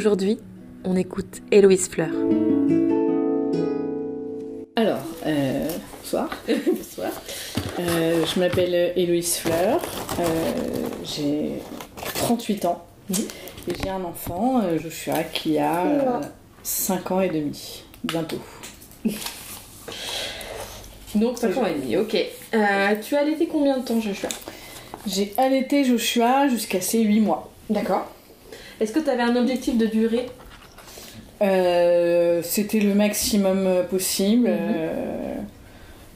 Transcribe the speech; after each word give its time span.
Aujourd'hui, 0.00 0.38
on 0.82 0.96
écoute 0.96 1.42
Héloïse 1.50 1.90
Fleur. 1.90 2.08
Alors, 4.74 5.02
euh, 5.26 5.68
bonsoir. 6.00 6.30
bonsoir. 6.48 7.10
Euh, 7.78 8.24
je 8.24 8.40
m'appelle 8.40 8.94
Héloïse 8.96 9.36
Fleur. 9.36 9.78
Euh, 10.18 10.24
j'ai 11.04 11.60
38 12.14 12.64
ans. 12.64 12.82
Et 13.10 13.74
j'ai 13.82 13.90
un 13.90 14.02
enfant, 14.02 14.62
Joshua, 14.78 15.22
qui 15.22 15.58
a 15.58 15.84
euh, 15.84 16.20
5 16.62 17.10
ans 17.10 17.20
et 17.20 17.28
demi. 17.28 17.84
Bientôt. 18.02 18.40
Donc 21.14 21.36
5 21.36 21.58
ans 21.58 21.66
et 21.66 21.74
demi, 21.74 21.98
ok. 21.98 22.16
Tu 23.02 23.16
as 23.16 23.18
allaité 23.18 23.48
combien 23.48 23.76
de 23.76 23.84
temps, 23.84 24.00
Joshua? 24.00 24.30
J'ai 25.06 25.34
allaité 25.36 25.84
Joshua 25.84 26.48
jusqu'à 26.48 26.80
ses 26.80 27.02
8 27.02 27.20
mois. 27.20 27.52
D'accord. 27.68 28.10
Est-ce 28.80 28.92
que 28.92 29.00
tu 29.00 29.10
avais 29.10 29.22
un 29.22 29.36
objectif 29.36 29.76
de 29.76 29.86
durée 29.86 30.26
Euh, 31.42 32.40
C'était 32.42 32.80
le 32.80 32.94
maximum 32.94 33.66
euh, 33.66 33.82
possible. 33.82 34.48
Mhm. 34.48 34.56
Euh, 34.58 35.34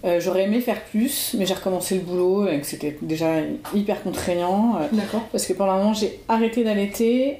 euh, 0.05 0.21
J'aurais 0.21 0.45
aimé 0.45 0.61
faire 0.61 0.83
plus, 0.85 1.35
mais 1.39 1.47
j'ai 1.47 1.55
recommencé 1.55 1.95
le 1.97 2.01
boulot 2.03 2.49
et 2.49 2.61
que 2.61 2.67
c'était 2.67 2.97
déjà 3.03 3.37
hyper 3.75 4.03
contraignant. 4.03 4.79
D'accord. 4.93 5.23
Parce 5.33 5.47
que 5.47 5.53
pendant 5.55 5.73
un 5.73 5.79
moment, 5.79 5.95
j'ai 5.95 6.21
arrêté 6.29 6.63
d'allaiter. 6.65 7.39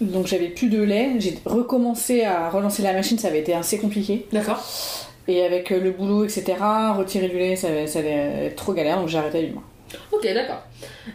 donc 0.00 0.26
j'avais 0.26 0.48
plus 0.48 0.68
de 0.68 0.82
lait. 0.82 1.12
J'ai 1.18 1.38
recommencé 1.46 2.24
à 2.24 2.50
relancer 2.50 2.82
la 2.82 2.92
machine, 2.92 3.18
ça 3.18 3.28
avait 3.28 3.40
été 3.40 3.54
assez 3.54 3.78
compliqué. 3.78 4.26
D'accord. 4.32 4.62
Et 5.28 5.42
avec 5.42 5.70
le 5.70 5.90
boulot, 5.92 6.24
etc., 6.24 6.44
retirer 6.94 7.28
du 7.28 7.38
lait, 7.38 7.56
ça, 7.56 7.68
allait 7.68 8.46
être 8.46 8.56
trop 8.56 8.74
galère, 8.74 8.98
donc 9.00 9.08
j'ai 9.08 9.16
arrêté 9.16 9.38
à 9.38 9.40
8 9.40 9.52
mois. 9.52 9.62
Ok, 10.12 10.26
d'accord. 10.34 10.62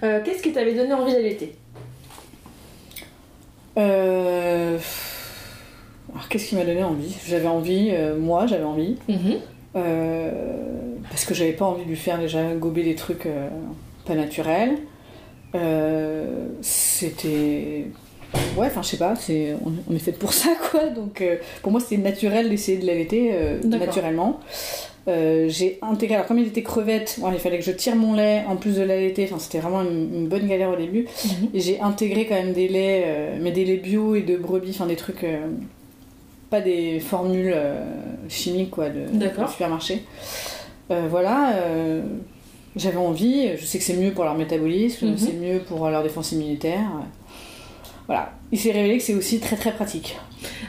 Euh, 0.03 0.21
Qu'est-ce 0.23 0.41
qui 0.41 0.51
t'avait 0.51 0.73
donné 0.73 0.93
envie 0.93 1.13
d'allaiter? 1.13 1.55
Euh... 3.77 4.77
Alors 6.11 6.27
qu'est-ce 6.27 6.49
qui 6.49 6.55
m'a 6.55 6.65
donné 6.65 6.83
envie? 6.83 7.15
J'avais 7.27 7.47
envie, 7.47 7.89
euh, 7.91 8.17
moi 8.17 8.47
j'avais 8.47 8.63
envie, 8.63 8.95
euh, 9.75 10.31
parce 11.07 11.23
que 11.23 11.35
j'avais 11.35 11.53
pas 11.53 11.65
envie 11.65 11.83
de 11.83 11.89
lui 11.89 11.95
faire 11.95 12.17
déjà 12.17 12.43
gober 12.55 12.81
des 12.83 12.95
trucs 12.95 13.27
pas 14.05 14.15
naturels. 14.15 14.79
C'était. 16.61 17.85
Ouais, 18.57 18.67
enfin 18.67 18.81
je 18.81 18.87
sais 18.87 18.97
pas, 18.97 19.15
c'est... 19.15 19.53
On, 19.63 19.71
on 19.89 19.95
est 19.95 19.99
fait 19.99 20.11
pour 20.11 20.33
ça 20.33 20.49
quoi, 20.71 20.87
donc 20.87 21.23
pour 21.61 21.71
moi 21.71 21.79
c'était 21.79 22.01
naturel 22.01 22.49
d'essayer 22.49 22.79
de 22.79 22.87
l'allaiter 22.87 23.31
naturellement. 23.63 24.39
Euh, 25.09 25.49
j'ai 25.49 25.79
intégré, 25.81 26.15
alors 26.15 26.27
comme 26.27 26.39
il 26.39 26.47
était 26.47 26.61
crevette, 26.63 27.17
ouais, 27.21 27.31
il 27.33 27.39
fallait 27.39 27.57
que 27.59 27.65
je 27.65 27.71
tire 27.71 27.95
mon 27.95 28.13
lait 28.13 28.43
en 28.47 28.55
plus 28.55 28.75
de 28.77 28.83
l'allaiter, 28.83 29.25
enfin 29.25 29.39
c'était 29.39 29.59
vraiment 29.59 29.81
une, 29.81 30.13
une 30.13 30.27
bonne 30.27 30.47
galère 30.47 30.69
au 30.69 30.75
début. 30.75 31.07
Et 31.53 31.59
j'ai 31.59 31.79
intégré 31.81 32.25
quand 32.27 32.35
même 32.35 32.53
des 32.53 32.67
laits, 32.67 33.03
euh, 33.07 33.37
mais 33.41 33.51
des 33.51 33.65
laits 33.65 33.81
bio 33.81 34.15
et 34.15 34.21
de 34.21 34.37
brebis, 34.37 34.71
enfin 34.71 34.85
des 34.85 34.95
trucs, 34.95 35.23
euh, 35.23 35.47
pas 36.49 36.61
des 36.61 36.99
formules 36.99 37.55
chimiques 38.27 38.71
quoi, 38.71 38.89
de, 38.89 39.05
supermarché. 39.49 40.03
Voilà, 40.89 41.53
j'avais 42.75 42.97
envie, 42.97 43.49
je 43.57 43.65
sais 43.65 43.77
que 43.77 43.83
c'est 43.83 43.93
mieux 43.95 44.11
pour 44.11 44.23
leur 44.23 44.35
métabolisme, 44.35 45.09
Mhm. 45.09 45.17
c'est 45.17 45.33
mieux 45.33 45.59
pour 45.59 45.87
leur 45.89 46.01
défense 46.01 46.31
immunitaire. 46.31 46.87
Voilà, 48.07 48.31
il 48.51 48.57
s'est 48.59 48.71
révélé 48.71 48.97
que 48.97 49.03
c'est 49.03 49.13
aussi 49.13 49.39
très 49.39 49.55
très 49.55 49.71
pratique. 49.71 50.17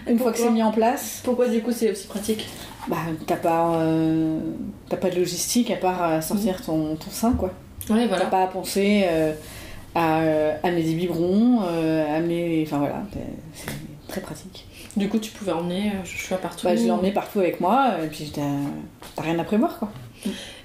Une 0.06 0.18
fois 0.18 0.32
que 0.32 0.38
c'est 0.38 0.50
mis 0.50 0.62
en 0.62 0.72
place, 0.72 1.20
Pourquoi 1.24 1.48
du 1.48 1.62
coup 1.62 1.72
c'est 1.72 1.90
aussi 1.90 2.06
pratique? 2.06 2.46
Bah 2.88 2.96
t'as 3.26 3.36
pas, 3.36 3.74
euh, 3.76 4.38
t'as 4.88 4.96
pas 4.96 5.10
de 5.10 5.16
logistique 5.16 5.70
à 5.70 5.76
part 5.76 6.02
à 6.02 6.22
sortir 6.22 6.60
ton, 6.64 6.96
ton 6.96 7.10
sein 7.10 7.32
quoi. 7.32 7.50
Ouais, 7.88 8.02
T'as 8.02 8.06
voilà. 8.08 8.26
pas 8.26 8.42
à 8.44 8.46
penser 8.46 9.04
euh, 9.08 9.32
à 9.94 10.20
euh, 10.20 10.54
amener 10.62 10.82
des 10.82 10.94
biberons, 10.94 11.60
euh, 11.64 12.16
amener. 12.16 12.62
Enfin 12.66 12.78
voilà, 12.78 13.02
c'est 13.54 13.66
très 14.08 14.20
pratique. 14.20 14.66
Du 14.96 15.08
coup, 15.08 15.18
tu 15.18 15.30
pouvais 15.30 15.52
emmener 15.52 15.88
euh, 15.88 16.04
Joshua 16.04 16.36
partout. 16.38 16.66
Bah, 16.66 16.74
je 16.76 16.82
l'ai 16.82 16.90
emmené 16.90 17.12
partout 17.12 17.38
avec 17.40 17.60
moi, 17.60 17.92
et 18.04 18.06
puis 18.08 18.30
t'as 18.34 18.42
t'as 19.16 19.22
rien 19.22 19.38
à 19.38 19.44
prévoir 19.44 19.78
quoi. 19.78 19.90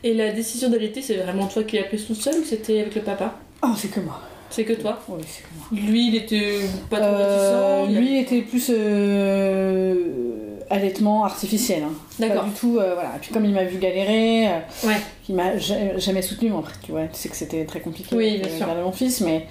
Et 0.03 0.13
la 0.13 0.31
décision 0.31 0.69
d'allaiter, 0.69 1.01
c'est 1.01 1.17
vraiment 1.17 1.47
toi 1.47 1.63
qui 1.63 1.77
l'as 1.77 1.83
prise 1.83 2.05
toute 2.05 2.17
seule 2.21 2.39
ou 2.39 2.43
c'était 2.43 2.81
avec 2.81 2.95
le 2.95 3.01
papa? 3.01 3.35
Oh, 3.63 3.69
c'est 3.75 3.87
que 3.89 3.99
moi. 4.01 4.19
C'est 4.49 4.63
que 4.65 4.73
toi? 4.73 4.99
Oui, 5.07 5.23
c'est 5.27 5.43
que 5.43 5.47
moi. 5.57 5.89
Lui, 5.91 6.07
il 6.09 6.15
était 6.15 6.59
pas 6.89 6.97
trop 6.99 7.07
Euh, 7.09 7.81
réticent 7.83 7.91
il 7.91 7.97
lui 7.99 8.19
était 8.19 8.41
plus 8.41 8.71
euh, 8.73 9.95
allaitement 10.69 11.25
artificiel. 11.25 11.83
Hein. 11.83 11.93
D'accord. 12.19 12.43
Pas 12.43 12.49
du 12.49 12.53
tout, 12.55 12.77
euh, 12.79 12.93
voilà. 12.95 13.09
Et 13.15 13.19
puis 13.21 13.31
comme 13.33 13.45
il 13.45 13.53
m'a 13.53 13.63
vu 13.63 13.77
galérer, 13.77 14.47
euh, 14.47 14.59
Ouais. 14.87 14.97
il 15.29 15.35
m'a 15.35 15.57
ja- 15.57 15.97
jamais 15.97 16.21
soutenu. 16.21 16.49
Bon, 16.49 16.59
après, 16.59 16.73
tu 16.83 16.91
vois, 16.91 17.03
tu 17.03 17.19
sais 17.19 17.29
que 17.29 17.35
c'était 17.35 17.65
très 17.65 17.79
compliqué 17.81 18.15
Oui, 18.15 18.39
de 18.39 18.47
bien 18.47 18.57
sûr. 18.57 18.67
mon 18.83 18.91
fils, 18.91 19.21
mais 19.21 19.45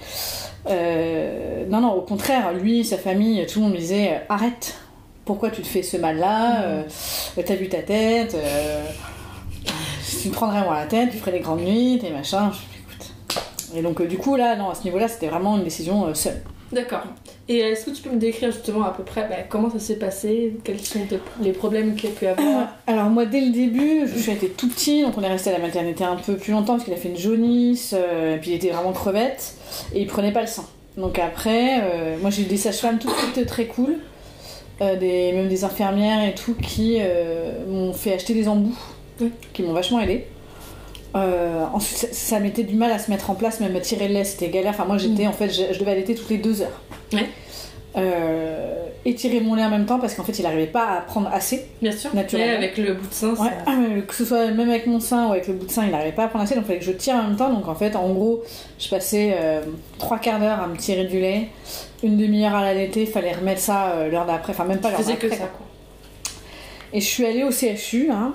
euh, 0.69 1.65
non, 1.69 1.81
non, 1.81 1.93
au 1.93 2.01
contraire, 2.01 2.53
lui, 2.53 2.83
sa 2.83 2.97
famille, 2.97 3.45
tout 3.45 3.59
le 3.59 3.65
monde 3.65 3.73
me 3.73 3.79
disait 3.79 4.09
euh, 4.13 4.17
arrête. 4.29 4.75
Pourquoi 5.25 5.49
tu 5.49 5.61
te 5.61 5.67
fais 5.67 5.81
ce 5.81 5.97
mal-là 5.97 6.61
euh, 6.65 6.83
T'as 7.43 7.55
vu 7.55 7.67
ta 7.67 7.79
tête 7.81 8.35
euh, 8.35 8.83
Si 10.03 10.23
tu 10.23 10.29
te 10.29 10.33
prendrais 10.35 10.61
moins 10.63 10.75
la 10.77 10.85
tête, 10.85 11.09
tu 11.11 11.17
ferais 11.17 11.31
des 11.31 11.39
grandes 11.39 11.61
nuits, 11.61 11.99
et 12.05 12.11
machin. 12.11 12.51
Je 12.51 12.79
écoute. 12.79 13.45
Et 13.75 13.81
donc, 13.81 14.01
euh, 14.01 14.05
du 14.07 14.17
coup, 14.17 14.35
là, 14.35 14.55
non, 14.55 14.69
à 14.69 14.75
ce 14.75 14.83
niveau-là, 14.83 15.07
c'était 15.07 15.27
vraiment 15.27 15.57
une 15.57 15.63
décision 15.63 16.05
euh, 16.05 16.13
seule. 16.13 16.41
D'accord. 16.75 17.03
Et 17.47 17.59
est-ce 17.59 17.85
que 17.85 17.91
tu 17.91 18.01
peux 18.01 18.09
me 18.09 18.19
décrire 18.19 18.51
justement 18.51 18.83
à 18.83 18.91
peu 18.91 19.03
près 19.03 19.27
bah, 19.29 19.37
comment 19.47 19.69
ça 19.69 19.79
s'est 19.79 19.95
passé? 19.95 20.57
Quels 20.65 20.79
sont 20.81 20.99
les 21.41 21.53
problèmes 21.53 21.95
qu'il 21.95 22.09
y 22.09 22.11
a 22.13 22.15
pu 22.15 22.27
avoir? 22.27 22.67
Alors 22.85 23.05
moi 23.05 23.25
dès 23.25 23.39
le 23.39 23.51
début, 23.51 24.05
je 24.05 24.19
suis 24.19 24.31
été 24.33 24.49
tout 24.49 24.67
petit, 24.67 25.03
donc 25.03 25.17
on 25.17 25.21
est 25.21 25.29
resté 25.29 25.51
à 25.51 25.53
la 25.53 25.59
maternité 25.59 26.03
un 26.03 26.17
peu 26.17 26.35
plus 26.35 26.51
longtemps 26.51 26.73
parce 26.73 26.83
qu'il 26.83 26.93
a 26.93 26.97
fait 26.97 27.07
une 27.09 27.17
jaunisse, 27.17 27.95
euh, 27.97 28.35
et 28.35 28.39
puis 28.39 28.51
il 28.51 28.55
était 28.55 28.71
vraiment 28.71 28.91
crevette, 28.91 29.55
et 29.93 30.01
il 30.01 30.07
prenait 30.07 30.33
pas 30.33 30.41
le 30.41 30.47
sein. 30.47 30.65
Donc 30.97 31.17
après, 31.17 31.79
euh, 31.81 32.17
moi 32.21 32.29
j'ai 32.29 32.41
eu 32.41 32.45
des 32.45 32.57
sages-femmes 32.57 32.99
tout 32.99 33.07
de 33.07 33.13
suite 33.13 33.45
très 33.47 33.67
cool, 33.67 33.95
euh, 34.81 34.97
des, 34.97 35.31
même 35.31 35.47
des 35.47 35.63
infirmières 35.63 36.27
et 36.27 36.35
tout, 36.35 36.55
qui 36.55 36.97
euh, 36.99 37.65
m'ont 37.67 37.93
fait 37.93 38.13
acheter 38.13 38.33
des 38.33 38.47
embouts, 38.49 38.77
Oui. 39.21 39.31
qui 39.53 39.63
m'ont 39.63 39.73
vachement 39.73 40.01
aidé. 40.01 40.25
Euh, 41.15 41.63
ensuite, 41.73 42.13
ça, 42.13 42.39
mettait 42.39 42.63
du 42.63 42.75
mal 42.75 42.91
à 42.91 42.99
se 42.99 43.09
mettre 43.09 43.29
en 43.29 43.35
place, 43.35 43.59
même 43.61 43.75
à 43.75 43.79
tirer 43.79 44.07
le 44.09 44.15
lait, 44.15 44.23
c'était 44.25 44.49
galère. 44.49 44.71
Enfin, 44.71 44.85
moi, 44.85 44.97
j'étais, 44.97 45.23
Mm. 45.25 45.29
en 45.29 45.33
fait, 45.33 45.49
je, 45.49 45.73
je 45.73 45.79
devais 45.79 45.91
allaiter 45.91 46.13
toutes 46.15 46.29
les 46.29 46.37
deux 46.37 46.61
heures. 46.61 46.81
Ouais. 47.13 47.27
Euh, 47.97 48.75
et 49.05 49.15
tirer 49.15 49.39
mon 49.39 49.55
lait 49.55 49.63
en 49.63 49.69
même 49.69 49.85
temps 49.85 49.99
parce 49.99 50.15
qu'en 50.15 50.23
fait, 50.25 50.37
il 50.39 50.45
arrivait 50.45 50.65
pas 50.65 50.85
à 50.97 51.01
prendre 51.01 51.29
assez. 51.31 51.65
Bien 51.81 51.93
sûr. 51.93 52.13
Naturellement. 52.13 52.51
Et 52.51 52.55
avec 52.57 52.77
le 52.77 52.95
bout 52.95 53.07
de 53.07 53.13
sein, 53.13 53.33
Ouais, 53.35 53.49
ah, 53.65 53.77
que 54.05 54.13
ce 54.13 54.25
soit 54.25 54.47
même 54.51 54.69
avec 54.69 54.85
mon 54.87 54.99
sein 54.99 55.27
ou 55.27 55.31
avec 55.31 55.47
le 55.47 55.53
bout 55.53 55.65
de 55.67 55.71
sein, 55.71 55.85
il 55.85 55.91
n'arrivait 55.91 56.11
pas 56.11 56.25
à 56.25 56.27
prendre 56.27 56.43
assez, 56.43 56.55
donc 56.55 56.65
il 56.65 56.67
fallait 56.67 56.79
que 56.79 56.85
je 56.85 56.91
tire 56.91 57.15
en 57.15 57.23
même 57.23 57.37
temps. 57.37 57.53
Donc 57.53 57.69
en 57.69 57.75
fait, 57.75 57.95
en 57.95 58.09
gros, 58.09 58.43
je 58.79 58.89
passais 58.89 59.37
euh, 59.39 59.61
trois 59.99 60.17
quarts 60.19 60.39
d'heure 60.41 60.59
à 60.59 60.67
me 60.67 60.75
tirer 60.75 61.05
du 61.05 61.21
lait, 61.21 61.47
une 62.03 62.17
demi-heure 62.17 62.55
à 62.55 62.63
l'allaiter, 62.65 63.03
il 63.03 63.07
fallait 63.07 63.31
remettre 63.33 63.61
ça 63.61 63.91
euh, 63.91 64.09
l'heure 64.09 64.25
d'après, 64.25 64.51
enfin 64.51 64.65
même 64.65 64.79
pas 64.79 64.89
l'heure 64.89 64.97
faisais 64.99 65.15
que 65.15 65.27
d'après. 65.27 65.37
ça. 65.45 65.51
quoi. 65.55 65.65
Et 66.91 66.99
je 66.99 67.05
suis 67.05 67.25
allée 67.25 67.43
au 67.45 67.51
CHU. 67.51 68.09
Hein, 68.11 68.33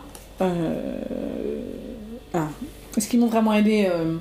ah, 2.35 2.49
Est-ce 2.97 3.09
qu'ils 3.09 3.21
m'ont 3.21 3.27
vraiment 3.27 3.53
aidé 3.53 3.89
euh, 3.91 4.17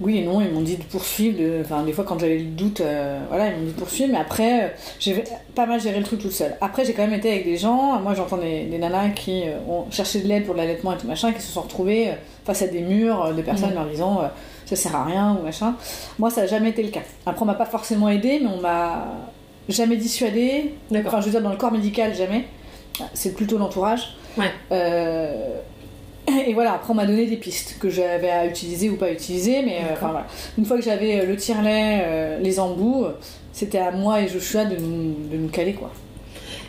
Oui 0.00 0.18
et 0.18 0.24
non, 0.24 0.40
ils 0.42 0.50
m'ont 0.50 0.60
dit 0.60 0.76
de 0.76 0.82
poursuivre. 0.82 1.38
de- 1.38 1.60
Enfin, 1.64 1.82
des 1.82 1.92
fois, 1.92 2.04
quand 2.04 2.18
j'avais 2.18 2.38
le 2.38 2.44
doute, 2.44 2.80
euh, 2.82 3.18
voilà, 3.28 3.48
ils 3.48 3.56
m'ont 3.56 3.64
dit 3.66 3.72
de 3.72 3.78
poursuivre. 3.78 4.12
Mais 4.12 4.18
après, 4.18 4.64
euh, 4.64 4.68
j'ai 5.00 5.24
pas 5.54 5.64
mal 5.66 5.80
géré 5.80 5.98
le 5.98 6.04
truc 6.04 6.20
toute 6.20 6.32
seule. 6.32 6.54
Après, 6.60 6.84
j'ai 6.84 6.92
quand 6.92 7.02
même 7.06 7.14
été 7.18 7.30
avec 7.30 7.44
des 7.44 7.56
gens. 7.56 7.98
Moi, 8.00 8.12
j'entends 8.14 8.36
des, 8.36 8.64
des 8.64 8.76
nanas 8.78 9.08
qui 9.10 9.44
euh, 9.48 9.56
ont 9.68 9.86
cherché 9.90 10.20
de 10.20 10.28
l'aide 10.28 10.44
pour 10.44 10.54
l'allaitement 10.54 10.92
et 10.92 10.98
tout 10.98 11.06
machin, 11.06 11.32
qui 11.32 11.40
se 11.40 11.50
sont 11.50 11.62
retrouvées 11.62 12.10
face 12.44 12.60
à 12.62 12.66
des 12.66 12.80
murs 12.80 13.32
de 13.34 13.40
personnes 13.42 13.70
Mhm. 13.70 13.74
leur 13.76 13.86
disant 13.86 14.20
ça 14.66 14.76
sert 14.76 14.94
à 14.96 15.04
rien 15.04 15.36
ou 15.40 15.44
machin. 15.44 15.76
Moi, 16.18 16.28
ça 16.30 16.42
n'a 16.42 16.46
jamais 16.46 16.70
été 16.70 16.82
le 16.82 16.90
cas. 16.90 17.00
Après, 17.24 17.42
on 17.42 17.46
m'a 17.46 17.54
pas 17.54 17.64
forcément 17.66 18.08
aidé, 18.10 18.40
mais 18.42 18.48
on 18.54 18.60
m'a 18.60 19.06
jamais 19.68 19.96
dissuadé. 19.96 20.74
Enfin, 20.94 21.20
je 21.20 21.26
veux 21.26 21.30
dire, 21.30 21.42
dans 21.42 21.50
le 21.50 21.56
corps 21.56 21.72
médical, 21.72 22.14
jamais. 22.14 22.44
C'est 23.14 23.34
plutôt 23.34 23.56
l'entourage. 23.58 24.16
Ouais. 24.36 24.50
Euh, 24.72 25.58
Et 26.46 26.54
voilà, 26.54 26.74
après, 26.74 26.90
on 26.92 26.94
m'a 26.94 27.06
donné 27.06 27.26
des 27.26 27.36
pistes 27.36 27.76
que 27.78 27.88
j'avais 27.90 28.30
à 28.30 28.46
utiliser 28.46 28.90
ou 28.90 28.96
pas 28.96 29.10
utiliser. 29.10 29.62
Mais 29.62 29.76
euh, 29.76 29.80
D'accord. 29.80 29.96
enfin, 29.96 30.08
voilà. 30.12 30.26
Une 30.58 30.64
fois 30.64 30.76
que 30.76 30.82
j'avais 30.84 31.20
euh, 31.20 31.26
le 31.26 31.36
tire-lait, 31.36 32.02
euh, 32.04 32.38
les 32.40 32.58
embouts, 32.60 33.06
c'était 33.52 33.78
à 33.78 33.90
moi 33.90 34.20
et 34.20 34.28
Joshua 34.28 34.64
de 34.64 34.76
nous, 34.76 35.14
de 35.30 35.36
nous 35.36 35.48
caler, 35.48 35.72
quoi. 35.74 35.90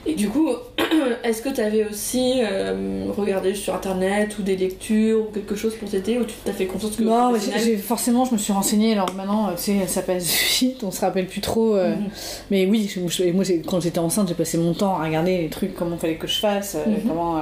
Et 0.06 0.14
du 0.16 0.30
coup, 0.30 0.50
est-ce 1.26 1.42
que 1.42 1.50
tu 1.50 1.60
avais 1.60 1.86
aussi 1.86 2.36
euh, 2.42 3.08
regardé 3.18 3.54
sur 3.54 3.76
internet 3.76 4.40
ou 4.40 4.42
des 4.42 4.56
lectures 4.56 5.20
ou 5.28 5.32
quelque 5.34 5.56
chose 5.56 5.76
pour 5.76 5.90
t'aider 5.90 6.18
ou 6.18 6.24
tu 6.24 6.34
t'as 6.46 6.54
fait 6.54 6.66
confiance 6.66 6.96
que 6.96 7.04
Non, 7.04 7.34
mais 7.34 7.76
forcément, 7.76 8.24
je 8.24 8.32
me 8.32 8.38
suis 8.38 8.54
renseignée. 8.54 8.94
Alors 8.94 9.14
maintenant, 9.16 9.50
tu 9.58 9.64
sais, 9.64 9.88
ça 9.88 10.02
passe 10.02 10.26
vite, 10.62 10.82
on 10.86 10.92
se 10.92 11.02
rappelle 11.02 11.28
plus 11.28 11.42
trop. 11.42 11.76
euh, 11.76 11.90
Mhm. 11.96 12.08
Mais 12.52 12.66
oui, 12.68 12.90
je- 12.90 13.06
je- 13.26 13.32
moi, 13.32 13.44
quand 13.68 13.82
j'étais 13.82 14.00
enceinte, 14.00 14.30
j'ai 14.30 14.34
passé 14.34 14.58
mon 14.58 14.74
temps 14.74 14.98
à 14.98 15.04
regarder 15.04 15.40
les 15.40 15.50
trucs, 15.50 15.76
comment 15.76 15.98
fallait 15.98 16.16
que 16.16 16.28
je 16.28 16.40
fasse, 16.40 16.76
euh, 16.76 16.90
Mhm. 16.90 17.02
comment. 17.10 17.42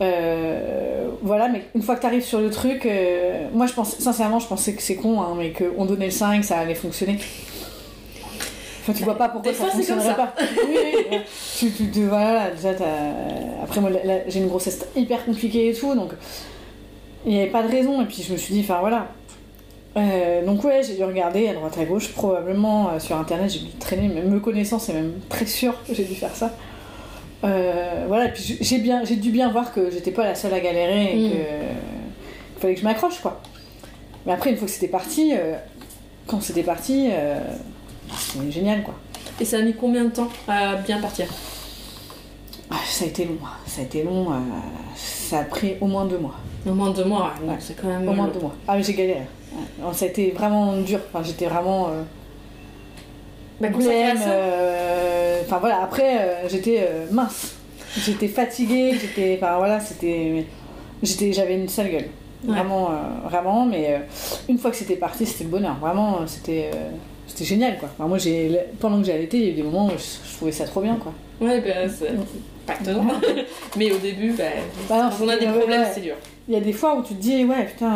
Euh, 0.00 1.08
voilà, 1.22 1.48
mais 1.48 1.62
une 1.74 1.82
fois 1.82 1.96
que 1.96 2.00
tu 2.00 2.06
arrives 2.06 2.24
sur 2.24 2.40
le 2.40 2.50
truc, 2.50 2.86
euh, 2.86 3.48
moi, 3.52 3.66
je 3.66 3.72
pense, 3.72 3.96
sincèrement, 3.98 4.38
je 4.38 4.46
pensais 4.46 4.74
que 4.74 4.82
c'est 4.82 4.94
con, 4.96 5.20
hein, 5.20 5.34
mais 5.36 5.52
qu'on 5.52 5.84
donnait 5.84 6.06
le 6.06 6.10
sein 6.12 6.32
et 6.32 6.40
que 6.40 6.46
ça 6.46 6.58
allait 6.58 6.74
fonctionner. 6.74 7.18
Enfin, 8.80 8.92
tu 8.92 9.04
vois 9.04 9.18
pas 9.18 9.28
pourquoi 9.28 9.52
ça 9.52 9.64
fois, 9.64 9.70
fonctionnerait 9.70 10.14
pas. 10.16 10.34
Oui, 10.66 11.18
tu, 11.58 11.70
tu, 11.72 11.90
tu- 11.90 12.06
voilà, 12.06 12.50
déjà, 12.50 12.70
après, 13.62 13.80
moi, 13.80 13.90
j'ai 14.28 14.38
une 14.40 14.48
grossesse 14.48 14.86
hyper 14.96 15.24
compliquée 15.24 15.68
et 15.70 15.74
tout, 15.74 15.94
donc 15.94 16.12
il 17.26 17.32
n'y 17.32 17.40
avait 17.40 17.50
pas 17.50 17.62
de 17.62 17.68
raison. 17.68 18.00
Et 18.00 18.06
puis, 18.06 18.22
je 18.26 18.32
me 18.32 18.38
suis 18.38 18.54
dit, 18.54 18.60
enfin, 18.60 18.78
voilà. 18.80 19.08
Euh, 19.96 20.44
donc 20.46 20.62
ouais, 20.64 20.82
j'ai 20.82 20.94
dû 20.94 21.02
regarder 21.02 21.48
à 21.48 21.54
droite 21.54 21.76
à 21.76 21.84
gauche, 21.84 22.12
probablement 22.12 23.00
sur 23.00 23.16
internet, 23.16 23.50
j'ai 23.50 23.58
dû 23.60 23.72
traîner, 23.80 24.08
mais 24.14 24.20
me 24.22 24.38
connaissant, 24.38 24.78
c'est 24.78 24.92
même 24.92 25.14
très 25.28 25.46
sûr 25.46 25.74
que 25.84 25.92
j'ai 25.92 26.04
dû 26.04 26.14
faire 26.14 26.34
ça. 26.36 26.52
Euh, 27.44 28.04
voilà, 28.08 28.28
puis 28.28 28.58
j'ai 28.60 28.78
bien, 28.78 29.04
j'ai 29.04 29.16
dû 29.16 29.30
bien 29.30 29.48
voir 29.50 29.72
que 29.72 29.90
j'étais 29.90 30.10
pas 30.10 30.24
la 30.24 30.34
seule 30.34 30.52
à 30.54 30.60
galérer 30.60 31.12
et 31.12 31.28
Mm. 31.28 31.30
que 31.30 31.36
qu'il 31.36 32.60
fallait 32.60 32.74
que 32.74 32.80
je 32.80 32.84
m'accroche 32.84 33.20
quoi. 33.20 33.40
Mais 34.26 34.32
après, 34.32 34.50
une 34.50 34.56
fois 34.56 34.66
que 34.66 34.72
c'était 34.72 34.88
parti, 34.88 35.32
euh, 35.34 35.54
quand 36.26 36.40
c'était 36.42 36.64
parti, 36.64 37.08
euh, 37.12 37.38
c'était 38.16 38.50
génial 38.50 38.82
quoi. 38.82 38.94
Et 39.40 39.44
ça 39.44 39.58
a 39.58 39.62
mis 39.62 39.74
combien 39.74 40.04
de 40.04 40.10
temps 40.10 40.28
à 40.48 40.74
bien 40.76 41.00
partir? 41.00 41.26
Ah, 42.70 42.76
ça 42.86 43.04
a 43.04 43.08
été 43.08 43.24
long, 43.24 43.38
ça 43.66 43.80
a 43.82 43.84
été 43.84 44.02
long, 44.02 44.32
euh, 44.32 44.36
ça 44.96 45.38
a 45.38 45.44
pris 45.44 45.76
au 45.80 45.86
moins 45.86 46.04
deux 46.06 46.18
mois. 46.18 46.34
Au 46.68 46.74
moins 46.74 46.90
deux 46.90 47.04
mois, 47.04 47.32
Ouais. 47.42 47.54
c'est 47.60 47.80
quand 47.80 47.86
même. 47.86 48.06
Au 48.08 48.12
moins 48.12 48.26
long. 48.26 48.32
deux 48.32 48.40
mois. 48.40 48.54
Ah 48.66 48.76
mais 48.76 48.82
j'ai 48.82 48.94
galéré. 48.94 49.22
Alors, 49.80 49.94
ça 49.94 50.04
a 50.04 50.08
été 50.08 50.32
vraiment 50.32 50.76
dur, 50.78 50.98
enfin, 51.12 51.24
j'étais 51.24 51.46
vraiment... 51.46 51.86
euh, 51.88 52.02
Bah, 53.60 53.68
Enfin 55.44 55.58
voilà, 55.58 55.82
après 55.82 56.18
euh, 56.18 56.48
j'étais 56.48 56.80
euh, 56.88 57.06
mince. 57.10 57.54
J'étais 57.96 58.28
fatiguée, 58.28 58.92
j'étais. 59.00 59.38
Enfin 59.40 59.56
voilà, 59.58 59.80
c'était. 59.80 60.44
J'étais, 61.02 61.32
j'avais 61.32 61.54
une 61.54 61.68
sale 61.68 61.90
gueule. 61.90 62.04
Ouais. 62.44 62.54
Vraiment, 62.54 62.90
euh, 62.90 63.28
vraiment, 63.28 63.66
mais 63.66 63.86
euh, 63.94 63.98
une 64.48 64.58
fois 64.58 64.70
que 64.70 64.76
c'était 64.76 64.96
parti, 64.96 65.26
c'était 65.26 65.44
le 65.44 65.50
bonheur. 65.50 65.76
Vraiment, 65.80 66.26
c'était. 66.26 66.70
euh, 66.74 66.90
c'était 67.26 67.44
génial 67.44 67.78
quoi. 67.78 67.90
Enfin, 67.92 68.08
moi 68.08 68.16
j'ai 68.18 68.58
pendant 68.80 68.98
que 69.00 69.04
j'ai 69.06 69.12
allaité, 69.12 69.36
il 69.36 69.42
y 69.44 69.46
a 69.48 69.50
eu 69.50 69.54
des 69.54 69.62
moments 69.62 69.86
où 69.86 69.90
je, 69.90 70.28
je 70.30 70.34
trouvais 70.36 70.52
ça 70.52 70.64
trop 70.64 70.80
bien 70.80 70.96
quoi. 70.96 71.12
Ouais, 71.40 71.60
bah, 71.60 71.88
c'est 71.88 72.08
pas 72.66 72.74
étonnant. 72.80 73.04
Mais 73.76 73.92
au 73.92 73.98
début, 73.98 74.32
bah, 74.32 74.44
Bah 74.88 75.02
non, 75.04 75.10
quand 75.10 75.24
on 75.24 75.28
a 75.28 75.36
des 75.36 75.46
problèmes, 75.46 75.82
ouais. 75.82 75.90
c'est 75.94 76.00
dur. 76.00 76.14
Il 76.48 76.54
y 76.54 76.56
a 76.56 76.60
des 76.60 76.72
fois 76.72 76.96
où 76.96 77.02
tu 77.02 77.14
te 77.14 77.20
dis 77.20 77.44
ouais 77.44 77.64
putain 77.66 77.92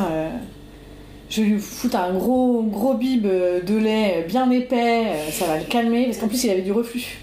je 1.32 1.40
vais 1.42 1.48
lui 1.48 1.58
foutre 1.58 1.96
un 1.96 2.12
gros 2.12 2.62
gros 2.62 2.94
bib 2.94 3.24
euh, 3.26 3.60
de 3.62 3.76
lait 3.76 4.16
euh, 4.18 4.26
bien 4.28 4.50
épais, 4.50 5.04
euh, 5.06 5.30
ça 5.30 5.46
va 5.46 5.56
le 5.58 5.64
calmer 5.64 6.04
parce 6.04 6.18
qu'en 6.18 6.28
plus 6.28 6.44
il 6.44 6.50
avait 6.50 6.60
du 6.62 6.72
reflux. 6.72 7.18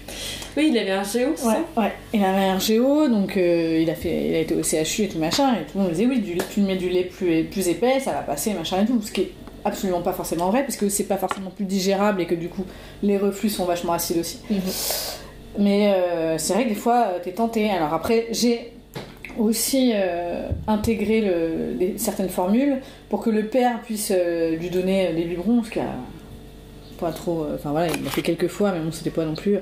Oui, 0.56 0.68
il 0.72 0.76
avait 0.78 0.90
un 0.90 1.04
géo, 1.04 1.28
Ouais, 1.28 1.36
ça 1.36 1.58
ouais. 1.76 1.92
Il 2.12 2.24
avait 2.24 2.46
un 2.46 2.58
géo, 2.58 3.06
donc 3.08 3.36
euh, 3.36 3.78
il, 3.80 3.88
a 3.88 3.94
fait, 3.94 4.28
il 4.30 4.34
a 4.34 4.40
été 4.40 4.54
au 4.56 4.62
CHU 4.64 5.04
et 5.04 5.08
tout 5.08 5.18
machin, 5.18 5.52
et 5.54 5.64
tout 5.70 5.78
le 5.78 5.82
monde 5.84 5.92
disait 5.92 6.06
oui, 6.06 6.18
du 6.18 6.34
lait, 6.34 6.42
tu 6.52 6.60
mets 6.60 6.74
du 6.76 6.88
lait 6.88 7.04
plus, 7.04 7.44
plus 7.44 7.68
épais, 7.68 8.00
ça 8.00 8.10
va 8.10 8.18
passer, 8.22 8.52
machin 8.54 8.82
et 8.82 8.86
tout. 8.86 9.00
Ce 9.00 9.12
qui 9.12 9.20
est 9.20 9.32
absolument 9.64 10.00
pas 10.02 10.12
forcément 10.12 10.50
vrai, 10.50 10.62
parce 10.64 10.76
que 10.76 10.88
c'est 10.88 11.04
pas 11.04 11.18
forcément 11.18 11.50
plus 11.50 11.66
digérable 11.66 12.20
et 12.22 12.26
que 12.26 12.34
du 12.34 12.48
coup 12.48 12.64
les 13.04 13.16
reflux 13.16 13.48
sont 13.48 13.64
vachement 13.64 13.92
acides 13.92 14.18
aussi. 14.18 14.40
Mhm. 14.50 14.58
Mais 15.58 15.92
euh, 15.94 16.36
c'est 16.38 16.54
vrai 16.54 16.64
que 16.64 16.70
des 16.70 16.74
fois 16.74 17.08
t'es 17.22 17.30
tenté. 17.32 17.70
Alors 17.70 17.94
après, 17.94 18.26
j'ai 18.32 18.72
aussi 19.38 19.92
euh, 19.94 20.48
intégré 20.66 21.20
le- 21.20 21.74
les- 21.78 21.94
certaines 21.98 22.28
formules 22.28 22.78
pour 23.10 23.20
que 23.22 23.28
le 23.28 23.44
père 23.46 23.82
puisse 23.82 24.10
euh, 24.16 24.56
lui 24.56 24.70
donner 24.70 25.12
des 25.12 25.24
biberons, 25.24 25.62
ce 25.64 25.70
qui 25.70 25.80
a 25.80 25.94
pas 26.98 27.12
trop. 27.12 27.42
euh, 27.44 27.56
Enfin 27.56 27.70
voilà, 27.72 27.88
il 27.92 28.02
l'a 28.04 28.10
fait 28.10 28.22
quelques 28.22 28.48
fois, 28.48 28.72
mais 28.72 28.80
bon, 28.80 28.92
c'était 28.92 29.10
pas 29.10 29.24
non 29.24 29.34
plus. 29.34 29.58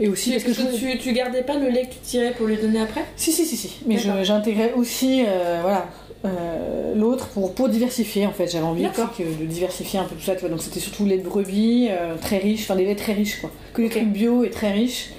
Et 0.00 0.08
aussi 0.08 0.32
Parce 0.32 0.44
que, 0.44 0.50
que 0.50 0.76
tu, 0.92 0.98
tu 0.98 1.12
gardais 1.12 1.42
pas 1.42 1.56
le 1.56 1.68
lait 1.68 1.82
que 1.82 1.94
tu 1.94 2.00
tirais 2.02 2.32
pour 2.36 2.46
lui 2.46 2.56
donner 2.56 2.80
après? 2.80 3.04
Si, 3.16 3.32
si, 3.32 3.46
si, 3.46 3.56
si. 3.56 3.78
Mais 3.86 3.96
j'intégrais 3.98 4.72
aussi 4.74 5.24
euh, 5.26 5.60
voilà, 5.62 5.86
euh, 6.24 6.94
l'autre 6.94 7.28
pour, 7.28 7.54
pour 7.54 7.68
diversifier 7.68 8.26
en 8.26 8.32
fait. 8.32 8.48
J'avais 8.48 8.64
envie 8.64 8.82
que- 8.84 9.22
de 9.22 9.44
diversifier 9.46 10.00
un 10.00 10.04
peu 10.04 10.14
tout 10.16 10.22
ça. 10.22 10.34
Tu 10.34 10.40
vois. 10.40 10.48
Donc 10.50 10.62
c'était 10.62 10.80
surtout 10.80 11.04
lait 11.06 11.18
de 11.18 11.22
brebis, 11.28 11.88
euh, 11.90 12.16
très 12.20 12.38
riche, 12.38 12.62
enfin 12.62 12.76
des 12.76 12.84
laits 12.86 12.98
très 12.98 13.12
riches 13.12 13.40
quoi. 13.40 13.50
Que 13.72 13.82
des 13.82 13.86
Ok. 13.88 13.92
trucs 13.92 14.08
bio 14.08 14.42
et 14.44 14.50
très 14.50 14.72
riches. 14.72 15.10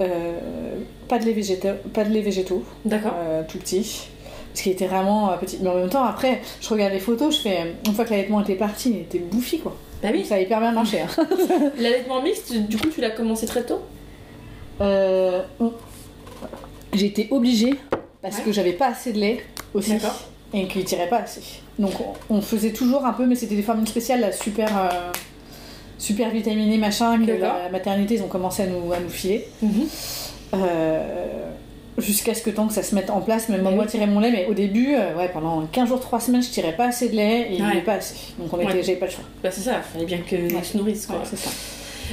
Euh, 0.00 0.32
pas, 1.08 1.18
de 1.18 1.24
lait 1.26 1.32
végétaux, 1.32 1.68
pas 1.92 2.04
de 2.04 2.10
lait 2.10 2.22
végétaux, 2.22 2.64
D'accord. 2.86 3.12
euh, 3.18 3.42
tout 3.46 3.58
petit. 3.58 4.08
Ce 4.54 4.62
qui 4.62 4.70
était 4.70 4.86
vraiment 4.86 5.30
euh, 5.32 5.36
petit. 5.36 5.58
Mais 5.62 5.68
en 5.70 5.74
même 5.76 5.88
temps, 5.88 6.04
après, 6.04 6.40
je 6.60 6.68
regarde 6.68 6.92
les 6.92 6.98
photos, 7.00 7.36
je 7.36 7.40
fais. 7.42 7.58
euh, 7.60 7.72
Une 7.86 7.94
fois 7.94 8.04
que 8.04 8.10
l'allaitement 8.10 8.40
était 8.42 8.56
parti, 8.56 8.90
il 8.90 8.96
était 9.02 9.18
bouffi 9.20 9.58
quoi. 9.60 9.76
Bah 10.02 10.08
oui, 10.12 10.24
ça 10.24 10.36
a 10.36 10.40
hyper 10.40 10.60
bien 10.60 10.72
marché. 10.72 11.00
hein. 11.00 11.08
l'allaitement 11.78 12.22
mixte, 12.22 12.52
du 12.54 12.76
coup, 12.78 12.88
tu 12.88 13.00
l'as 13.00 13.10
commencé 13.10 13.46
très 13.46 13.62
tôt? 13.64 13.80
Euh, 14.80 15.42
J'ai 16.94 17.06
été 17.06 17.28
obligée 17.30 17.74
parce 18.22 18.38
Ouais. 18.38 18.44
que 18.44 18.52
j'avais 18.52 18.72
pas 18.72 18.88
assez 18.88 19.12
de 19.12 19.18
lait 19.18 19.44
aussi 19.74 19.92
et 20.52 20.66
qu'il 20.66 20.84
tirait 20.84 21.08
pas 21.08 21.18
assez. 21.18 21.42
Donc 21.78 21.92
on, 22.28 22.40
faisait 22.42 22.72
toujours 22.72 23.04
un 23.06 23.12
peu, 23.12 23.24
mais 23.26 23.34
c'était 23.36 23.54
des 23.54 23.62
formules 23.62 23.86
spéciales, 23.88 24.20
la 24.20 24.32
super, 24.32 24.68
euh, 24.76 24.88
super 25.98 26.30
vitaminées 26.30 26.76
machin 26.78 27.24
que 27.24 27.30
la 27.32 27.68
maternité 27.70 28.14
ils 28.14 28.22
ont 28.22 28.28
commencé 28.28 28.62
à 28.64 28.66
nous, 28.66 28.92
à 28.92 28.98
nous 29.00 29.08
filer. 29.08 29.46
Euh, 30.54 31.50
Jusqu'à 32.00 32.34
ce 32.34 32.42
que 32.42 32.50
tant 32.50 32.66
que 32.66 32.72
ça 32.72 32.82
se 32.82 32.94
mette 32.94 33.10
en 33.10 33.20
place, 33.20 33.48
même 33.48 33.62
Bah 33.62 33.70
moi 33.70 33.84
oui. 33.84 33.90
tirer 33.90 34.06
mon 34.06 34.20
lait, 34.20 34.30
mais 34.30 34.46
au 34.48 34.54
début, 34.54 34.94
euh, 34.94 35.16
ouais, 35.16 35.28
pendant 35.32 35.62
15 35.70 35.88
jours, 35.88 36.00
3 36.00 36.20
semaines, 36.20 36.42
je 36.42 36.50
tirais 36.50 36.74
pas 36.76 36.86
assez 36.86 37.08
de 37.08 37.16
lait 37.16 37.48
et 37.50 37.56
il 37.56 37.62
Ouais. 37.62 37.80
pas 37.82 37.94
assez. 37.94 38.14
Donc 38.38 38.52
on 38.52 38.58
était, 38.60 38.72
Ouais. 38.74 38.82
j'avais 38.82 38.98
pas 38.98 39.06
le 39.06 39.12
choix. 39.12 39.24
Bah 39.42 39.50
c'est 39.52 39.60
ça, 39.62 39.72
il 39.76 39.92
fallait 39.92 40.06
bien 40.06 40.18
qu'ils 40.26 40.54
Ouais. 40.56 40.62
se 40.62 40.76
nourrissent 40.76 41.06
quoi. 41.06 41.16
Ouais, 41.16 41.22
c'est 41.28 41.36
ça. 41.38 41.50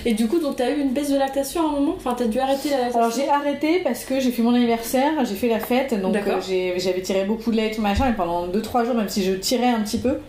Et 0.05 0.13
du 0.13 0.27
coup, 0.27 0.39
donc 0.39 0.57
t'as 0.57 0.69
eu 0.69 0.79
une 0.79 0.91
baisse 0.93 1.09
de 1.09 1.17
lactation 1.17 1.61
à 1.61 1.69
un 1.69 1.79
moment? 1.79 1.93
Enfin, 1.97 2.13
t'as 2.15 2.25
dû 2.25 2.39
arrêter 2.39 2.69
la 2.69 2.77
lactation? 2.77 2.99
Alors 2.99 3.11
j'ai 3.15 3.29
arrêté 3.29 3.79
parce 3.83 4.03
que 4.05 4.19
j'ai 4.19 4.29
fait 4.31 4.43
mon 4.43 4.53
anniversaire, 4.53 5.25
j'ai 5.25 5.33
fait 5.35 5.47
la 5.49 5.59
fête, 5.59 5.99
donc 5.99 6.15
euh, 6.15 6.39
j'avais 6.77 7.01
tiré 7.01 7.23
beaucoup 7.25 7.49
de 7.51 7.55
lait 7.57 7.69
et 7.69 7.71
tout 7.71 7.81
machin, 7.81 8.07
et 8.09 8.13
pendant 8.13 8.47
2-3 8.47 8.85
jours, 8.85 8.93
même 8.95 9.09
si 9.09 9.23
je 9.23 9.31
tirais 9.33 9.69
un 9.69 9.79
petit 9.81 9.97
peu, 9.97 10.19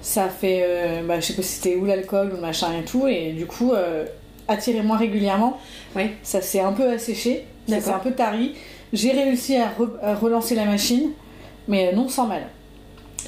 ça 0.00 0.28
fait, 0.30 0.62
euh, 0.64 1.02
bah, 1.06 1.20
je 1.20 1.26
sais 1.26 1.34
pas 1.34 1.42
si 1.42 1.56
c'était 1.60 1.76
ou 1.76 1.84
l'alcool 1.84 2.28
ou 2.32 2.36
le 2.36 2.40
machin 2.40 2.68
et 2.80 2.84
tout, 2.84 3.06
et 3.06 3.32
du 3.32 3.44
coup, 3.44 3.72
euh, 3.74 4.06
attirer 4.48 4.80
moins 4.80 4.96
régulièrement, 4.96 5.58
ça 6.22 6.40
s'est 6.40 6.60
un 6.60 6.72
peu 6.72 6.88
asséché, 6.90 7.44
ça 7.68 7.80
s'est 7.80 7.90
un 7.90 7.98
peu 7.98 8.12
tari. 8.12 8.54
J'ai 8.92 9.12
réussi 9.12 9.56
à, 9.56 9.68
re- 9.68 9.98
à 10.02 10.14
relancer 10.14 10.54
la 10.54 10.64
machine, 10.64 11.10
mais 11.68 11.92
non 11.92 12.08
sans 12.08 12.26
mal. 12.26 12.42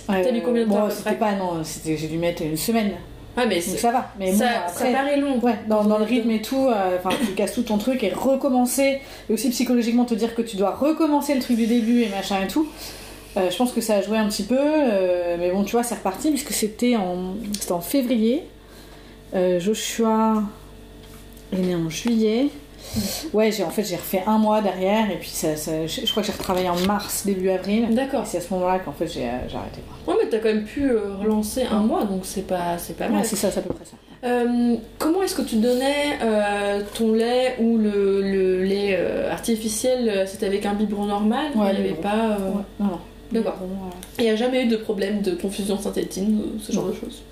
T'as 0.06 0.32
mis 0.32 0.42
combien 0.42 0.64
de 0.66 0.70
temps 0.70 0.86
bon, 0.86 0.90
c'était 0.90 1.14
pas, 1.14 1.32
non, 1.32 1.62
j'ai 1.84 2.08
dû 2.08 2.18
mettre 2.18 2.42
une 2.42 2.56
semaine, 2.56 2.92
Ouais, 3.36 3.46
mais 3.48 3.56
donc 3.56 3.78
ça 3.78 3.90
va. 3.90 4.12
Mais 4.18 4.30
bon, 4.30 4.38
ça, 4.38 4.46
après, 4.68 4.92
ça 4.92 4.98
paraît 4.98 5.16
long. 5.16 5.38
Ouais, 5.40 5.56
dans, 5.68 5.82
dans 5.84 5.98
le 5.98 6.04
rythme 6.04 6.30
et 6.30 6.40
tout, 6.42 6.68
euh, 6.68 6.98
enfin 6.98 7.16
tu 7.18 7.32
casses 7.32 7.54
tout 7.54 7.62
ton 7.62 7.78
truc 7.78 8.04
et 8.04 8.10
recommencer, 8.10 9.00
et 9.28 9.32
aussi 9.32 9.50
psychologiquement 9.50 10.04
te 10.04 10.14
dire 10.14 10.34
que 10.36 10.42
tu 10.42 10.56
dois 10.56 10.70
recommencer 10.72 11.34
le 11.34 11.40
truc 11.40 11.56
du 11.56 11.66
début 11.66 12.02
et 12.02 12.08
machin 12.10 12.42
et 12.44 12.46
tout. 12.48 12.68
Euh, 13.36 13.50
je 13.50 13.56
pense 13.56 13.72
que 13.72 13.80
ça 13.80 13.96
a 13.96 14.02
joué 14.02 14.18
un 14.18 14.28
petit 14.28 14.44
peu, 14.44 14.56
euh, 14.60 15.36
mais 15.40 15.50
bon, 15.50 15.64
tu 15.64 15.72
vois, 15.72 15.82
c'est 15.82 15.96
reparti 15.96 16.28
puisque 16.30 16.52
c'était 16.52 16.94
en, 16.96 17.34
c'était 17.58 17.72
en 17.72 17.80
février. 17.80 18.44
Euh, 19.34 19.58
Joshua 19.58 20.42
est 21.52 21.56
né 21.58 21.74
en 21.74 21.90
juillet. 21.90 22.50
Ouais, 23.32 23.50
j'ai 23.50 23.64
en 23.64 23.70
fait 23.70 23.82
j'ai 23.84 23.96
refait 23.96 24.22
un 24.26 24.38
mois 24.38 24.60
derrière 24.62 25.10
et 25.10 25.16
puis 25.16 25.28
ça, 25.30 25.56
ça- 25.56 25.86
je 25.86 26.02
je 26.04 26.10
crois 26.10 26.22
que 26.22 26.26
j'ai 26.28 26.32
retravaillé 26.32 26.68
en 26.68 26.78
mars, 26.86 27.24
début 27.26 27.50
avril. 27.50 27.88
D'accord. 27.90 28.24
c'est 28.26 28.38
à 28.38 28.40
ce 28.40 28.52
moment-là 28.54 28.78
qu'en 28.78 28.92
fait 28.92 29.06
j'ai 29.08 29.24
euh, 29.24 29.56
arrêté. 29.56 29.80
Ouais, 30.06 30.14
mais 30.22 30.28
t'as 30.30 30.38
quand 30.38 30.48
même 30.54 30.64
pu 30.64 30.90
euh, 30.90 31.16
relancer 31.20 31.64
un 31.64 31.80
mois, 31.80 32.04
donc 32.04 32.20
c'est 32.24 32.46
pas, 32.46 32.78
c'est 32.78 32.96
pas 32.96 33.08
mal. 33.08 33.20
Ouais, 33.22 33.24
c'est 33.26 33.36
ça, 33.36 33.50
c'est 33.50 33.58
à 33.58 33.62
peu 33.62 33.74
près 33.74 33.84
ça. 33.84 33.96
Euh, 34.24 34.76
comment 34.98 35.22
est-ce 35.22 35.34
que 35.34 35.42
tu 35.42 35.56
donnais 35.56 36.18
euh, 36.22 36.80
ton 36.96 37.12
lait 37.12 37.56
ou 37.60 37.76
le, 37.78 38.22
le 38.22 38.62
lait 38.64 38.98
artificiel 39.30 40.24
C'était 40.26 40.46
avec 40.46 40.64
un 40.64 40.74
biberon 40.74 41.06
normal 41.06 41.46
Ouais, 41.56 41.72
Il 41.74 41.80
n'y 41.82 41.88
avait 41.90 42.00
pas. 42.00 42.28
Ouais, 42.38 42.62
non, 42.80 42.86
non. 42.86 43.00
D'accord. 43.32 43.56
Il 44.18 44.24
n'y 44.24 44.30
a 44.30 44.36
jamais 44.36 44.64
eu 44.64 44.68
de 44.68 44.76
problème 44.76 45.20
de 45.20 45.32
confusion 45.32 45.76
synthétine 45.78 46.40
ou 46.56 46.60
ce 46.60 46.70
genre 46.72 46.84
Non. 46.84 46.90
de 46.90 46.94
choses 46.96 47.22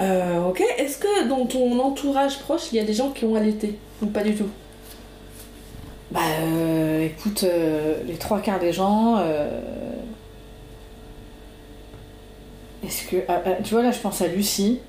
Euh, 0.00 0.44
ok. 0.48 0.62
Est-ce 0.78 0.98
que 0.98 1.28
dans 1.28 1.44
ton 1.46 1.78
entourage 1.80 2.38
proche, 2.40 2.72
il 2.72 2.76
y 2.76 2.80
a 2.80 2.84
des 2.84 2.94
gens 2.94 3.10
qui 3.10 3.24
ont 3.26 3.34
allaité 3.34 3.78
Ou 4.02 4.06
pas 4.06 4.22
du 4.22 4.34
tout? 4.34 4.48
Bah 6.10 6.20
euh, 6.42 7.04
écoute, 7.06 7.44
euh, 7.44 8.02
les 8.06 8.14
trois 8.14 8.40
quarts 8.40 8.58
des 8.58 8.72
gens. 8.72 9.16
euh, 9.18 9.60
Est-ce 12.84 13.06
que. 13.08 13.16
ah, 13.28 13.42
ah, 13.44 13.50
tu 13.62 13.74
vois, 13.74 13.82
là 13.82 13.90
je 13.92 13.98
pense 13.98 14.20
à 14.22 14.26
Lucie. 14.26 14.80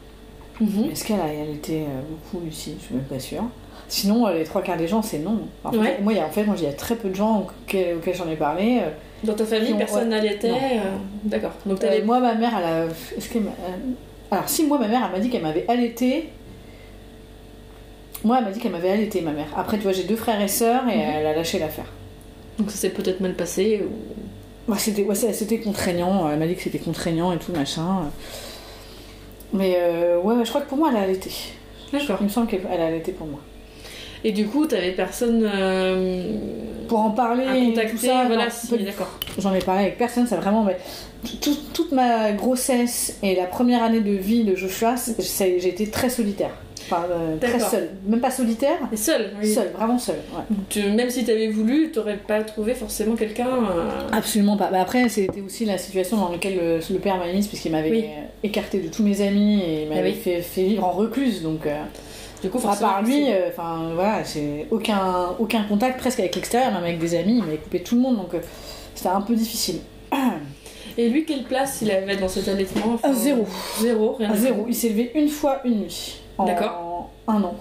Mhm. 0.59 0.89
Est-ce 0.91 1.03
qu'elle 1.03 1.19
a 1.19 1.23
allaité 1.25 1.85
beaucoup, 2.09 2.43
Lucie? 2.45 2.75
Je 2.79 2.85
suis 2.85 2.95
même 2.95 3.03
pas 3.03 3.19
sûre. 3.19 3.43
Sinon, 3.87 4.27
les 4.29 4.43
trois 4.45 4.61
quarts 4.61 4.77
des 4.77 4.87
gens, 4.87 5.01
c'est 5.01 5.19
non. 5.19 5.39
En 5.65 5.71
fait, 5.71 5.77
Ouais. 5.77 5.97
Moi, 6.01 6.13
il 6.13 6.17
y 6.17 6.19
a, 6.21 6.25
en 6.25 6.29
fait, 6.29 6.45
moi, 6.45 6.55
il 6.57 6.63
y 6.63 6.67
a 6.67 6.71
très 6.73 6.95
peu 6.95 7.09
de 7.09 7.15
gens 7.15 7.39
auxquels, 7.41 7.97
auxquels 7.97 8.15
j'en 8.15 8.29
ai 8.29 8.37
parlé. 8.37 8.79
Dans 9.23 9.33
ta 9.33 9.43
famille, 9.45 9.73
ont- 9.73 9.77
personne 9.77 10.09
n'allaitait 10.09 10.53
D'accord. 11.25 11.51
Donc 11.65 11.83
Euh, 11.83 11.99
moi, 12.05 12.19
ma 12.19 12.33
mère, 12.35 12.53
elle 12.57 12.63
a. 12.63 12.85
Est-ce 13.17 13.27
qu'elle 13.29 13.41
m'a- 13.43 13.51
Alors, 14.31 14.47
si, 14.49 14.65
moi, 14.65 14.77
ma 14.79 14.87
mère, 14.87 15.03
elle 15.05 15.11
m'a 15.11 15.19
dit 15.19 15.29
qu'elle 15.29 15.41
m'avait 15.43 15.65
allaité. 15.67 16.29
Moi, 18.23 18.37
elle 18.37 18.45
m'a 18.45 18.51
dit 18.51 18.59
qu'elle 18.59 18.71
m'avait 18.71 18.89
allaité, 18.91 19.21
ma 19.21 19.31
mère. 19.31 19.47
Après, 19.57 19.77
tu 19.77 19.83
vois, 19.83 19.91
j'ai 19.91 20.03
deux 20.03 20.15
frères 20.15 20.39
et 20.41 20.47
sœurs 20.47 20.83
et 20.87 20.95
Mhm. 20.95 21.01
elle 21.15 21.25
a 21.27 21.35
lâché 21.35 21.59
l'affaire. 21.59 21.91
Donc 22.57 22.69
ça 22.71 22.77
s'est 22.77 22.89
peut-être 22.91 23.19
mal 23.19 23.33
passé 23.35 23.83
ou... 23.83 24.71
Ouais, 24.71 24.77
c'était 24.77 25.03
ouais, 25.03 25.15
ça- 25.15 25.33
c'était 25.33 25.59
contraignant. 25.59 26.29
Elle 26.29 26.37
m'a 26.37 26.45
dit 26.47 26.55
que 26.55 26.61
c'était 26.61 26.77
contraignant 26.79 27.33
et 27.33 27.37
tout, 27.39 27.51
machin. 27.51 28.09
Mais 29.53 29.75
euh, 29.77 30.19
ouais, 30.21 30.35
je 30.45 30.49
crois 30.49 30.61
que 30.61 30.69
pour 30.69 30.77
moi, 30.77 30.89
elle 30.91 30.97
a 30.97 31.01
allaité. 31.01 31.31
D'accord. 31.91 32.17
Il 32.21 32.25
me 32.25 32.29
semble 32.29 32.47
qu'elle 32.47 32.61
elle 32.71 32.81
a 32.81 32.85
allaité 32.87 33.11
pour 33.11 33.27
moi. 33.27 33.39
Et 34.23 34.31
du 34.31 34.45
coup, 34.45 34.65
t'avais 34.65 34.91
personne 34.91 35.43
euh, 35.43 36.35
Pour 36.87 36.99
en 36.99 37.11
parler, 37.11 37.45
à 37.45 37.53
contacter 37.53 37.91
tout 37.91 37.97
ça, 37.97 38.25
Voilà, 38.27 38.49
si, 38.49 38.67
d'accord. 38.77 39.17
j'en 39.37 39.53
ai 39.53 39.59
parlé 39.59 39.83
avec 39.83 39.97
personne. 39.97 40.27
Ça 40.27 40.37
vraiment. 40.37 40.63
mais 40.63 40.77
tout- 41.41 41.57
toute 41.73 41.91
ma 41.91 42.31
grossesse 42.31 43.17
et 43.23 43.35
la 43.35 43.45
première 43.45 43.83
année 43.83 44.01
de 44.01 44.11
vie 44.11 44.43
de 44.43 44.55
Joshua, 44.55 44.95
j'ai 45.19 45.67
été 45.67 45.89
très 45.89 46.09
solitaire. 46.09 46.51
Enfin, 46.83 47.05
euh, 47.09 47.37
très 47.37 47.59
seule. 47.59 47.89
Même 48.05 48.19
pas 48.19 48.31
solitaire. 48.31 48.77
Et 48.91 48.97
seule 48.97 49.31
oui. 49.41 49.53
Seule, 49.53 49.69
vraiment 49.69 49.97
seule. 49.97 50.17
Ouais. 50.35 50.89
même 50.89 51.09
si 51.09 51.23
tu 51.23 51.31
avais 51.31 51.47
voulu, 51.47 51.91
tu 51.91 51.99
n'aurais 51.99 52.17
pas 52.17 52.41
trouvé 52.41 52.73
forcément 52.73 53.15
quelqu'un. 53.15 53.47
Euh, 53.47 54.07
Absolument 54.11 54.57
pas. 54.57 54.69
Bah, 54.71 54.81
après, 54.81 55.07
c'était 55.07 55.41
aussi 55.41 55.63
la 55.65 55.77
situation 55.77 56.17
dans 56.17 56.29
laquelle 56.29 56.57
le, 56.57 56.99
père 56.99 57.17
m'a 57.17 57.31
mise, 57.31 57.47
puisqu'il 57.47 57.71
m'avait 57.71 58.09
écarté 58.43 58.79
de 58.79 58.89
tous 58.89 59.03
mes 59.03 59.21
amis 59.21 59.61
et 59.61 59.87
ah 59.89 59.95
m'avait 59.95 60.11
fait, 60.13 60.41
fait, 60.41 60.63
vivre 60.63 60.83
en 60.83 60.91
recluse. 60.91 61.43
Donc. 61.43 61.61
Du 62.41 62.49
coup, 62.49 62.59
à 62.67 62.75
part 62.75 63.03
lui, 63.03 63.27
enfin 63.47 63.91
voilà, 63.93 64.23
j'ai 64.23 64.67
aucun, 64.71 65.35
aucun 65.37 65.63
contact 65.63 65.99
presque 65.99 66.19
avec 66.19 66.35
l'extérieur, 66.35 66.71
même 66.71 66.83
avec 66.83 66.97
des 66.97 67.15
amis, 67.15 67.37
il 67.37 67.43
m'avait 67.43 67.57
coupé 67.57 67.81
tout 67.81 67.95
le 67.95 68.01
monde, 68.01 68.17
donc 68.17 68.35
c'était 68.95 69.09
un 69.09 69.21
peu 69.21 69.35
difficile. 69.35 69.81
Et 70.97 71.09
lui, 71.09 71.25
quelle 71.25 71.43
place 71.43 71.79
il 71.81 71.91
avait 71.91 72.17
dans 72.17 72.27
cet 72.27 72.47
allaitement 72.47 72.93
enfin, 72.93 73.13
Zéro. 73.13 73.47
Zéro, 73.79 74.15
rien. 74.19 74.35
zéro. 74.35 74.65
Il 74.67 74.75
s'est 74.75 74.89
levé 74.89 75.11
une 75.15 75.29
fois 75.29 75.61
une 75.63 75.81
nuit. 75.81 76.21
D'accord. 76.45 77.09
Un 77.27 77.43
an. 77.43 77.55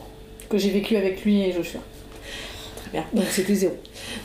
Que 0.49 0.58
j'ai 0.58 0.70
vécu 0.70 0.96
avec 0.96 1.25
lui 1.25 1.42
et 1.42 1.52
Joshua. 1.52 1.80
Très 2.76 2.90
bien. 2.90 3.04
Donc 3.12 3.26
c'était 3.30 3.54
zéro. 3.54 3.75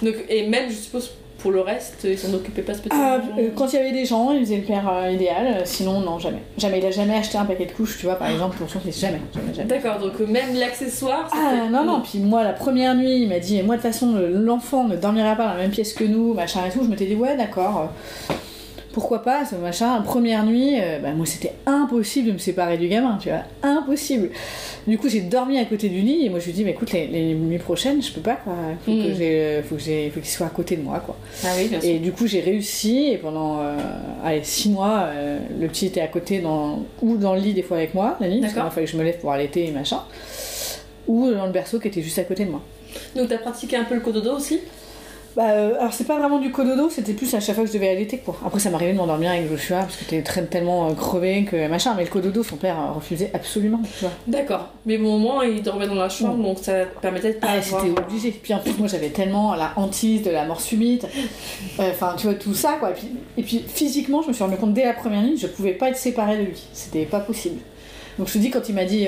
Donc, 0.01 0.15
et 0.27 0.47
même, 0.47 0.69
je 0.69 0.75
suppose, 0.75 1.11
pour 1.45 1.51
le 1.51 1.61
reste, 1.61 2.07
il 2.09 2.17
s'en 2.17 2.33
occupait 2.33 2.63
pas 2.63 2.73
spécialement 2.73 3.19
ah, 3.19 3.39
euh, 3.39 3.49
Quand 3.55 3.71
il 3.71 3.75
y 3.75 3.77
avait 3.77 3.91
des 3.91 4.03
gens, 4.03 4.31
il 4.31 4.39
faisait 4.39 4.57
le 4.57 4.63
père 4.63 4.89
euh, 4.91 5.11
idéal. 5.11 5.61
Sinon, 5.63 5.99
non, 5.99 6.17
jamais. 6.17 6.41
Jamais. 6.57 6.79
Il 6.79 6.85
a 6.87 6.89
jamais 6.89 7.13
acheté 7.13 7.37
un 7.37 7.45
paquet 7.45 7.67
de 7.67 7.71
couches, 7.71 7.99
tu 7.99 8.07
vois, 8.07 8.15
par 8.15 8.31
exemple, 8.31 8.57
pour 8.57 8.67
son 8.67 8.79
fils. 8.79 8.99
Jamais. 8.99 9.21
jamais, 9.31 9.53
jamais. 9.53 9.69
D'accord, 9.69 9.99
donc 9.99 10.19
euh, 10.19 10.25
même 10.25 10.55
l'accessoire. 10.55 11.29
Ah 11.31 11.69
non, 11.69 11.83
non. 11.83 12.01
Puis 12.01 12.17
moi, 12.17 12.43
la 12.43 12.53
première 12.53 12.95
nuit, 12.95 13.21
il 13.21 13.29
m'a 13.29 13.37
dit, 13.37 13.61
moi, 13.61 13.77
de 13.77 13.81
toute 13.83 13.91
façon, 13.91 14.15
l'enfant 14.15 14.85
ne 14.85 14.95
dormira 14.95 15.35
pas 15.35 15.43
dans 15.43 15.53
la 15.53 15.59
même 15.59 15.69
pièce 15.69 15.93
que 15.93 16.03
nous, 16.03 16.33
machin 16.33 16.61
et 16.67 16.71
tout. 16.71 16.83
Je 16.83 16.89
m'étais 16.89 17.05
dit, 17.05 17.13
ouais, 17.13 17.37
d'accord 17.37 17.91
pourquoi 18.95 19.23
pas, 19.23 19.43
ce 19.43 19.55
machin. 19.55 20.01
Première 20.03 20.45
nuit, 20.45 20.79
euh, 20.79 20.99
bah, 20.99 21.11
moi 21.11 21.25
c'était 21.25 21.51
impossible 21.65 22.29
de 22.29 22.31
me 22.31 22.37
séparer 22.37 22.77
du 22.77 22.87
gamin, 22.87 23.17
tu 23.21 23.27
vois, 23.27 23.41
impossible. 23.61 24.29
Du 24.87 24.97
coup, 24.97 25.09
j'ai 25.09 25.19
dormi 25.19 25.59
à 25.59 25.65
côté 25.65 25.89
du 25.89 25.99
lit 25.99 26.25
et 26.25 26.29
moi 26.29 26.39
je 26.39 26.45
lui 26.45 26.53
dis, 26.53 26.63
mais 26.63 26.71
écoute, 26.71 26.93
les, 26.93 27.33
nuits 27.33 27.57
prochaines, 27.57 28.01
je 28.01 28.13
peux 28.13 28.21
pas, 28.21 28.35
quoi. 28.35 28.53
Faut 28.85 28.91
que 28.91 29.11
mm. 29.11 29.15
j'ai, 29.17 29.63
faut 29.63 30.21
qu'il 30.21 30.31
soit 30.31 30.47
à 30.47 30.49
côté 30.49 30.77
de 30.77 30.81
moi, 30.81 31.01
quoi. 31.05 31.17
Ah 31.43 31.49
oui, 31.57 31.67
bien 31.67 31.81
sûr. 31.81 31.89
Et 31.89 31.99
du 31.99 32.13
coup, 32.13 32.25
j'ai 32.25 32.39
réussi 32.39 33.09
et 33.11 33.17
pendant, 33.17 33.59
euh, 33.59 33.75
allez, 34.23 34.45
six 34.45 34.69
mois, 34.69 35.07
euh, 35.07 35.39
le 35.59 35.67
petit 35.67 35.87
était 35.87 35.99
à 35.99 36.07
côté 36.07 36.39
dans, 36.39 36.85
ou 37.01 37.17
dans 37.17 37.33
le 37.33 37.41
lit 37.41 37.53
des 37.53 37.63
fois 37.63 37.75
avec 37.75 37.93
moi, 37.95 38.15
la 38.21 38.29
nuit, 38.29 38.39
parce 38.39 38.53
qu'il 38.53 38.61
fallait 38.61 38.85
que 38.85 38.91
je 38.93 38.97
me 38.97 39.03
lève 39.03 39.19
pour 39.19 39.33
allaiter 39.33 39.67
et 39.67 39.71
machin, 39.71 39.99
ou 41.05 41.29
dans 41.31 41.47
le 41.47 41.51
berceau 41.51 41.79
qui 41.79 41.89
était 41.89 42.01
juste 42.01 42.19
à 42.19 42.23
côté 42.23 42.45
de 42.45 42.51
moi. 42.51 42.61
Donc 43.13 43.27
t'as 43.27 43.39
pratiqué 43.39 43.75
un 43.75 43.83
peu 43.83 43.95
le 43.95 44.01
cododo 44.01 44.37
aussi? 44.37 44.61
Bah, 45.35 45.49
euh, 45.49 45.75
alors 45.79 45.91
c'est 45.91 46.05
pas 46.05 46.17
vraiment 46.17 46.39
du 46.39 46.49
cododo, 46.49 46.89
c'était 46.89 47.11
plus 47.11 47.33
à 47.33 47.41
chaque 47.41 47.55
fois 47.55 47.65
que 47.65 47.69
je 47.69 47.73
devais 47.73 47.89
allaiter 47.89 48.19
quoi. 48.19 48.37
Après 48.45 48.59
ça 48.59 48.69
m'arrivait 48.69 48.93
de 48.93 48.97
m'endormir 48.97 49.31
avec 49.31 49.49
Joshua 49.49 49.79
parce 49.79 49.97
que 49.97 50.05
t'es 50.05 50.21
tellement 50.21 50.89
euh, 50.89 50.93
crevé 50.93 51.43
que 51.43 51.67
machin, 51.67 51.93
mais 51.97 52.05
le 52.05 52.09
cododo 52.09 52.41
son 52.41 52.55
père 52.55 52.79
euh, 52.79 52.93
refusait 52.93 53.31
absolument. 53.33 53.81
D'accord, 54.27 54.69
mais 54.85 54.97
bon 54.97 55.15
au 55.15 55.19
moins 55.19 55.43
il 55.43 55.61
dormait 55.61 55.87
dans 55.87 55.95
la 55.95 56.07
chambre 56.07 56.41
donc 56.41 56.59
ça 56.59 56.85
permettait 57.01 57.33
de 57.33 57.39
pas 57.39 57.47
Ah 57.49 57.61
c'était 57.61 57.91
obligé, 57.99 58.31
puis 58.31 58.53
en 58.53 58.59
plus 58.59 58.77
moi 58.77 58.87
j'avais 58.87 59.09
tellement 59.09 59.55
la 59.55 59.73
hantise 59.75 60.23
de 60.23 60.31
la 60.31 60.45
mort 60.45 60.61
subite, 60.61 61.05
enfin 61.79 62.15
tu 62.17 62.27
vois 62.27 62.35
tout 62.35 62.53
ça 62.53 62.77
quoi, 62.79 62.91
et 62.91 62.93
puis, 62.93 63.09
et 63.37 63.43
puis, 63.43 63.65
physiquement 63.67 64.21
je 64.21 64.29
me 64.29 64.33
suis 64.33 64.43
rendu 64.43 64.55
compte 64.55 64.73
dès 64.73 64.85
la 64.85 64.93
première 64.93 65.21
nuit 65.21 65.37
je 65.37 65.47
pouvais 65.47 65.73
pas 65.73 65.89
être 65.89 65.97
séparée 65.97 66.37
de 66.37 66.43
lui, 66.43 66.63
c'était 66.71 67.03
pas 67.03 67.19
possible. 67.19 67.59
Donc 68.17 68.29
je 68.29 68.33
te 68.33 68.37
dis 68.37 68.51
quand 68.51 68.69
il 68.69 68.75
m'a 68.75 68.85
dit 68.85 69.05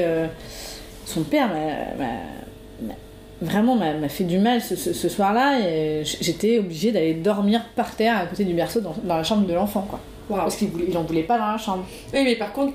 son 1.05 1.23
père 1.23 1.47
m'a 1.47 2.95
vraiment 3.41 3.75
m'a 3.75 4.09
fait 4.09 4.23
du 4.23 4.39
mal 4.39 4.61
ce, 4.61 4.75
ce, 4.75 5.09
soir-là 5.09 5.59
et 5.59 6.03
j'étais 6.03 6.59
obligée 6.59 6.91
d'aller 6.91 7.13
dormir 7.13 7.61
par 7.75 7.95
terre 7.95 8.17
à 8.17 8.25
côté 8.25 8.45
du 8.45 8.53
berceau 8.53 8.81
dans, 8.81 8.95
dans 9.03 9.17
la 9.17 9.23
chambre 9.23 9.45
de 9.45 9.53
l'enfant 9.53 9.87
quoi. 9.89 9.99
Parce 10.29 10.55
qu'il 10.57 10.69
n'en 10.93 11.03
voulait 11.03 11.23
pas 11.23 11.37
dans 11.37 11.47
la 11.47 11.57
chambre. 11.57 11.85
Oui 12.13 12.23
mais 12.23 12.35
par 12.35 12.51
contre 12.51 12.73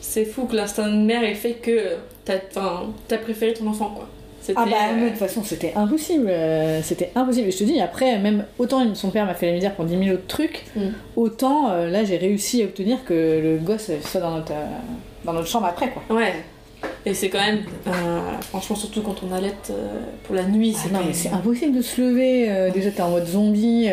c'est 0.00 0.24
fou 0.24 0.44
que 0.46 0.56
l'instinct 0.56 0.88
de 0.88 0.96
mère 0.96 1.22
ait 1.24 1.34
fait 1.34 1.54
que 1.54 1.96
t'as 2.24 2.38
as 3.10 3.18
préféré 3.18 3.52
ton 3.54 3.66
enfant 3.66 3.90
quoi. 3.90 4.08
Ah 4.56 4.64
bah 4.64 5.00
de 5.00 5.08
toute 5.10 5.18
façon 5.18 5.42
c'était 5.44 5.74
impossible, 5.76 6.28
euh, 6.28 6.80
c'était 6.82 7.10
impossible. 7.14 7.48
Et 7.48 7.50
je 7.50 7.58
te 7.58 7.64
dis, 7.64 7.80
après, 7.80 8.18
même 8.18 8.46
autant 8.58 8.94
son 8.94 9.10
père 9.10 9.26
m'a 9.26 9.34
fait 9.34 9.46
la 9.46 9.52
misère 9.52 9.74
pour 9.74 9.84
10 9.84 9.98
000 9.98 10.14
autres 10.14 10.26
trucs, 10.26 10.64
mm. 10.76 10.80
autant 11.16 11.70
euh, 11.70 11.90
là 11.90 12.04
j'ai 12.04 12.16
réussi 12.16 12.62
à 12.62 12.64
obtenir 12.64 13.04
que 13.04 13.40
le 13.42 13.58
gosse 13.58 13.90
soit 14.02 14.20
dans 14.20 14.30
notre, 14.30 14.52
euh, 14.52 14.66
dans 15.24 15.34
notre 15.34 15.46
chambre 15.46 15.66
après 15.66 15.90
quoi. 15.90 16.02
Ouais. 16.16 16.32
Et 17.06 17.14
c'est 17.14 17.30
quand 17.30 17.38
même, 17.38 17.60
euh, 17.86 18.38
franchement, 18.50 18.76
surtout 18.76 19.00
quand 19.00 19.22
on 19.22 19.34
allait 19.34 19.54
euh, 19.70 20.00
pour 20.24 20.34
la 20.34 20.44
nuit, 20.44 20.74
c'est 20.74 20.90
ah 20.94 21.00
c'est 21.12 21.30
impossible 21.30 21.76
de 21.76 21.82
se 21.82 22.00
lever. 22.00 22.50
Euh, 22.50 22.70
déjà, 22.70 22.90
t'es 22.90 23.00
en 23.00 23.10
mode 23.10 23.26
zombie. 23.26 23.88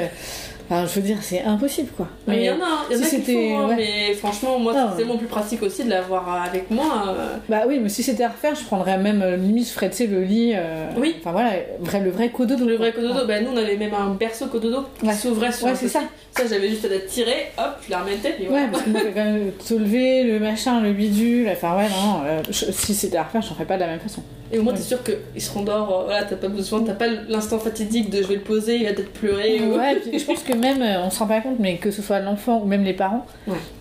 Enfin, 0.70 0.86
je 0.86 0.96
veux 0.96 1.02
dire, 1.02 1.18
c'est 1.22 1.44
impossible 1.44 1.90
quoi. 1.96 2.10
Mais 2.28 2.40
il 2.40 2.46
y 2.46 2.50
en 2.50 2.56
a, 2.56 2.86
il 2.92 2.98
y 2.98 3.00
en 3.00 3.04
a 3.04 3.08
qui 3.08 3.22
font, 3.22 3.60
hein, 3.60 3.74
mais 3.78 4.14
franchement, 4.16 4.60
moi, 4.60 4.74
c'est 4.74 4.98
tellement 4.98 5.18
plus 5.18 5.28
pratique 5.28 5.64
aussi 5.64 5.86
de 5.86 5.90
l'avoir 5.90 6.44
avec 6.44 6.70
moi. 6.70 7.16
Euh. 7.18 7.38
Bah 7.48 7.62
oui, 7.66 7.80
mais 7.82 7.88
si 7.88 8.04
c'était 8.04 8.26
à 8.26 8.30
refaire, 8.30 8.54
je 8.54 8.66
prendrais 8.66 8.98
même, 8.98 9.22
euh, 9.22 9.38
limite, 9.38 9.68
je 9.68 9.72
ferais, 9.72 9.90
tu 9.90 9.96
sais, 9.96 10.08
le 10.08 10.22
lit. 10.24 10.52
Euh, 10.56 10.90
oui. 10.98 11.16
Enfin 11.20 11.32
voilà, 11.32 11.52
vrai, 11.80 12.02
le 12.02 12.10
vrai 12.10 12.30
cododo. 12.30 12.66
Le 12.66 12.76
vrai 12.76 12.92
cododo, 12.92 13.26
bah 13.26 13.40
nous, 13.40 13.52
on 13.54 13.58
avait 13.58 13.78
même 13.78 13.94
un 13.94 14.10
berceau 14.10 14.48
cododo 14.48 14.86
qui 15.00 15.14
s'ouvrait 15.14 15.54
sur 15.54 15.68
Ouais, 15.68 15.76
c'est 15.76 15.88
ça. 15.88 16.02
Ça, 16.32 16.44
j'avais 16.48 16.70
juste 16.70 16.84
à 16.84 16.90
la 16.90 17.00
tirer, 17.00 17.52
hop, 17.58 17.78
je 17.86 17.92
la 17.92 18.00
remettais, 18.00 18.34
puis 18.34 18.50
Ouais, 18.50 18.68
parce 18.70 18.84
que 18.84 18.90
moi, 18.90 19.02
quand 19.06 19.24
même 19.24 19.52
te 19.54 19.74
lever, 19.74 20.24
le 20.24 20.40
machin, 20.40 20.82
le 20.82 20.92
bidule, 20.92 21.50
enfin 21.50 21.78
ouais, 21.78 21.88
non, 21.88 22.44
si 22.52 22.94
c'était 22.94 23.18
à 23.18 23.24
refaire, 23.24 23.42
je 23.42 23.48
ferais 23.48 23.66
pas 23.66 23.76
de 23.76 23.82
la 23.82 23.88
même 23.88 24.00
façon. 24.00 24.22
Et 24.52 24.60
au 24.60 24.64
moins, 24.64 24.74
t'es 24.74 24.82
sûr 24.82 25.00
qu'il 25.04 25.42
se 25.42 25.52
rendort, 25.52 26.04
voilà, 26.06 26.24
t'as 26.24 26.36
pas 26.36 26.48
besoin, 26.48 26.84
t'as 26.84 26.94
pas 26.94 27.08
l'instant 27.28 27.60
fatidique 27.60 28.10
de 28.10 28.22
je 28.22 28.28
vais 28.28 28.36
le 28.36 28.42
poser, 28.42 28.78
il 28.78 28.86
va 28.86 28.94
peut-être 28.94 29.12
pleurer. 29.12 29.60
Ouais, 29.62 29.96
puis 30.02 30.18
je 30.18 30.26
pense 30.26 30.44
que 30.44 30.54
même, 30.54 30.82
on 31.04 31.10
se 31.10 31.20
rend 31.20 31.28
pas 31.28 31.42
compte, 31.42 31.60
mais 31.60 31.78
que 31.78 31.92
ce 31.92 32.02
soit 32.02 32.20
l'enfant 32.20 32.62
ou 32.64 32.66
même 32.66 32.84
les 32.84 32.94
parents, 32.94 33.26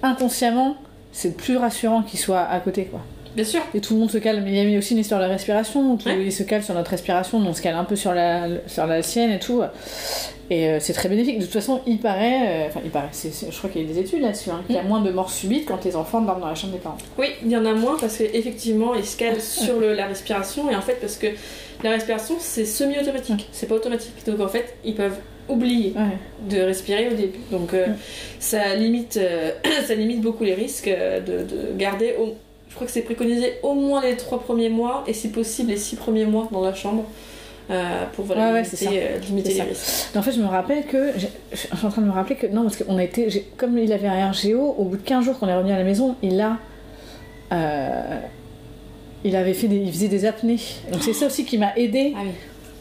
inconsciemment, 0.03 0.77
c'est 1.13 1.37
plus 1.37 1.57
rassurant 1.57 2.03
qu'il 2.03 2.19
soit 2.19 2.43
à 2.43 2.61
côté, 2.61 2.87
quoi. 2.87 3.01
Bien 3.37 3.45
sûr. 3.45 3.61
Et 3.75 3.81
tout 3.81 3.93
le 3.93 4.01
monde 4.01 4.11
se 4.11 4.17
calme. 4.17 4.49
Il 4.49 4.55
y 4.55 4.75
a 4.75 4.79
aussi 4.79 4.95
une 4.95 5.01
histoire 5.01 5.21
de 5.21 5.27
respiration, 5.27 5.93
où 5.93 5.97
tout, 5.99 6.09
il 6.09 6.33
se 6.33 6.43
calme 6.43 6.63
sur 6.63 6.75
notre 6.75 6.91
respiration, 6.91 7.39
on 7.39 7.53
se 7.53 7.61
calme 7.61 7.79
un 7.79 7.85
peu 7.85 7.95
sur 7.95 8.15
la, 8.15 8.49
sur 8.67 8.87
la 8.87 9.03
sienne 9.03 9.31
et 9.31 9.39
tout. 9.39 9.63
Et 10.51 10.69
euh, 10.69 10.81
c'est 10.81 10.93
très 10.93 11.09
bénéfique. 11.09 11.39
De 11.39 11.45
toute 11.45 11.53
façon, 11.53 11.81
il 11.87 11.99
paraît, 11.99 12.65
euh, 12.65 12.67
enfin, 12.69 12.81
il 12.85 12.91
paraît, 12.91 13.11
je 13.13 13.59
crois 13.59 13.71
qu'il 13.71 13.83
y 13.83 13.85
a 13.85 13.93
des 13.93 13.99
études 13.99 14.23
là-dessus, 14.23 14.51
hein, 14.51 14.63
qu'il 14.67 14.77
y 14.77 14.79
a 14.79 14.83
mm. 14.83 14.89
moins 14.89 15.01
de 15.01 15.11
morts 15.11 15.31
subites 15.31 15.67
quand 15.67 15.85
les 15.85 15.97
enfants 15.97 16.21
dorment 16.21 16.41
dans 16.41 16.49
la 16.49 16.55
chambre 16.55 16.73
des 16.73 16.79
parents. 16.79 16.99
Oui, 17.19 17.27
il 17.43 17.51
y 17.51 17.57
en 17.57 17.65
a 17.65 17.75
moins 17.75 17.97
parce 18.01 18.19
qu'effectivement, 18.19 18.95
ils 18.95 19.05
se 19.05 19.17
calment 19.17 19.41
sur 19.41 19.81
le, 19.81 19.95
la 19.95 20.07
respiration, 20.07 20.71
et 20.71 20.77
en 20.77 20.83
fait, 20.83 20.99
parce 21.01 21.17
que 21.17 21.29
la 21.83 21.91
respiration, 21.91 22.37
c'est 22.39 22.65
semi-automatique, 22.65 23.49
c'est 23.53 23.67
pas 23.67 23.75
automatique. 23.75 24.15
Donc 24.27 24.41
en 24.41 24.49
fait, 24.49 24.77
ils 24.85 24.95
peuvent 24.95 25.19
oublier 25.49 25.95
de 26.49 26.61
respirer 26.61 27.09
au 27.09 27.15
début. 27.15 27.39
Donc 27.51 27.73
euh, 27.75 27.87
ça, 28.41 28.75
limite, 28.75 29.21
ça 29.87 29.95
limite 29.95 30.21
beaucoup 30.21 30.45
les 30.45 30.55
risques 30.55 30.89
de, 30.89 31.43
de 31.43 31.77
garder, 31.77 32.15
au, 32.19 32.35
je 32.69 32.75
crois 32.75 32.87
que 32.87 32.93
c'est 32.93 33.03
préconisé 33.03 33.55
au 33.63 33.75
moins 33.75 34.03
les 34.03 34.17
trois 34.17 34.41
premiers 34.41 34.69
mois 34.69 35.05
et 35.07 35.13
si 35.13 35.29
possible 35.29 35.71
les 35.71 35.77
six 35.77 35.97
premiers 35.97 36.27
mois 36.27 36.49
dans 36.51 36.63
la 36.63 36.75
chambre. 36.75 37.05
Pour 38.13 38.25
voilà, 38.25 38.63
limiter, 39.29 39.55
les 39.55 39.63
risques. 39.63 40.17
en 40.17 40.23
fait, 40.23 40.33
je 40.33 40.41
me 40.41 40.47
rappelle 40.47 40.85
que. 40.87 41.13
Je 41.53 41.57
suis 41.57 41.69
en 41.73 41.91
train 41.91 42.03
de 42.03 42.07
me 42.07 42.13
rappeler 42.13 42.37
que. 42.37 42.47
Non, 42.47 42.63
parce 42.63 42.77
qu'on 42.77 42.99
a 42.99 43.05
été. 43.05 43.47
Comme 43.57 43.79
il 43.79 43.93
avait 43.93 44.09
un 44.09 44.31
RGO, 44.31 44.75
au 44.79 44.85
bout 44.85 44.97
de 44.97 45.03
15 45.03 45.25
jours 45.25 45.39
qu'on 45.39 45.49
est 45.49 45.57
revenu 45.57 45.73
à 45.73 45.79
la 45.79 45.85
maison, 45.85 46.17
il 46.23 46.41
a. 46.41 46.59
il 49.25 49.37
avait 49.37 49.55
fait 49.55 49.69
des, 49.69 49.77
il 49.77 49.93
faisait 49.93 50.09
des 50.09 50.25
apnées. 50.25 50.61
Donc 50.93 51.03
c'est 51.03 51.13
ça 51.13 51.27
aussi 51.27 51.45
qui 51.45 51.59
m'a 51.59 51.75
aidé 51.77 52.15
ah 52.17 52.21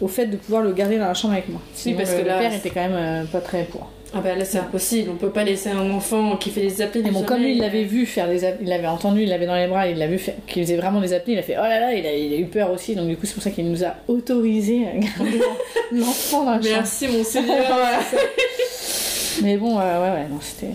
au 0.01 0.07
fait 0.07 0.25
de 0.27 0.37
pouvoir 0.37 0.61
le 0.61 0.73
garder 0.73 0.97
dans 0.97 1.07
la 1.07 1.13
chambre 1.13 1.33
avec 1.33 1.49
moi. 1.49 1.61
oui, 1.85 1.93
parce 1.93 2.11
que 2.11 2.19
le 2.19 2.25
père 2.25 2.53
était 2.53 2.69
quand 2.69 2.87
même 2.87 2.93
euh, 2.95 3.23
pas 3.25 3.41
très 3.41 3.63
pour. 3.63 3.89
Ah 4.17 4.21
bah 4.21 4.33
là 4.33 4.45
c'est 4.45 4.59
impossible, 4.59 5.09
on 5.11 5.17
peut 5.17 5.29
pas 5.29 5.43
laisser 5.43 5.69
un 5.69 5.89
enfant 5.89 6.37
qui 6.37 6.49
fait 6.49 6.61
des 6.61 6.81
apnées. 6.81 7.01
bon, 7.01 7.23
comme 7.23 7.41
lui 7.41 7.55
il 7.55 7.59
l'avait 7.59 7.83
vu 7.83 8.05
faire 8.05 8.29
des 8.29 8.45
il 8.61 8.69
l'avait 8.69 8.87
entendu, 8.87 9.23
il 9.23 9.29
l'avait 9.29 9.45
dans 9.45 9.55
les 9.55 9.67
bras, 9.67 9.89
il 9.89 9.97
l'a 9.97 10.07
vu 10.07 10.17
faire, 10.17 10.35
qu'il 10.47 10.63
faisait 10.63 10.77
vraiment 10.77 11.01
des 11.01 11.11
apnées, 11.11 11.33
il 11.33 11.39
a 11.39 11.43
fait 11.43 11.57
oh 11.57 11.63
là 11.63 11.81
là, 11.81 11.93
il 11.93 12.05
a, 12.05 12.15
il 12.15 12.33
a 12.33 12.37
eu 12.37 12.45
peur 12.45 12.71
aussi, 12.71 12.95
donc 12.95 13.09
du 13.09 13.17
coup 13.17 13.25
c'est 13.25 13.33
pour 13.33 13.43
ça 13.43 13.51
qu'il 13.51 13.69
nous 13.69 13.83
a 13.83 13.95
autorisé 14.07 14.85
à 14.87 14.91
garder 14.97 15.41
l'enfant 15.91 16.45
dans 16.45 16.51
la 16.51 16.61
chambre. 16.61 16.75
Merci 16.75 17.07
mon 17.09 17.23
seigneur. 17.25 17.65
Mais 19.43 19.57
bon, 19.57 19.77
euh, 19.77 19.81
ouais 19.81 20.21
ouais, 20.21 20.27
non 20.29 20.39
c'était. 20.39 20.71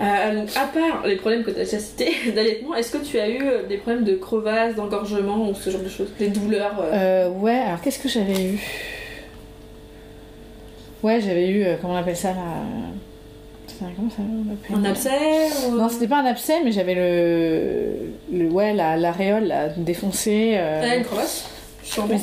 Euh, 0.00 0.34
donc, 0.34 0.48
à 0.56 0.66
part 0.66 1.06
les 1.06 1.16
problèmes 1.16 1.42
que 1.42 1.50
tu 1.50 1.60
as 1.60 1.64
déjà 1.64 1.78
cités 1.78 2.12
d'allaitement, 2.34 2.74
est-ce 2.74 2.92
que 2.92 3.04
tu 3.04 3.18
as 3.18 3.28
eu 3.28 3.42
euh, 3.42 3.66
des 3.66 3.78
problèmes 3.78 4.04
de 4.04 4.14
crevasse, 4.14 4.74
d'engorgement 4.74 5.48
ou 5.48 5.54
ce 5.54 5.70
genre 5.70 5.82
de 5.82 5.88
choses? 5.88 6.08
Des 6.18 6.28
douleurs 6.28 6.76
euh? 6.80 7.28
Ouais, 7.30 7.58
alors 7.58 7.80
qu'est-ce 7.80 7.98
que 7.98 8.08
j'avais 8.08 8.44
eu? 8.44 8.60
Ouais, 11.02 11.20
j'avais 11.20 11.48
eu, 11.48 11.64
comment 11.80 11.94
on 11.94 11.96
appelle 11.96 12.16
ça 12.16 12.30
là? 12.30 12.42
Comment 13.78 14.10
ça 14.10 14.22
Un 14.74 14.84
abcès 14.84 15.70
Non, 15.70 15.88
c'était 15.88 16.08
pas 16.08 16.18
un 16.18 16.24
abcès, 16.24 16.62
mais 16.64 16.72
j'avais 16.72 16.94
le, 16.94 17.92
le. 18.32 18.48
Ouais, 18.50 18.74
l'aréole 18.74 19.44
la, 19.44 19.68
défoncée. 19.68 20.54
Euh... 20.56 20.98
une 20.98 21.04
crevasse? 21.04 21.48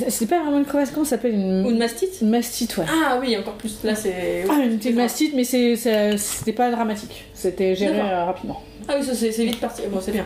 C'est 0.10 0.28
pas 0.28 0.42
vraiment 0.42 0.60
une 0.60 0.66
crevasse, 0.66 0.92
comment 0.92 1.06
ça 1.06 1.12
s'appelle 1.12 1.34
une... 1.34 1.66
Ou 1.66 1.72
une 1.72 1.78
mastite 1.78 2.22
Une 2.22 2.30
mastite, 2.30 2.78
ouais. 2.78 2.86
Ah 2.88 3.18
oui, 3.20 3.36
encore 3.38 3.56
plus. 3.56 3.84
Là, 3.84 3.96
c'est. 3.96 4.46
Ah, 4.50 4.60
une 4.64 4.78
petite 4.78 4.96
mastite, 4.96 5.34
mais 5.36 5.44
c'était 5.44 6.54
pas 6.54 6.72
dramatique. 6.72 7.26
C'était 7.34 7.76
géré 7.76 8.00
euh, 8.00 8.26
rapidement. 8.26 8.62
Ah 8.88 8.96
oui, 8.98 9.06
ça 9.06 9.14
c'est 9.16 9.30
vite 9.30 9.60
parti. 9.60 9.82
Bon, 9.90 10.00
c'est 10.02 10.12
bien. 10.12 10.26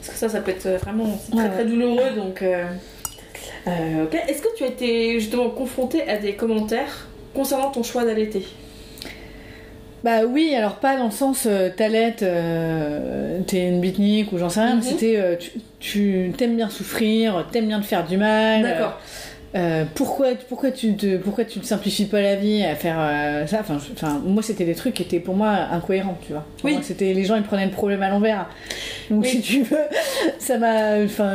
Parce 0.00 0.12
que 0.12 0.18
ça, 0.18 0.28
ça 0.28 0.40
peut 0.40 0.50
être 0.50 0.68
vraiment 0.82 1.18
très 1.30 1.48
très 1.50 1.64
douloureux, 1.64 2.10
donc. 2.16 2.42
Euh, 2.42 2.64
euh, 3.66 4.04
ok. 4.04 4.14
Est-ce 4.28 4.42
que 4.42 4.54
tu 4.56 4.64
as 4.64 4.68
été 4.68 5.18
justement 5.20 5.50
confronté 5.50 6.02
à 6.02 6.18
des 6.18 6.34
commentaires 6.34 7.08
concernant 7.34 7.70
ton 7.70 7.82
choix 7.82 8.04
d'allaiter? 8.04 8.46
Bah 10.04 10.20
oui, 10.28 10.54
alors 10.54 10.76
pas 10.76 10.96
dans 10.98 11.06
le 11.06 11.10
sens 11.10 11.46
euh, 11.46 11.70
t'allaites, 11.74 12.22
euh, 12.22 13.40
t'es 13.46 13.66
une 13.68 13.80
bitnique 13.80 14.32
ou 14.32 14.38
j'en 14.38 14.50
sais 14.50 14.60
rien, 14.60 14.76
Mhm. 14.76 14.82
c'était 14.82 15.16
euh, 15.16 15.36
tu, 15.80 16.30
t'aimes 16.36 16.56
bien 16.56 16.68
souffrir, 16.68 17.46
t'aimes 17.50 17.68
bien 17.68 17.80
te 17.80 17.86
faire 17.86 18.06
du 18.06 18.18
mal. 18.18 18.62
D'accord. 18.62 19.00
Euh, 19.56 19.84
pourquoi, 19.94 20.30
pourquoi, 20.48 20.72
tu 20.72 20.94
te, 20.96 21.16
pourquoi 21.16 21.44
tu 21.44 21.58
ne 21.60 21.64
simplifies 21.64 22.06
pas 22.06 22.20
la 22.20 22.34
vie 22.34 22.62
à 22.64 22.74
faire 22.74 22.96
ça? 23.48 23.58
Enfin, 23.60 23.78
je- 23.78 23.92
enfin, 23.92 24.20
Moi, 24.26 24.42
c'était 24.42 24.64
des 24.64 24.74
trucs 24.74 24.94
qui 24.94 25.02
étaient 25.04 25.20
pour 25.20 25.36
moi 25.36 25.50
incohérents, 25.72 26.18
tu 26.26 26.32
vois. 26.32 26.44
Pour 26.60 26.68
Oui. 26.70 26.78
c'était, 26.82 27.14
les 27.14 27.24
gens, 27.24 27.36
ils 27.36 27.42
prenaient 27.44 27.64
le 27.66 27.70
problème 27.70 28.02
à 28.02 28.10
l'envers. 28.10 28.48
Donc, 29.10 29.22
Oui. 29.22 29.28
si 29.30 29.40
tu 29.40 29.62
veux, 29.62 29.78
ça 30.38 30.58
m'a. 30.58 30.96
Enfin, 31.04 31.32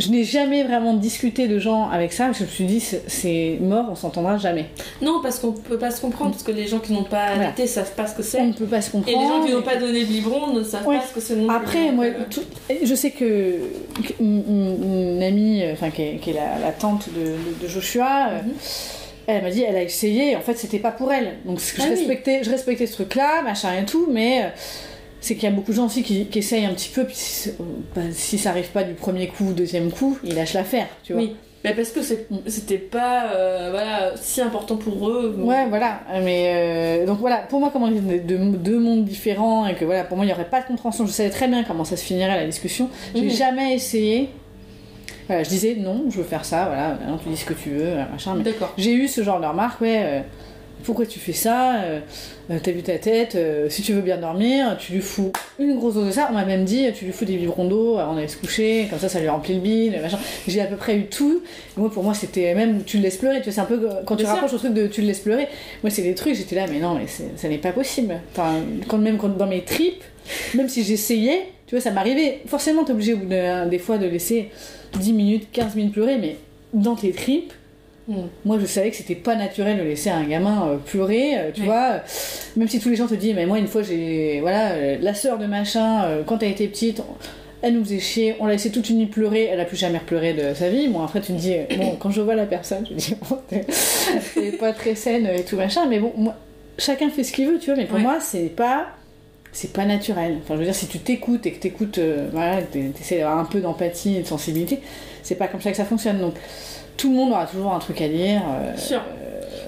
je 0.00 0.08
n'ai 0.10 0.24
jamais 0.24 0.64
vraiment 0.64 0.94
discuté 0.94 1.46
de 1.46 1.58
gens 1.58 1.88
avec 1.90 2.12
ça, 2.12 2.24
parce 2.26 2.38
que 2.38 2.44
je 2.44 2.50
me 2.50 2.54
suis 2.54 2.64
dit, 2.66 2.80
c'est, 3.06 3.58
mort, 3.60 3.86
on 3.90 3.94
s'entendra 3.94 4.38
jamais. 4.38 4.66
Non, 5.02 5.20
parce 5.22 5.38
qu'on 5.38 5.52
peut 5.52 5.78
pas 5.78 5.90
se 5.90 6.00
comprendre, 6.00 6.30
parce 6.32 6.42
que 6.42 6.52
les 6.52 6.66
gens 6.66 6.78
qui 6.78 6.92
n'ont 6.92 7.04
pas 7.04 7.26
Voilà. 7.34 7.44
allaité 7.48 7.66
savent 7.66 7.94
pas 7.94 8.06
ce 8.06 8.14
que 8.14 8.22
On 8.22 8.24
c'est. 8.24 8.42
ne 8.46 8.52
peut 8.52 8.64
pas 8.64 8.80
se 8.80 8.88
Et 8.88 8.92
comprendre. 8.92 9.20
les 9.20 9.28
gens 9.28 9.44
qui 9.44 9.52
n'ont 9.52 9.60
et- 9.60 9.64
pas 9.64 9.76
donné 9.76 10.00
de 10.00 10.06
biberon 10.06 10.52
ne 10.54 10.62
savent 10.64 10.86
Ouais. 10.86 10.98
pas 10.98 11.04
ce 11.08 11.14
que 11.14 11.20
c'est 11.20 11.36
non. 11.36 11.48
Après, 11.50 11.92
moi, 11.92 12.06
euh, 12.06 12.12
tout- 12.30 12.42
je 12.82 12.94
sais 12.94 13.10
que 13.10 13.54
une, 14.20 15.22
amie, 15.22 15.62
enfin 15.72 15.90
qui 15.90 16.02
est, 16.02 16.16
qui 16.20 16.30
est 16.30 16.34
la, 16.34 16.58
la 16.64 16.72
tante 16.72 17.08
de, 17.10 17.68
Joshua, 17.68 18.28
euh, 18.30 18.42
Mhm. 18.42 18.52
elle 19.26 19.42
m'a 19.42 19.50
dit, 19.50 19.62
elle 19.62 19.76
a 19.76 19.82
essayé, 19.82 20.34
en 20.36 20.40
fait, 20.40 20.56
c'était 20.56 20.78
pas 20.78 20.90
pour 20.92 21.12
elle. 21.12 21.34
Donc 21.44 21.58
Ah 21.60 21.72
je 21.76 21.82
oui. 21.82 21.88
respectais, 21.90 22.40
je 22.42 22.50
respectais 22.50 22.86
ce 22.86 22.94
truc-là, 22.94 23.42
machin 23.42 23.70
et 23.80 23.84
tout, 23.84 24.08
mais 24.10 24.42
euh, 24.44 24.48
c'est 25.20 25.34
qu'il 25.34 25.44
y 25.44 25.52
a 25.52 25.54
beaucoup 25.54 25.70
de 25.72 25.76
gens 25.76 25.86
aussi 25.86 26.02
qui, 26.02 26.26
qui 26.26 26.38
essayent 26.38 26.64
un 26.66 26.72
petit 26.74 26.88
peu, 26.88 27.04
puis 27.04 27.14
si, 27.16 27.50
bah, 27.94 28.02
si 28.12 28.38
ça 28.38 28.50
arrive 28.50 28.68
pas 28.68 28.82
du 28.84 28.94
premier 28.94 29.26
coup 29.28 29.46
ou 29.48 29.52
deuxième 29.52 29.90
coup, 29.90 30.18
ils 30.24 30.34
lâchent 30.34 30.54
l'affaire, 30.54 30.86
tu 31.04 31.12
vois. 31.12 31.22
Oui. 31.22 31.36
Mais 31.62 31.74
parce 31.74 31.90
que 31.90 32.00
c'était 32.46 32.78
pas 32.78 33.32
euh, 33.34 33.68
voilà, 33.70 34.12
si 34.16 34.40
important 34.40 34.76
pour 34.76 35.10
eux. 35.10 35.36
Ouais, 35.40 35.66
voilà. 35.68 36.00
Mais 36.22 36.52
euh, 37.02 37.06
donc 37.06 37.18
voilà, 37.18 37.36
pour 37.50 37.60
moi, 37.60 37.68
comment 37.70 37.84
on 37.84 37.90
dit, 37.90 38.00
de, 38.00 38.16
de- 38.36 38.56
deux 38.56 38.78
mondes 38.78 39.04
différents 39.04 39.66
et 39.66 39.74
que 39.74 39.84
voilà, 39.84 40.04
pour 40.04 40.16
moi, 40.16 40.24
il 40.24 40.28
n'y 40.28 40.32
aurait 40.32 40.48
pas 40.48 40.62
de 40.62 40.66
compréhension. 40.68 41.04
Je 41.04 41.12
savais 41.12 41.28
très 41.28 41.48
bien 41.48 41.62
comment 41.64 41.84
ça 41.84 41.98
se 41.98 42.04
finirait 42.04 42.34
la 42.38 42.46
discussion. 42.46 42.88
J'ai 43.14 43.24
Mhm. 43.24 43.30
jamais 43.30 43.74
essayé. 43.74 44.30
Voilà, 45.26 45.42
je 45.42 45.50
disais 45.50 45.74
non, 45.78 46.04
je 46.08 46.16
veux 46.16 46.24
faire 46.24 46.46
ça. 46.46 46.64
Voilà, 46.64 46.98
tu 47.22 47.28
dis 47.28 47.36
ce 47.36 47.44
que 47.44 47.52
tu 47.52 47.68
veux, 47.72 47.94
machin. 48.10 48.34
Mais 48.36 48.42
D'accord. 48.44 48.72
j'ai 48.78 48.94
eu 48.94 49.06
ce 49.06 49.22
genre 49.22 49.38
de 49.38 49.44
remarque, 49.46 49.82
ouais. 49.82 50.00
euh, 50.02 50.20
pourquoi 50.84 51.06
tu 51.06 51.18
fais 51.18 51.32
ça 51.32 51.76
Euh, 51.82 52.00
euh, 52.50 52.58
T'as 52.62 52.72
vu 52.72 52.82
ta 52.82 52.98
tête 52.98 53.34
euh, 53.36 53.68
Si 53.68 53.82
tu 53.82 53.92
veux 53.92 54.00
bien 54.00 54.16
dormir, 54.18 54.76
tu 54.78 54.92
lui 54.92 55.00
fous 55.00 55.32
une 55.58 55.76
grosse 55.76 55.94
dose 55.94 56.06
de 56.06 56.10
ça. 56.12 56.28
On 56.30 56.34
m'a 56.34 56.44
même 56.44 56.64
dit, 56.64 56.86
tu 56.94 57.04
lui 57.04 57.12
fous 57.12 57.24
des 57.24 57.36
biberons 57.36 57.66
d'eau 57.68 57.98
avant 57.98 58.14
d'aller 58.14 58.28
se 58.28 58.36
coucher, 58.36 58.86
comme 58.90 58.98
ça, 58.98 59.08
ça 59.08 59.20
lui 59.20 59.28
remplit 59.28 59.54
le 59.54 59.60
bide, 59.60 60.00
machin. 60.02 60.18
J'ai 60.48 60.60
à 60.60 60.66
peu 60.66 60.76
près 60.76 60.96
eu 60.96 61.06
tout. 61.06 61.42
Moi, 61.76 61.90
pour 61.90 62.02
moi, 62.02 62.14
c'était 62.14 62.54
même, 62.54 62.82
tu 62.84 62.96
le 62.98 63.02
laisses 63.04 63.16
pleurer. 63.18 63.38
Tu 63.38 63.44
vois, 63.44 63.52
c'est 63.52 63.60
un 63.60 63.64
peu 63.64 63.88
quand 64.06 64.16
tu 64.16 64.24
rapproches 64.32 64.52
au 64.54 64.58
truc 64.58 64.74
de 64.74 64.86
tu 64.86 65.00
le 65.02 65.06
laisses 65.06 65.20
pleurer. 65.20 65.46
Moi, 65.82 65.90
c'est 65.90 66.02
des 66.02 66.14
trucs, 66.14 66.34
j'étais 66.34 66.56
là, 66.56 66.66
mais 66.70 66.78
non, 66.80 66.94
mais 66.94 67.06
c'est- 67.06 67.30
ça 67.36 67.48
n'est 67.48 67.58
pas 67.58 67.72
possible. 67.72 68.20
Enfin, 68.32 68.54
quand 68.88 68.98
même 68.98 69.16
quand, 69.18 69.36
dans 69.36 69.46
mes 69.46 69.62
tripes, 69.62 70.02
même 70.54 70.68
si 70.68 70.82
j'essayais, 70.84 71.42
tu 71.66 71.74
vois, 71.76 71.82
ça 71.82 71.90
m'arrivait. 71.90 72.40
Forcément, 72.46 72.84
t'es 72.84 72.92
obligé 72.92 73.16
des 73.70 73.78
fois 73.78 73.98
de 73.98 74.06
laisser 74.06 74.48
10 74.98 75.12
minutes, 75.12 75.48
15 75.52 75.76
minutes 75.76 75.92
pleurer, 75.92 76.18
mais 76.18 76.36
dans 76.74 76.96
tes 76.96 77.12
tripes, 77.12 77.52
Mm. 78.08 78.14
moi, 78.44 78.58
je 78.60 78.66
savais 78.66 78.90
que 78.90 78.96
c'était 78.96 79.14
pas 79.14 79.36
naturel 79.36 79.78
de 79.78 79.82
laisser 79.82 80.10
un 80.10 80.24
gamin 80.24 80.68
euh, 80.68 80.76
pleurer, 80.78 81.38
euh, 81.38 81.50
tu 81.54 81.60
Ouais. 81.60 81.66
vois. 81.66 81.90
euh, 81.92 81.98
Même 82.56 82.68
si 82.68 82.80
tous 82.80 82.88
les 82.88 82.96
gens 82.96 83.06
te 83.06 83.14
disent, 83.14 83.34
mais 83.34 83.46
moi, 83.46 83.58
une 83.58 83.68
fois, 83.68 83.82
j'ai. 83.82 84.40
Voilà, 84.40 84.70
euh, 84.72 84.96
la 85.00 85.14
sœur 85.14 85.38
de 85.38 85.46
machin, 85.46 86.04
quand 86.26 86.42
elle 86.42 86.50
était 86.50 86.66
petite, 86.66 87.02
elle 87.62 87.74
nous 87.74 87.84
faisait 87.84 88.00
chier, 88.00 88.36
on 88.40 88.46
l'a 88.46 88.52
laissé 88.52 88.70
toute 88.70 88.88
une 88.90 88.98
nuit 88.98 89.06
pleurer, 89.06 89.44
elle 89.52 89.60
a 89.60 89.64
plus 89.64 89.76
jamais 89.76 90.00
pleuré 90.00 90.32
de 90.32 90.54
sa 90.54 90.70
vie. 90.70 90.88
Bon, 90.88 91.02
après, 91.02 91.20
tu 91.20 91.28
te 91.32 91.38
dis, 91.38 91.54
bon, 91.76 91.96
quand 92.00 92.10
je 92.10 92.20
vois 92.22 92.34
la 92.34 92.46
personne, 92.46 92.84
je 92.88 92.94
me 92.94 92.98
dis, 92.98 93.14
bon, 93.28 93.38
t'es- 93.48 94.52
pas 94.58 94.72
très 94.72 94.94
saine 94.94 95.26
et 95.26 95.44
tout 95.44 95.56
machin, 95.56 95.86
mais 95.86 95.98
bon, 96.00 96.12
moi, 96.16 96.34
chacun 96.78 97.10
fait 97.10 97.22
ce 97.22 97.32
qu'il 97.32 97.46
veut, 97.48 97.58
tu 97.58 97.66
vois, 97.66 97.76
mais 97.76 97.84
pour 97.86 97.96
Ouais. 97.96 98.02
moi, 98.02 98.18
c'est 98.20 98.48
pas. 98.56 98.86
C'est 99.52 99.72
pas 99.72 99.84
naturel. 99.84 100.36
Enfin, 100.42 100.54
je 100.54 100.60
veux 100.60 100.64
dire, 100.64 100.74
si 100.76 100.86
tu 100.86 101.00
t'écoutes 101.00 101.44
et 101.44 101.50
que 101.52 101.58
t'écoutes, 101.58 101.98
voilà, 102.32 102.62
t'es- 102.62 102.90
t'essaies 102.96 103.18
d'avoir 103.18 103.38
un 103.40 103.44
peu 103.44 103.60
d'empathie 103.60 104.16
et 104.16 104.22
de 104.22 104.26
sensibilité, 104.26 104.78
c'est 105.24 105.34
pas 105.34 105.48
comme 105.48 105.60
ça 105.60 105.70
que 105.72 105.76
ça 105.76 105.84
fonctionne. 105.84 106.18
Donc, 106.20 106.34
tout 107.00 107.08
le 107.10 107.16
monde 107.16 107.30
aura 107.32 107.46
toujours 107.46 107.72
un 107.72 107.78
truc 107.78 108.00
à 108.00 108.08
dire. 108.08 108.42
euh, 108.48 108.76
Sûr. 108.76 109.00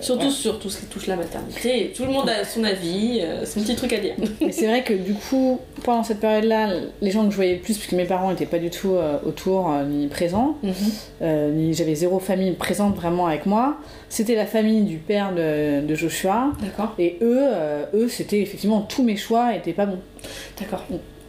Surtout 0.00 0.24
ouais. 0.24 0.30
sur 0.32 0.58
tout 0.58 0.68
ce 0.68 0.80
qui 0.80 0.86
touche 0.86 1.06
la 1.06 1.14
maternité. 1.14 1.92
Tout 1.96 2.02
le 2.04 2.10
monde 2.10 2.28
a 2.28 2.44
son 2.44 2.64
avis, 2.64 3.20
euh, 3.22 3.46
son 3.46 3.60
petit 3.60 3.76
truc 3.76 3.92
à 3.92 3.98
dire. 3.98 4.14
Mais 4.40 4.50
c'est 4.50 4.66
vrai 4.66 4.82
que 4.82 4.94
du 4.94 5.14
coup, 5.14 5.60
pendant 5.84 6.02
cette 6.02 6.18
période-là, 6.18 6.70
les 7.00 7.10
gens 7.12 7.24
que 7.24 7.30
je 7.30 7.36
voyais 7.36 7.54
le 7.54 7.60
plus, 7.60 7.74
puisque 7.78 7.92
mes 7.92 8.04
parents 8.04 8.30
n'étaient 8.30 8.46
pas 8.46 8.58
du 8.58 8.68
tout 8.68 8.94
euh, 8.96 9.18
autour 9.24 9.70
euh, 9.70 9.84
ni 9.84 10.08
présents, 10.08 10.56
Mhm. 10.64 10.74
euh, 11.22 11.52
ni 11.52 11.72
j'avais 11.72 11.94
zéro 11.94 12.18
famille 12.18 12.50
présente 12.52 12.96
vraiment 12.96 13.28
avec 13.28 13.46
moi, 13.46 13.76
c'était 14.08 14.34
la 14.34 14.46
famille 14.46 14.82
du 14.82 14.96
père 14.96 15.32
de, 15.36 15.86
de 15.86 15.94
Joshua. 15.94 16.48
D'accord. 16.60 16.94
Et 16.98 17.18
eux, 17.22 17.38
euh, 17.40 17.84
eux, 17.94 18.08
c'était 18.08 18.40
effectivement 18.40 18.80
tous 18.80 19.04
mes 19.04 19.16
choix 19.16 19.54
étaient 19.54 19.72
pas 19.72 19.86
bons. 19.86 20.00
D'accord. 20.58 20.82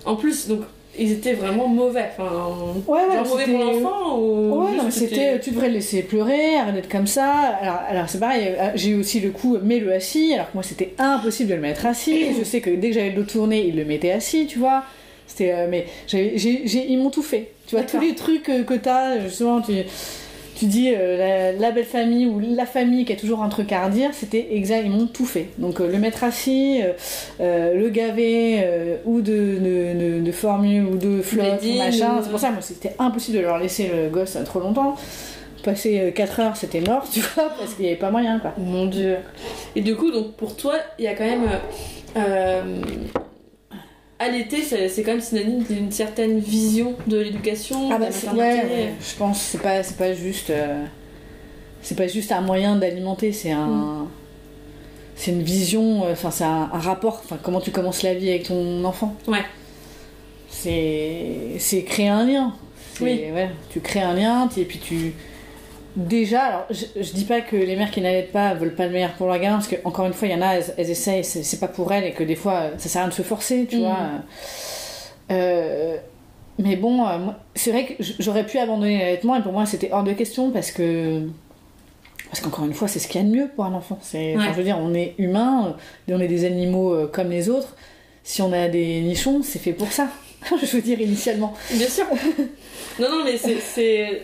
En 0.06 0.16
plus, 0.16 0.48
donc, 0.48 0.62
ils 0.97 1.12
étaient 1.12 1.34
vraiment 1.34 1.67
mauvais. 1.67 2.06
Enfin, 2.17 2.29
Ouais, 2.88 2.99
ouais, 3.08 3.15
genre 3.15 3.27
mauvais 3.27 3.45
pour 3.45 3.60
l'enfant 3.60 4.17
ou. 4.19 4.63
Ouais, 4.63 4.75
non, 4.77 4.84
mais 4.86 4.91
c'était, 4.91 5.39
tu 5.39 5.51
devrais 5.51 5.67
le 5.69 5.75
laisser 5.75 6.03
pleurer, 6.03 6.56
arrête 6.58 6.75
d'être 6.75 6.89
comme 6.91 7.08
ça. 7.08 7.32
Alors, 7.62 7.79
alors 7.89 8.10
c'est 8.10 8.19
pareil, 8.19 8.47
euh, 8.60 8.69
j'ai 8.75 8.89
eu 8.91 8.99
aussi 8.99 9.19
le 9.19 9.32
coup, 9.32 9.58
mets-le 9.62 9.91
assis, 9.93 10.34
alors 10.34 10.47
que 10.47 10.53
moi 10.56 10.63
c'était 10.63 10.93
impossible 10.99 11.49
de 11.49 11.56
le 11.56 11.62
mettre 11.62 11.86
assis. 11.86 12.25
Je 12.39 12.43
sais 12.43 12.62
que 12.62 12.69
dès 12.69 12.89
que 12.89 12.93
j'avais 12.95 13.10
le 13.10 13.15
dos 13.15 13.23
tourné, 13.23 13.65
il 13.67 13.75
le 13.75 13.86
mettait 13.86 14.12
assis, 14.12 14.45
tu 14.47 14.60
vois. 14.60 14.84
C'était, 15.25 15.51
euh, 15.53 15.67
mais 15.69 15.86
j'ai, 16.08 16.38
j'ai- 16.38 16.86
ils 16.89 16.97
m'ont 16.97 17.10
tout 17.10 17.23
fait. 17.23 17.51
Tu 17.65 17.75
vois, 17.75 17.84
tous 17.86 17.99
les 17.99 18.13
trucs 18.13 18.43
que, 18.43 18.62
que 18.63 18.73
t'as, 18.75 19.19
justement, 19.21 19.62
tu, 19.62 19.71
tu 20.63 20.69
dis 20.69 20.93
euh, 20.95 21.17
la, 21.17 21.52
la 21.52 21.71
belle 21.71 21.84
famille 21.84 22.26
ou 22.26 22.39
la 22.39 22.65
famille 22.65 23.04
qui 23.04 23.12
a 23.12 23.17
toujours 23.17 23.43
un 23.43 23.49
truc 23.49 23.73
à 23.73 23.86
redire, 23.86 24.12
c'était 24.13 24.47
exact, 24.52 24.84
ils 24.86 24.91
m'ont 24.91 25.08
tout 25.08 25.26
fait. 25.26 25.47
Donc 25.58 25.82
euh, 25.82 25.91
le 25.91 25.97
mettre 25.97 26.23
assis, 26.23 26.80
euh, 27.41 27.73
le 27.73 27.89
gaver, 27.89 28.65
ou 29.04 29.19
de, 29.19 29.58
de, 29.60 30.19
de, 30.19 30.21
de 30.21 30.32
formule 30.32 30.86
ou 30.86 30.95
de 30.95 31.21
flotte, 31.21 31.62
ou 31.65 31.78
machin. 31.78 32.21
C'est 32.23 32.30
pour 32.30 32.39
ça, 32.39 32.52
moi, 32.52 32.62
c'était 32.62 32.95
impossible 32.97 33.39
de 33.39 33.43
leur 33.43 33.58
laisser 33.58 33.91
le 33.93 34.10
gosse 34.10 34.38
trop 34.45 34.62
longtemps. 34.62 34.95
Passer 35.65 36.13
4 36.15 36.39
heures, 36.39 36.56
c'était 36.56 36.82
mort, 36.82 37.06
tu 37.12 37.19
vois, 37.19 37.49
parce 37.60 37.73
qu'il 37.73 37.84
n'y 37.84 37.91
avait 37.91 37.99
pas 37.99 38.12
moyen, 38.12 38.39
quoi. 38.39 38.54
Mon 38.58 38.86
dieu. 38.86 39.17
Et 39.76 39.82
du 39.82 39.97
coup, 39.97 40.12
donc 40.12 40.34
pour 40.34 40.56
toi, 40.56 40.76
il 40.97 41.04
y 41.04 41.08
a 41.08 41.13
quand 41.13 41.26
même. 41.26 41.49
Allaiter, 44.23 44.62
c'est 44.63 45.03
quand 45.03 45.12
même 45.12 45.21
synonyme 45.21 45.63
d'une 45.63 45.91
certaine 45.91 46.39
vision 46.39 46.95
de 47.07 47.17
l'éducation, 47.19 47.89
Ah 47.91 47.95
de 47.95 47.99
bah 47.99 48.05
la 48.07 48.12
c'est- 48.12 48.27
maternité. 48.27 48.75
ouais, 48.75 48.93
je 48.99 49.15
pense 49.17 49.41
c'est 49.41 49.62
pas 49.62 49.83
c'est 49.83 49.97
pas 49.97 50.13
juste 50.13 50.49
euh, 50.49 50.83
c'est 51.81 51.95
pas 51.97 52.07
juste 52.07 52.31
un 52.31 52.41
moyen 52.41 52.75
d'alimenter, 52.75 53.31
c'est 53.31 53.51
un 53.51 54.07
c'est 55.15 55.31
une 55.31 55.43
vision, 55.43 56.05
euh, 56.05 56.13
enfin 56.13 56.31
c'est 56.31 56.43
un, 56.43 56.69
un 56.73 56.79
rapport, 56.79 57.21
enfin 57.23 57.38
comment 57.41 57.62
tu 57.62 57.71
commences 57.71 58.01
la 58.03 58.13
vie 58.15 58.29
avec 58.29 58.43
ton 58.43 58.83
enfant. 58.83 59.15
Ouais. 59.27 59.43
C'est 60.49 61.55
c'est 61.59 61.83
créer 61.83 62.09
un 62.09 62.25
lien. 62.25 62.53
Oui. 63.01 63.23
ouais, 63.33 63.49
tu 63.71 63.79
crées 63.79 64.01
un 64.01 64.13
lien 64.13 64.47
et 64.55 64.65
puis 64.65 64.77
tu 64.79 65.13
déjà 65.95 66.41
alors 66.43 66.65
je, 66.69 66.86
je 67.01 67.12
dis 67.13 67.25
pas 67.25 67.41
que 67.41 67.56
les 67.56 67.75
mères 67.75 67.91
qui 67.91 68.01
n'allaitent 68.01 68.32
pas 68.32 68.53
veulent 68.53 68.75
pas 68.75 68.86
le 68.88 68.91
meilleur 68.93 69.13
pour 69.13 69.27
leur 69.27 69.38
gamin 69.39 69.56
parce 69.58 69.67
que 69.67 69.75
encore 69.84 70.06
une 70.06 70.13
fois 70.13 70.27
il 70.27 70.32
y 70.32 70.36
en 70.36 70.41
a 70.41 70.56
elles, 70.56 70.65
elles 70.77 70.89
essayent 70.89 71.23
c'est 71.23 71.60
pas 71.60 71.67
pour 71.67 71.91
elles 71.93 72.06
et 72.06 72.12
que 72.12 72.23
des 72.23 72.36
fois 72.36 72.71
ça 72.77 72.89
sert 72.89 73.01
à 73.01 73.06
rien 73.06 73.10
de 73.10 73.13
se 73.15 73.21
forcer 73.21 73.67
tu 73.69 73.77
Mhm. 73.77 73.82
vois. 73.84 73.97
Euh, 75.32 75.97
mais 76.60 76.75
bon, 76.75 77.06
euh, 77.08 77.17
c'est 77.56 77.71
vrai 77.71 77.86
que 77.86 77.93
j'aurais 78.19 78.45
pu 78.45 78.60
abandonner 78.60 78.99
l'allaitement 78.99 79.36
et 79.36 79.41
pour 79.41 79.53
moi 79.53 79.65
c'était 79.65 79.91
hors 79.91 80.03
de 80.03 80.13
question 80.13 80.51
parce 80.51 80.71
que. 80.71 81.21
Parce 82.29 82.41
qu'encore 82.41 82.65
une 82.65 82.73
fois, 82.73 82.88
c'est 82.88 82.97
ce 82.97 83.08
qu'il 83.08 83.21
y 83.21 83.23
a 83.23 83.27
de 83.27 83.32
mieux 83.36 83.47
pour 83.56 83.63
un 83.65 83.73
enfant. 83.73 83.99
C'est, 84.01 84.36
Ouais. 84.36 84.43
je 84.47 84.53
veux 84.58 84.63
dire, 84.63 84.77
on 84.82 84.93
est 84.95 85.13
humain, 85.19 85.75
euh, 86.10 86.15
on 86.15 86.19
est 86.19 86.27
des 86.27 86.45
animaux 86.45 87.08
comme 87.12 87.29
les 87.29 87.47
autres. 87.49 87.75
Si 88.23 88.41
on 88.41 88.51
a 88.53 88.69
des 88.69 89.01
nichons, 89.01 89.41
c'est 89.43 89.60
fait 89.60 89.73
pour 89.73 89.91
ça. 89.91 90.08
je 90.62 90.65
veux 90.75 90.82
dire, 90.82 90.99
initialement. 90.99 91.53
Bien 91.71 91.88
sûr. 91.88 92.06
non, 92.99 93.10
non, 93.10 93.23
mais 93.23 93.38
c'est- 93.38 94.21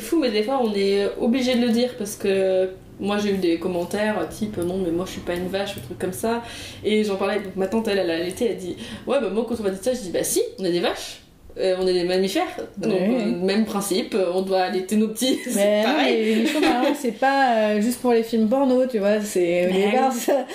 fou, 0.00 0.18
mais 0.18 0.30
des 0.30 0.42
fois 0.42 0.60
on 0.62 0.74
est 0.74 1.08
obligé 1.20 1.54
de 1.56 1.60
le 1.66 1.70
dire 1.70 1.96
parce 1.96 2.16
que 2.16 2.70
moi 3.00 3.18
j'ai 3.18 3.30
eu 3.30 3.38
des 3.38 3.58
commentaires 3.58 4.28
type 4.28 4.56
non, 4.58 4.78
mais 4.78 4.90
moi 4.90 5.04
je 5.06 5.12
suis 5.12 5.20
pas 5.20 5.34
une 5.34 5.48
vache, 5.48 5.76
ou 5.76 5.80
truc 5.80 5.98
comme 5.98 6.12
ça. 6.12 6.42
Et 6.84 7.04
j'en 7.04 7.16
parlais 7.16 7.34
avec 7.34 7.56
ma 7.56 7.66
tante, 7.66 7.88
elle, 7.88 7.98
elle 7.98 8.10
a 8.10 8.14
allaité, 8.16 8.46
elle 8.50 8.56
dit 8.56 8.76
ouais, 9.06 9.20
bah 9.20 9.30
moi 9.30 9.44
quand 9.48 9.56
on 9.58 9.62
m'a 9.62 9.70
dit 9.70 9.82
ça, 9.82 9.92
je 9.92 10.00
dis 10.00 10.10
bah 10.10 10.24
si, 10.24 10.42
on 10.58 10.64
est 10.64 10.72
des 10.72 10.80
vaches. 10.80 11.20
Euh, 11.58 11.76
on 11.80 11.86
est 11.86 11.92
des 11.92 12.04
mammifères, 12.04 12.56
donc 12.76 13.00
euh, 13.00 13.24
même 13.42 13.64
principe, 13.64 14.16
on 14.34 14.42
doit 14.42 14.62
allaiter 14.62 14.96
nos 14.96 15.08
petits, 15.08 15.38
c'est 15.48 15.82
pareil. 15.84 16.48
c'est 17.00 17.18
pas 17.18 17.56
euh, 17.56 17.80
juste 17.80 18.00
pour 18.00 18.12
les 18.12 18.22
films 18.22 18.48
porno, 18.48 18.86
tu 18.86 18.98
vois. 18.98 19.20
C'est, 19.20 19.68
au 19.68 20.12
ça, 20.12 20.46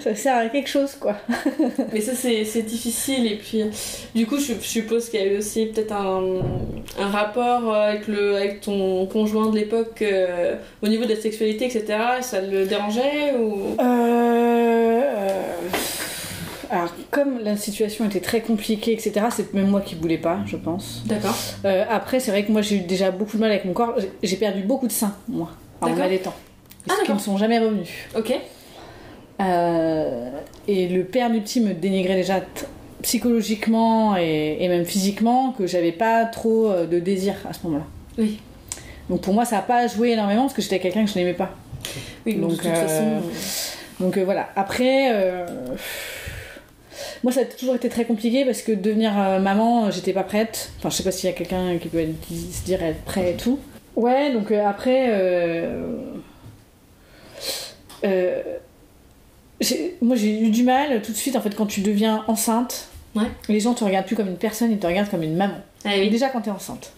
ça 0.00 0.14
sert 0.14 0.36
à 0.36 0.46
quelque 0.46 0.68
chose, 0.68 0.94
quoi. 0.98 1.16
Mais 1.92 2.00
ça, 2.00 2.12
c'est 2.14 2.62
difficile. 2.62 3.26
Et 3.26 3.36
puis, 3.36 3.64
du 4.14 4.26
coup, 4.26 4.38
je, 4.38 4.54
je 4.60 4.66
suppose 4.66 5.08
qu'il 5.08 5.20
y 5.20 5.22
a 5.22 5.26
eu 5.26 5.38
aussi 5.38 5.66
peut-être 5.66 5.92
un, 5.92 6.40
un 6.98 7.08
rapport 7.08 7.74
avec, 7.74 8.08
le, 8.08 8.36
avec 8.36 8.60
ton 8.60 9.06
conjoint 9.06 9.50
de 9.50 9.56
l'époque 9.56 10.02
euh, 10.02 10.56
au 10.82 10.88
niveau 10.88 11.04
de 11.04 11.10
la 11.10 11.20
sexualité, 11.20 11.66
etc. 11.66 11.98
Ça 12.22 12.40
le 12.40 12.66
dérangeait 12.66 13.34
ou... 13.38 13.76
Euh, 17.16 17.20
euh, 17.20 17.24
comme 17.24 17.38
la 17.42 17.56
situation 17.56 18.04
était 18.06 18.20
très 18.20 18.40
compliquée, 18.40 18.92
etc., 18.92 19.26
c'est 19.30 19.52
même 19.54 19.68
moi 19.68 19.80
qui 19.80 19.94
voulais 19.94 20.18
pas, 20.18 20.40
je 20.46 20.56
pense. 20.56 21.02
D'accord. 21.06 21.36
Euh, 21.64 21.84
après, 21.90 22.20
c'est 22.20 22.30
vrai 22.30 22.44
que 22.44 22.52
moi, 22.52 22.62
j'ai 22.62 22.76
eu 22.76 22.80
déjà 22.80 23.10
beaucoup 23.10 23.36
de 23.36 23.42
mal 23.42 23.50
avec 23.50 23.64
mon 23.64 23.72
corps. 23.72 23.94
J'ai- 24.22 24.36
perdu 24.36 24.62
beaucoup 24.62 24.86
de 24.86 24.92
seins, 24.92 25.14
moi, 25.28 25.50
en 25.80 25.88
D'accord. 25.88 26.04
allaitant. 26.04 26.34
Ah, 26.88 26.94
qui 27.04 27.12
ne 27.12 27.18
sont 27.18 27.36
jamais 27.36 27.58
revenus. 27.58 27.88
Ok. 28.16 28.32
et 30.68 30.88
le 30.88 31.04
père 31.04 31.30
du 31.30 31.40
petit 31.40 31.60
me 31.60 31.74
dénigrait 31.74 32.16
déjà 32.16 32.40
psychologiquement 33.02 34.16
et, 34.16 34.56
et, 34.60 34.68
même 34.68 34.84
physiquement 34.84 35.52
que 35.52 35.66
j'avais 35.66 35.92
pas 35.92 36.24
trop 36.24 36.72
de 36.90 36.98
désir 36.98 37.34
à 37.48 37.52
ce 37.52 37.60
moment-là. 37.64 37.84
Oui. 38.18 38.40
Donc 39.08 39.20
pour 39.20 39.34
moi, 39.34 39.44
ça 39.44 39.56
n'a 39.56 39.62
pas 39.62 39.86
joué 39.86 40.10
énormément 40.10 40.42
parce 40.42 40.54
que 40.54 40.62
j'étais 40.62 40.78
quelqu'un 40.78 41.04
que 41.04 41.10
je 41.10 41.18
n'aimais 41.18 41.34
pas. 41.34 41.50
Oui, 42.24 42.34
donc, 42.34 42.50
de 42.50 42.56
toute 42.56 42.66
façon. 42.66 43.22
Donc 44.00 44.18
voilà. 44.18 44.48
Après. 44.56 45.12
Moi, 47.26 47.32
ça 47.32 47.40
a 47.40 47.44
toujours 47.44 47.74
été 47.74 47.88
très 47.88 48.04
compliqué 48.04 48.44
parce 48.44 48.62
que 48.62 48.70
devenir 48.70 49.12
maman, 49.40 49.90
j'étais 49.90 50.12
pas 50.12 50.22
prête. 50.22 50.70
Enfin, 50.78 50.90
je 50.90 50.94
sais 50.94 51.02
pas 51.02 51.10
s'il 51.10 51.28
y 51.28 51.32
a 51.32 51.34
quelqu'un 51.34 51.76
qui 51.76 51.88
peut 51.88 52.06
se 52.22 52.64
dire 52.64 52.80
être 52.84 53.02
prêt 53.02 53.32
et 53.32 53.36
tout. 53.36 53.58
Ouais, 53.96 54.32
donc 54.32 54.52
après. 54.52 55.06
Euh, 55.08 56.12
moi 60.00 60.14
j'ai 60.14 60.38
eu 60.38 60.50
du 60.50 60.62
mal 60.62 61.02
tout 61.02 61.10
de 61.10 61.16
suite 61.16 61.34
en 61.34 61.40
fait 61.40 61.52
quand 61.56 61.66
tu 61.66 61.80
deviens 61.80 62.22
enceinte. 62.28 62.90
Les 63.48 63.58
gens 63.58 63.74
te 63.74 63.82
regardent 63.82 64.06
plus 64.06 64.14
comme 64.14 64.28
une 64.28 64.36
personne, 64.36 64.70
ils 64.70 64.78
te 64.78 64.86
regardent 64.86 65.10
comme 65.10 65.24
une 65.24 65.36
maman. 65.36 65.58
Ah, 65.84 65.94
oui. 65.98 66.08
Déjà 66.10 66.28
quand 66.28 66.42
t'es 66.42 66.52
enceinte. 66.52 66.92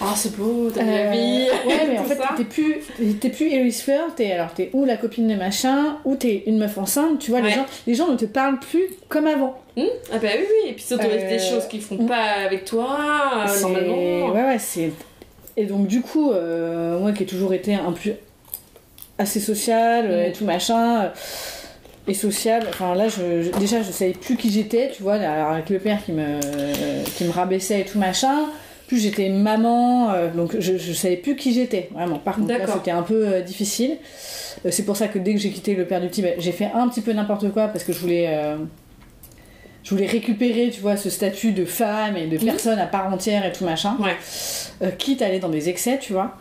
Oh 0.00 0.12
c'est 0.14 0.36
beau, 0.36 0.70
t'as 0.72 0.82
euh, 0.82 1.10
vie. 1.10 1.48
Ouais 1.66 1.86
mais 1.88 1.98
en 1.98 2.04
fait 2.04 2.18
t'es 2.36 2.44
plus, 2.44 2.78
t'es 3.20 3.30
plus 3.30 3.52
Eris 3.52 3.72
Fleur, 3.72 4.14
t'es 4.14 4.32
alors 4.32 4.52
t'es 4.54 4.70
ou 4.72 4.84
la 4.84 4.96
copine 4.96 5.26
de 5.26 5.34
machin, 5.34 5.98
ou 6.04 6.14
t'es 6.14 6.44
une 6.46 6.58
meuf 6.58 6.78
enceinte, 6.78 7.18
tu 7.18 7.30
vois, 7.30 7.40
les, 7.40 7.50
gens, 7.50 7.66
les 7.86 7.94
gens 7.94 8.08
ne 8.08 8.16
te 8.16 8.24
parlent 8.24 8.60
plus 8.60 8.84
comme 9.08 9.26
avant. 9.26 9.60
Mmh. 9.76 9.82
Ah 10.12 10.18
bah 10.18 10.28
oui 10.36 10.44
oui, 10.48 10.70
et 10.70 10.72
puis 10.72 10.84
s'autoriser 10.84 11.26
euh... 11.26 11.30
des 11.30 11.38
choses 11.38 11.66
qu'ils 11.66 11.82
font 11.82 12.02
mmh. 12.02 12.06
pas 12.06 12.24
avec 12.44 12.64
toi, 12.64 12.98
euh, 13.46 13.60
normalement. 13.60 14.32
Ouais 14.32 14.44
ouais 14.44 14.58
c'est... 14.58 14.92
Et 15.56 15.66
donc 15.66 15.88
du 15.88 16.00
coup, 16.00 16.30
euh, 16.30 16.98
moi 17.00 17.12
qui 17.12 17.24
ai 17.24 17.26
toujours 17.26 17.52
été 17.52 17.74
un 17.74 17.92
peu 17.92 18.12
assez 19.18 19.40
social 19.40 20.08
mm. 20.08 20.28
et 20.28 20.32
tout 20.32 20.44
machin 20.44 21.02
euh, 21.02 21.08
et 22.06 22.14
sociable 22.14 22.66
enfin 22.68 22.94
là 22.94 23.08
je, 23.08 23.50
déjà 23.58 23.82
je 23.82 23.90
savais 23.90 24.12
plus 24.12 24.36
qui 24.36 24.50
j'étais 24.50 24.92
tu 24.94 25.02
vois 25.02 25.14
alors 25.14 25.50
avec 25.50 25.68
le 25.68 25.80
père 25.80 26.02
qui 26.04 26.12
me 26.12 26.38
qui 27.16 27.24
me 27.24 27.30
rabaissait 27.30 27.80
et 27.80 27.84
tout 27.84 27.98
machin 27.98 28.46
plus 28.88 28.98
j'étais 28.98 29.28
maman 29.28 30.10
euh, 30.10 30.30
donc 30.34 30.58
je, 30.58 30.76
je 30.76 30.92
savais 30.92 31.16
plus 31.16 31.36
qui 31.36 31.52
j'étais 31.52 31.88
vraiment 31.92 32.18
par 32.18 32.36
contre 32.36 32.52
c'était 32.72 32.90
un 32.90 33.02
peu 33.02 33.28
euh, 33.28 33.42
difficile 33.42 33.98
c'est 34.70 34.84
pour 34.84 34.96
ça 34.96 35.06
que 35.06 35.20
dès 35.20 35.34
que 35.34 35.38
j'ai 35.38 35.50
quitté 35.50 35.76
le 35.76 35.84
père 35.84 36.00
du 36.00 36.08
petit 36.08 36.22
bah, 36.22 36.30
j'ai 36.38 36.50
fait 36.50 36.70
un 36.74 36.88
petit 36.88 37.02
peu 37.02 37.12
n'importe 37.12 37.52
quoi 37.52 37.68
parce 37.68 37.84
que 37.84 37.92
je 37.92 38.00
voulais 38.00 38.56
je 39.84 39.94
voulais 39.94 40.06
récupérer, 40.06 40.68
tu 40.70 40.82
vois, 40.82 40.98
ce 40.98 41.08
statut 41.08 41.52
de 41.52 41.64
femme 41.64 42.14
et 42.18 42.26
de 42.26 42.36
mm. 42.36 42.44
personne 42.44 42.78
à 42.78 42.86
part 42.86 43.10
entière 43.10 43.46
et 43.46 43.52
tout 43.52 43.64
machin. 43.64 43.96
Ouais. 43.98 44.90
quitte 44.98 45.22
à 45.22 45.26
aller 45.26 45.38
dans 45.38 45.48
des 45.48 45.70
excès, 45.70 45.98
tu 45.98 46.12
vois. 46.12 46.36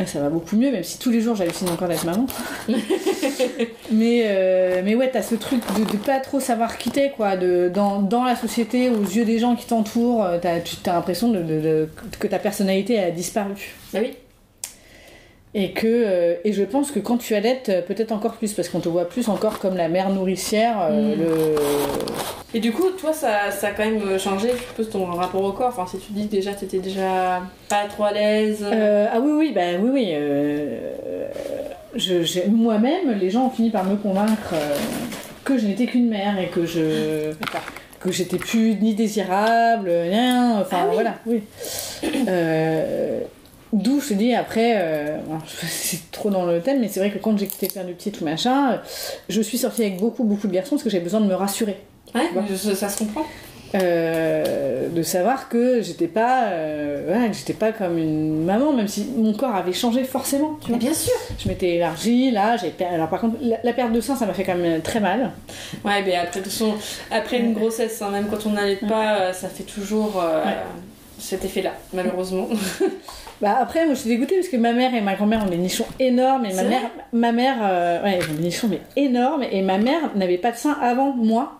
Ah, 0.00 0.06
ça 0.06 0.18
va 0.20 0.30
beaucoup 0.30 0.56
mieux, 0.56 0.70
même 0.70 0.82
si 0.82 0.98
tous 0.98 1.10
les 1.10 1.20
jours 1.20 1.36
j'hallucine 1.36 1.68
encore 1.68 1.86
d'être 1.86 2.06
maman. 2.06 2.24
mais, 3.92 4.22
euh, 4.24 4.80
mais 4.82 4.94
ouais, 4.94 5.10
t'as 5.10 5.20
ce 5.20 5.34
truc 5.34 5.60
de, 5.76 5.96
pas 5.98 6.20
trop 6.20 6.40
savoir 6.40 6.78
quitter, 6.78 7.10
quoi. 7.14 7.36
De, 7.36 7.70
dans, 7.72 8.00
dans, 8.00 8.24
la 8.24 8.34
société, 8.34 8.88
aux 8.88 9.02
yeux 9.02 9.26
des 9.26 9.38
gens 9.38 9.56
qui 9.56 9.66
t'entourent, 9.66 10.24
euh, 10.24 10.38
t'as 10.40 10.52
as, 10.54 10.94
l'impression 10.94 11.30
que 12.18 12.26
ta 12.26 12.38
personnalité 12.38 12.98
a 12.98 13.10
disparu. 13.10 13.74
Ah 13.94 13.98
oui. 14.00 14.16
Et 15.52 15.72
que 15.72 15.86
euh, 15.86 16.34
et 16.44 16.52
je 16.52 16.62
pense 16.62 16.92
que 16.92 17.00
quand 17.00 17.16
tu 17.16 17.34
allaites, 17.34 17.70
euh, 17.70 17.82
peut-être 17.82 18.12
encore 18.12 18.34
plus, 18.34 18.52
parce 18.52 18.68
qu'on 18.68 18.78
te 18.78 18.88
voit 18.88 19.08
plus 19.08 19.28
encore 19.28 19.58
comme 19.58 19.76
la 19.76 19.88
mère 19.88 20.10
nourricière. 20.10 20.76
Euh, 20.80 21.16
mm. 21.16 21.18
le... 21.18 21.54
Et 22.54 22.60
du 22.60 22.70
coup, 22.70 22.88
toi, 22.90 23.12
ça, 23.12 23.50
ça 23.50 23.68
a 23.68 23.70
quand 23.72 23.84
même 23.84 24.18
changé, 24.18 24.50
je 24.52 24.62
suppose, 24.62 24.90
ton 24.90 25.04
rapport 25.06 25.42
au 25.42 25.52
corps. 25.52 25.68
Enfin, 25.68 25.86
si 25.86 25.98
tu 25.98 26.12
dis 26.12 26.26
que 26.26 26.32
déjà, 26.32 26.52
t'étais 26.52 26.78
déjà 26.78 27.42
pas 27.68 27.86
trop 27.88 28.04
à 28.04 28.12
l'aise. 28.12 28.64
ah 28.64 29.18
oui, 29.20 29.32
oui, 29.32 29.52
bah 29.52 29.78
oui, 29.80 29.90
oui. 29.92 30.14
je, 31.96 32.48
Moi-même, 32.48 33.18
les 33.20 33.30
gens 33.30 33.46
ont 33.46 33.50
fini 33.50 33.70
par 33.70 33.84
me 33.84 33.96
convaincre 33.96 34.54
que 35.44 35.58
je 35.58 35.66
n'étais 35.66 35.86
qu'une 35.86 36.08
mère 36.08 36.38
et 36.38 36.48
que 36.48 36.64
je 36.64 37.32
que 38.00 38.10
j'étais 38.10 38.38
plus 38.38 38.76
ni 38.76 38.94
désirable, 38.94 39.90
rien. 39.90 40.58
Enfin, 40.60 40.78
ah 40.82 40.88
voilà, 40.90 41.14
oui. 41.26 41.42
D'où 43.72 44.00
je 44.00 44.08
te 44.08 44.14
dis 44.14 44.34
après, 44.34 44.74
euh, 44.76 45.18
c'est 45.68 46.10
trop 46.10 46.30
dans 46.30 46.44
le 46.44 46.60
thème, 46.60 46.80
mais 46.80 46.88
c'est 46.88 47.00
vrai 47.00 47.10
que 47.10 47.18
quand 47.18 47.38
j'ai 47.38 47.46
quitté 47.46 47.68
faire 47.68 47.84
du 47.84 47.92
petit 47.92 48.10
tout 48.10 48.24
machin, 48.24 48.72
euh, 48.72 48.76
je 49.28 49.40
suis 49.40 49.58
sortie 49.58 49.82
avec 49.82 49.98
beaucoup 49.98 50.24
beaucoup 50.24 50.48
de 50.48 50.52
garçons 50.52 50.70
parce 50.70 50.82
que 50.82 50.90
j'avais 50.90 51.04
besoin 51.04 51.20
de 51.20 51.26
me 51.26 51.34
rassurer. 51.34 51.76
Ouais, 52.14 52.28
ça, 52.74 52.88
se 52.88 52.98
comprend. 52.98 53.24
Euh, 53.76 54.88
de 54.88 55.02
savoir 55.04 55.48
que 55.48 55.80
j'étais 55.80 56.08
pas, 56.08 56.46
euh, 56.46 57.28
que 57.28 57.36
j'étais 57.36 57.52
pas 57.52 57.70
comme 57.70 57.98
une 57.98 58.44
maman, 58.44 58.72
même 58.72 58.88
si 58.88 59.06
mon 59.16 59.32
corps 59.32 59.54
avait 59.54 59.72
changé 59.72 60.02
forcément. 60.02 60.58
Tu 60.60 60.70
vois. 60.70 60.78
bien 60.78 60.92
sûr. 60.92 61.14
Je 61.38 61.46
m'étais 61.46 61.76
élargie, 61.76 62.32
là, 62.32 62.56
j'ai 62.56 62.74
alors 62.84 63.08
par 63.08 63.20
contre 63.20 63.36
la, 63.40 63.72
perte 63.72 63.92
de 63.92 64.00
sein, 64.00 64.16
ça 64.16 64.26
m'a 64.26 64.34
fait 64.34 64.42
quand 64.42 64.56
même 64.56 64.82
très 64.82 64.98
mal. 64.98 65.30
Ouais, 65.84 66.02
mais 66.04 66.16
après 66.16 66.40
façon, 66.40 66.74
après 67.12 67.38
une 67.38 67.54
grossesse, 67.54 68.02
hein, 68.02 68.10
même 68.10 68.26
quand 68.28 68.44
on 68.46 68.50
n'allait 68.50 68.74
pas, 68.74 69.32
ça 69.32 69.48
fait 69.48 69.62
toujours 69.62 70.20
cet 71.20 71.44
effet-là, 71.44 71.74
malheureusement. 71.92 72.48
Bah 73.40 73.56
après, 73.58 73.86
moi 73.86 73.94
je 73.94 74.00
suis 74.00 74.10
dégoûtée 74.10 74.36
parce 74.36 74.48
que 74.48 74.56
ma 74.56 74.72
mère 74.72 74.94
et 74.94 75.00
ma 75.00 75.14
grand-mère 75.14 75.44
ont 75.44 75.48
des 75.48 75.56
nichons 75.56 75.86
énormes 75.98 76.44
et 76.44 76.52
ma 76.52 76.62
mère, 76.62 76.90
ma 77.12 77.32
mère, 77.32 77.56
euh, 77.62 78.02
ouais, 78.02 78.18
ils 78.18 78.30
ont 78.30 78.34
des 78.34 78.42
nichons 78.42 78.68
mais 78.68 78.82
énormes 78.96 79.44
et 79.50 79.62
ma 79.62 79.78
mère 79.78 80.14
n'avait 80.14 80.38
pas 80.38 80.52
de 80.52 80.56
sein 80.56 80.76
avant 80.80 81.14
moi. 81.14 81.59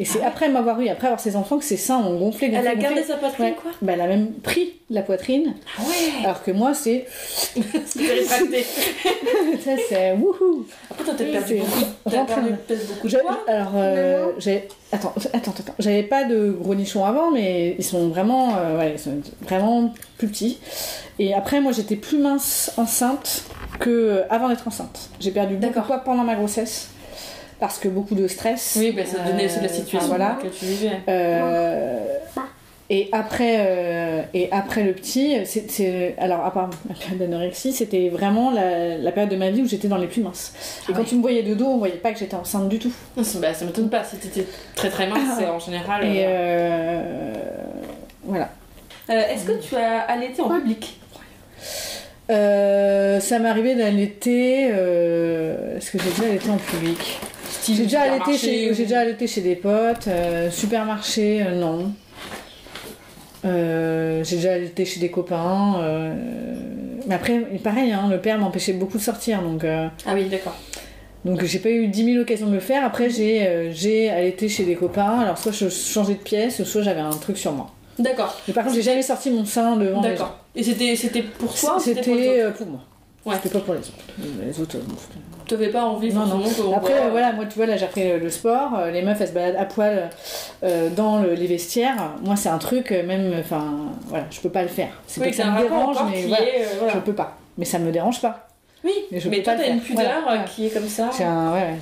Et 0.00 0.04
c'est 0.04 0.20
ah 0.22 0.28
après 0.28 0.48
m'avoir 0.48 0.80
eu, 0.80 0.88
après 0.88 1.08
avoir 1.08 1.18
ses 1.18 1.34
enfants, 1.34 1.58
que 1.58 1.64
ses 1.64 1.76
seins 1.76 1.98
ont 1.98 2.16
gonflé, 2.16 2.50
gonflé 2.50 2.64
Elle 2.64 2.68
a 2.68 2.76
gardé 2.76 3.02
sa 3.02 3.16
poitrine, 3.16 3.54
quoi 3.60 3.72
Bah, 3.82 3.94
elle 3.94 4.00
a 4.00 4.06
même 4.06 4.30
pris 4.30 4.74
la 4.90 5.02
poitrine. 5.02 5.54
Ah 5.76 5.82
ouais 5.82 6.24
Alors 6.24 6.44
que 6.44 6.52
moi, 6.52 6.72
c'est. 6.72 7.04
ça, 7.56 7.64
c'est 9.88 10.12
wouhou 10.12 10.66
Après, 10.88 11.04
toi, 11.04 11.14
t'as 11.18 11.24
perdu 11.24 11.56
beaucoup. 11.56 11.84
T'as 12.04 12.24
perdu 12.24 12.50
beaucoup 12.88 13.08
de 13.08 13.16
poids 13.16 13.40
Alors, 13.48 13.72
euh, 13.74 14.30
j'ai. 14.38 14.68
Attends, 14.92 15.12
attends, 15.32 15.50
attends. 15.58 15.74
J'avais 15.80 16.04
pas 16.04 16.22
de 16.24 16.52
gros 16.52 16.76
nichons 16.76 17.04
avant, 17.04 17.32
mais 17.32 17.74
ils 17.76 17.84
sont 17.84 18.06
vraiment. 18.08 18.56
Euh, 18.56 18.78
ouais, 18.78 18.92
ils 18.92 19.00
sont 19.00 19.20
vraiment 19.42 19.92
plus 20.16 20.28
petits. 20.28 20.60
Et 21.18 21.34
après, 21.34 21.60
moi, 21.60 21.72
j'étais 21.72 21.96
plus 21.96 22.18
mince 22.18 22.70
enceinte 22.76 23.42
que 23.80 24.22
avant 24.30 24.48
d'être 24.48 24.68
enceinte. 24.68 25.10
J'ai 25.18 25.32
perdu 25.32 25.56
beaucoup 25.56 25.80
de 25.80 25.84
poids 25.84 25.98
pendant 25.98 26.22
ma 26.22 26.36
grossesse 26.36 26.90
parce 27.60 27.78
que 27.78 27.88
beaucoup 27.88 28.14
de 28.14 28.28
stress. 28.28 28.76
Oui, 28.78 28.92
bah, 28.92 29.04
ça 29.04 29.18
donnait 29.18 29.46
aussi 29.46 29.60
la 29.60 29.68
situation 29.68 30.08
voilà. 30.08 30.38
que 30.42 30.48
tu 30.48 30.64
vivais. 30.64 31.00
Euh, 31.08 31.98
et 32.90 33.08
après, 33.12 33.56
euh, 33.58 34.22
et 34.32 34.48
après 34.50 34.82
le 34.82 34.92
petit, 34.92 35.36
c'est, 35.44 36.14
alors 36.18 36.44
à 36.44 36.52
part 36.52 36.70
la 36.88 36.94
période 36.94 37.18
d'anorexie, 37.18 37.72
c'était 37.72 38.08
vraiment 38.08 38.50
la, 38.50 39.12
période 39.12 39.30
de 39.30 39.36
ma 39.36 39.50
vie 39.50 39.62
où 39.62 39.68
j'étais 39.68 39.88
dans 39.88 39.98
les 39.98 40.06
plus 40.06 40.22
minces. 40.22 40.54
Et 40.88 40.92
quand 40.92 41.02
ah 41.02 41.06
tu 41.06 41.16
me 41.16 41.20
voyais 41.20 41.42
de 41.42 41.54
dos, 41.54 41.66
on 41.66 41.78
voyait 41.78 41.96
pas 41.96 42.12
que 42.12 42.18
j'étais 42.18 42.36
enceinte 42.36 42.68
du 42.68 42.78
tout. 42.78 42.92
bah, 43.16 43.52
ça 43.52 43.64
m'étonne 43.64 43.90
pas, 43.90 44.04
si 44.04 44.16
t'étais 44.16 44.46
très 44.74 44.88
très 44.88 45.06
mince, 45.06 45.38
ah 45.38 45.52
en 45.52 45.58
général. 45.58 46.04
Et 46.04 46.24
euh, 46.26 47.32
voilà. 48.24 48.50
est-ce 49.08 49.44
que 49.44 49.60
tu 49.60 49.74
as 49.76 50.00
allaité 50.00 50.40
en 50.40 50.48
public? 50.48 50.98
Ça 52.28 53.38
m'est 53.38 53.48
arrivé 53.48 53.74
d'allaiter. 53.74 54.68
Est-ce 54.68 55.90
que 55.90 55.98
j'ai 55.98 56.10
déjà 56.10 56.24
allaité 56.24 56.48
en 56.50 56.56
public? 56.56 57.18
J'ai 57.74 57.84
déjà, 57.84 58.02
allaité 58.02 58.36
chez, 58.36 58.74
j'ai 58.74 58.82
déjà 58.84 59.00
allaité 59.00 59.26
chez 59.26 59.40
des 59.40 59.56
potes, 59.56 60.08
euh, 60.08 60.50
supermarché, 60.50 61.42
euh, 61.42 61.60
non. 61.60 61.92
Euh, 63.44 64.24
j'ai 64.24 64.36
déjà 64.36 64.54
allaité 64.54 64.84
chez 64.84 65.00
des 65.00 65.10
copains. 65.10 65.80
mais 67.06 67.14
après, 67.14 67.38
pareil, 67.62 67.92
hein, 67.92 68.08
le 68.10 68.18
père 68.18 68.38
m'empêchait 68.38 68.72
beaucoup 68.72 68.98
de 68.98 69.02
sortir. 69.02 69.42
Donc, 69.42 69.64
ah 69.64 70.14
oui, 70.14 70.24
d'accord. 70.24 70.56
Donc 71.24 71.44
j'ai 71.44 71.58
pas 71.58 71.70
eu 71.70 71.88
10 71.88 72.04
000 72.04 72.22
occasions 72.22 72.48
de 72.48 72.54
le 72.54 72.60
faire. 72.60 72.84
Après, 72.84 73.10
j'ai, 73.10 73.70
j'ai 73.72 74.10
allaité 74.10 74.48
chez 74.48 74.64
des 74.64 74.74
copains. 74.74 75.20
Alors, 75.20 75.38
soit 75.38 75.52
je 75.52 75.68
changeais 75.68 76.14
de 76.14 76.18
pièce, 76.18 76.62
soit 76.64 76.82
j'avais 76.82 77.00
un 77.00 77.10
truc 77.10 77.38
sur 77.38 77.52
moi. 77.52 77.70
D'accord. 77.98 78.36
Mais 78.46 78.54
par 78.54 78.64
contre, 78.64 78.76
j'ai 78.76 78.82
jamais 78.82 79.02
sorti 79.02 79.30
mon 79.30 79.44
sein 79.44 79.76
devant 79.76 80.00
D'accord. 80.00 80.38
Et 80.54 80.62
c'était, 80.62 80.94
c'était 80.96 81.22
pour 81.22 81.54
toi 81.54 81.78
C'était, 81.80 82.02
c'était 82.02 82.52
pour, 82.56 82.66
moi. 82.66 82.80
Ouais. 83.26 83.34
C'était 83.42 83.58
pas 83.58 83.64
pour 83.64 83.74
les 83.74 83.80
autres. 83.80 83.92
Les 84.44 84.60
autres, 84.60 84.78
tu 85.48 85.54
n'avais 85.54 85.68
pas 85.68 85.84
envie 85.84 86.12
non, 86.12 86.26
non. 86.26 86.76
Après, 86.76 87.10
voilà, 87.10 87.32
moi, 87.32 87.46
tu 87.46 87.56
vois, 87.56 87.66
là, 87.66 87.76
j'ai 87.76 87.84
appris 87.84 88.18
le 88.18 88.30
sport. 88.30 88.78
Euh, 88.78 88.90
les 88.90 89.02
meufs, 89.02 89.20
elles 89.20 89.28
se 89.28 89.32
baladent 89.32 89.56
à 89.56 89.64
poil 89.64 90.10
euh, 90.62 90.90
dans 90.90 91.22
les 91.22 91.46
vestiaires. 91.46 92.12
Moi, 92.22 92.36
c'est 92.36 92.48
un 92.48 92.58
truc, 92.58 92.92
euh, 92.92 93.04
même, 93.04 93.34
enfin, 93.38 93.64
voilà, 94.06 94.26
je 94.30 94.40
peux 94.40 94.50
pas 94.50 94.62
le 94.62 94.68
faire. 94.68 94.90
C'est 95.06 95.20
oui, 95.20 95.30
que 95.30 95.36
ça 95.36 95.46
me 95.46 95.62
dérange, 95.62 95.96
mais 96.10 96.22
voilà, 96.26 96.44
voilà. 96.78 96.94
je 96.94 96.98
peux 97.00 97.14
pas. 97.14 97.36
Mais 97.56 97.64
ça 97.64 97.78
me 97.78 97.90
dérange 97.90 98.20
pas. 98.20 98.48
Oui, 98.84 98.92
mais, 99.10 99.18
je 99.18 99.28
mais 99.28 99.42
toi, 99.42 99.54
t'as 99.56 99.68
une 99.68 99.80
pudeur 99.80 100.22
qui 100.54 100.66
est 100.66 100.70
comme 100.70 100.86
ça. 100.86 101.10
C'est 101.12 101.24
un, 101.24 101.52
ouais, 101.52 101.74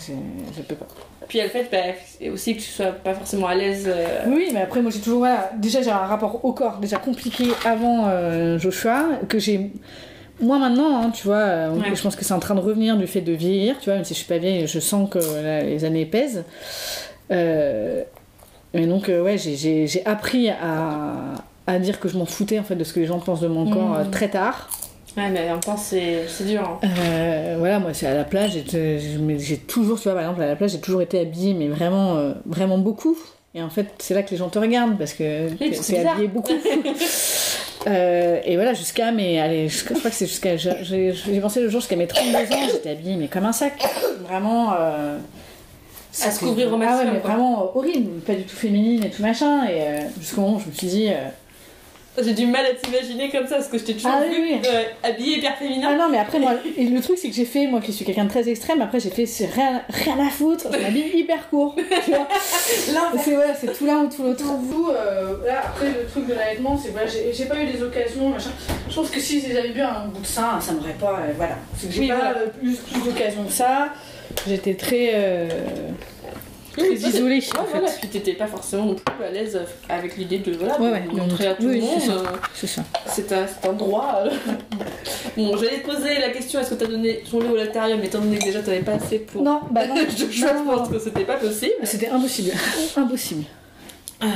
je 0.57 0.63
peux 0.63 0.77
pas. 0.77 0.87
Puis 1.29 1.43
le 1.43 1.49
fait 1.49 1.69
bah, 1.71 2.31
aussi 2.33 2.57
que 2.57 2.63
tu 2.63 2.69
sois 2.69 2.93
pas 2.93 3.13
forcément 3.13 3.49
à 3.49 3.55
l'aise. 3.55 3.93
Oui, 4.29 4.49
mais 4.55 4.63
après, 4.63 4.81
moi, 4.81 4.93
j'ai 4.93 5.01
toujours, 5.01 5.19
voilà, 5.19 5.51
déjà, 5.57 5.83
j'ai 5.83 5.91
un 5.91 5.97
rapport 5.97 6.45
au 6.45 6.53
corps 6.53 6.79
déjà 6.79 6.99
compliqué 6.99 7.47
avant 7.65 8.09
Joshua, 8.59 9.05
que 9.29 9.39
j'ai 9.39 9.73
moi 10.41 10.59
maintenant, 10.59 11.03
hein, 11.03 11.11
tu 11.11 11.27
vois, 11.27 11.37
euh, 11.37 11.95
je 11.95 12.03
pense 12.03 12.17
que 12.17 12.25
c'est 12.25 12.35
en 12.35 12.41
train 12.41 12.55
de 12.55 12.61
revenir 12.61 12.97
du 12.97 13.07
fait 13.07 13.21
de 13.21 13.33
vieillir, 13.33 13.79
tu 13.79 13.87
vois, 13.87 13.95
même 13.95 14.05
si 14.05 14.15
je 14.15 14.19
suis 14.19 14.29
pas 14.29 14.39
vieille, 14.39 14.67
je 14.67 14.81
sens 14.81 15.09
que 15.09 15.19
les 15.63 15.85
années 15.85 16.07
pèsent. 16.07 16.45
Euh, 17.31 18.03
mais 18.75 18.87
donc, 18.87 19.09
euh, 19.09 19.23
ouais, 19.23 19.39
j'ai 19.39 20.03
appris 20.05 20.51
à, 20.51 21.15
à, 21.67 21.79
dire 21.79 21.99
que 21.99 22.09
je 22.09 22.19
m'en 22.19 22.27
foutais 22.27 22.59
en 22.59 22.65
fait 22.65 22.77
de 22.77 22.85
ce 22.85 22.93
que 22.93 23.01
les 23.01 23.07
gens 23.07 23.19
pensent 23.19 23.41
de 23.41 23.49
mon 23.49 23.71
corps 23.71 24.11
très 24.11 24.29
tard. 24.29 24.69
Ouais, 25.17 25.31
mais 25.31 25.49
en 25.49 25.53
même 25.53 25.61
temps, 25.61 25.79
c'est 25.79 26.27
dur. 26.47 26.61
Hein. 26.61 26.79
Euh, 26.85 27.57
voilà, 27.59 27.79
moi, 27.79 27.95
c'est 27.95 28.07
à 28.07 28.15
la 28.15 28.25
plage, 28.25 28.53
j'ai 28.53 29.57
toujours, 29.57 29.99
tu 29.99 30.05
vois, 30.05 30.13
par 30.13 30.23
exemple, 30.23 30.43
à 30.43 30.47
la 30.47 30.57
plage, 30.57 30.73
j'ai 30.73 30.81
toujours 30.81 31.01
été 31.01 31.19
habillée, 31.19 31.55
mais 31.55 31.69
vraiment, 31.69 32.17
euh, 32.17 32.35
vraiment 32.45 32.77
beaucoup. 32.77 33.17
Et 33.55 33.63
en 33.63 33.71
fait, 33.71 33.87
c'est 33.99 34.13
là 34.13 34.23
que 34.23 34.31
les 34.31 34.37
gens 34.37 34.51
te 34.51 34.59
regardent 34.59 34.99
parce 34.99 35.15
que 35.15 35.49
c'est 35.73 36.07
habillé 36.07 36.29
beaucoup. 36.29 36.53
Euh, 37.87 38.41
et 38.45 38.57
voilà, 38.57 38.75
jusqu'à 38.75 39.13
mes. 39.13 39.41
Allez, 39.41 39.69
je, 39.69 39.85
crois 39.85 40.11
que 40.11 40.17
c'est 40.17 40.27
jusqu'à. 40.27 40.57
J'ai 40.57 41.41
pensé 41.41 41.61
le 41.61 41.69
jour 41.69 41.81
jusqu'à 41.81 41.97
mes 41.97 42.07
32 42.07 42.37
ans, 42.37 42.69
j'étais 42.73 42.91
habillée, 42.91 43.17
mais 43.17 43.29
comme 43.29 43.45
un 43.45 43.53
sac. 43.53 43.75
Vraiment. 44.29 44.73
à 44.73 45.19
se 46.13 46.39
couvrir 46.39 46.73
au 46.73 46.77
maximum. 46.77 47.01
Ah 47.01 47.05
ouais, 47.05 47.13
mais 47.13 47.21
vraiment 47.21 47.77
horrible, 47.77 48.21
pas 48.21 48.35
du 48.35 48.43
tout 48.43 48.57
féminine 48.57 49.05
et 49.05 49.11
tout 49.11 49.23
machin. 49.23 49.67
Et 49.69 50.09
jusqu'au 50.21 50.41
moment 50.41 50.57
où 50.57 50.61
je 50.61 50.67
me 50.67 50.73
suis 50.73 50.87
dit 50.89 51.11
j'ai 52.23 52.33
du 52.33 52.47
mal 52.47 52.65
à 52.67 52.75
t'imaginer 52.75 53.31
comme 53.31 53.47
ça 53.47 53.57
parce 53.57 53.69
que 53.69 53.79
je 53.79 53.85
t'ai 53.85 53.95
toujours 53.95 54.13
ah, 54.15 54.25
vu 54.25 54.43
oui, 54.43 54.61
euh, 54.67 54.83
habillée 55.03 55.39
hyper 55.39 55.57
féminin. 55.57 55.89
Ah 55.93 55.97
non, 55.97 56.09
mais 56.11 56.19
après, 56.19 56.39
moi, 56.39 56.55
le 56.65 57.01
truc 57.01 57.19
c'est 57.19 57.29
que 57.29 57.35
j'ai 57.35 57.45
fait, 57.45 57.67
moi 57.67 57.81
qui 57.81 57.93
suis 57.93 58.05
quelqu'un 58.05 58.25
de 58.25 58.31
très 58.31 58.49
extrême, 58.49 58.81
après 58.81 59.01
j'ai 59.01 59.11
fait 59.11 59.27
c'est 59.27 59.47
rien, 59.47 59.83
rien 59.89 60.19
à 60.27 60.31
foutre, 60.31 60.69
je 60.73 60.79
m'habille 60.79 61.11
hyper 61.15 61.49
court. 61.51 61.75
Tu 62.05 62.11
vois 62.11 62.29
C'est 63.23 63.35
voilà, 63.35 63.55
tout 63.55 63.87
l'un 63.87 64.05
ou 64.05 64.09
tout 64.09 64.23
l'autre. 64.23 64.45
Vous, 64.45 64.89
euh, 64.91 65.47
là, 65.47 65.63
après 65.67 65.89
le 65.89 66.07
truc 66.07 66.27
de 66.27 66.35
l'allaitement, 66.35 66.77
c'est 66.77 66.91
voilà, 66.91 67.07
j'ai 67.07 67.45
pas 67.45 67.61
eu 67.61 67.67
des 67.67 67.83
occasions, 67.83 68.31
machin. 68.31 68.51
Je 68.89 68.95
pense 68.95 69.11
que 69.11 69.21
si 69.21 69.41
j'avais 69.41 69.71
vu 69.71 69.81
un 69.81 70.07
bout 70.07 70.21
de 70.21 70.27
sein, 70.27 70.61
ça 70.61 70.73
m'aurait 70.73 70.97
pas. 70.99 71.21
Euh, 71.21 71.33
voilà. 71.37 71.57
C'est 71.77 71.89
que 71.89 71.93
j'ai 71.93 72.09
pas 72.09 72.35
plus, 72.59 72.77
plus 72.77 73.01
d'occasions 73.03 73.45
que 73.45 73.53
ça. 73.53 73.89
J'étais 74.47 74.75
très 74.75 75.49
très 76.77 76.95
isolée. 76.95 77.39
Ouais, 77.39 77.67
voilà, 77.71 77.89
puis 77.89 78.09
t'étais 78.09 78.33
pas 78.35 78.47
forcément 78.47 78.87
non 78.87 78.95
plus 78.95 79.25
à 79.25 79.31
l'aise 79.31 79.59
avec 79.89 80.17
l'idée 80.17 80.39
de 80.39 80.53
voilà, 80.53 80.81
ouais, 80.81 81.03
montrer 81.13 81.49
à 81.49 81.55
tout 81.55 81.69
le 81.69 81.81
monde. 81.81 82.01
C'est 82.55 82.67
ça. 82.67 82.85
C'est 83.07 83.33
un, 83.33 83.47
un, 83.69 83.73
droit. 83.73 84.23
Euh. 84.25 84.31
bon, 85.37 85.57
j'allais 85.57 85.81
te 85.81 85.87
poser 85.87 86.19
la 86.21 86.31
question 86.31 86.61
est-ce 86.61 86.71
que 86.71 86.75
t'as 86.75 86.87
donné 86.87 87.23
ton 87.31 87.41
lait 87.41 87.49
au 87.49 87.57
latarium, 87.57 88.03
étant 88.03 88.21
donné 88.21 88.39
que 88.39 88.45
déjà 88.45 88.63
t'avais 88.63 88.81
pas 88.81 88.93
assez 88.93 89.21
pour. 89.21 89.43
Non, 89.43 89.61
bah 89.71 89.87
non. 89.87 89.97
je 90.09 90.47
pense 90.65 90.89
que 90.89 90.99
c'était 90.99 91.25
pas 91.25 91.37
possible. 91.37 91.75
C'était 91.85 92.09
impossible. 92.09 92.53
impossible. 92.97 93.45
Euh, 94.23 94.27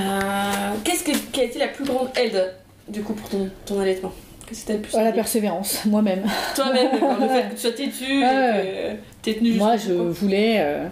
Qu'est-ce 0.85 1.05
que, 1.05 1.13
qui 1.33 1.41
a 1.41 1.45
été 1.45 1.59
la 1.59 1.69
plus 1.69 1.85
grande 1.85 2.09
aide 2.17 2.55
du 2.89 3.03
coup 3.03 3.15
pour 3.15 3.29
ton, 3.29 3.49
ton 3.65 3.81
allaitement? 3.81 4.13
Que 4.51 4.77
plus 4.79 4.95
La 4.95 5.13
persévérance, 5.13 5.85
moi-même. 5.85 6.25
Toi-même, 6.57 6.91
le 7.21 7.29
fait 7.29 7.49
que 7.51 7.55
tu 7.55 7.61
sois 7.61 7.71
têtu, 7.71 8.05
et 8.05 8.97
que 9.23 9.31
tenu 9.39 9.53
Moi, 9.53 9.77
je 9.77 9.93
voulais. 9.93 10.57
Euh, 10.59 10.89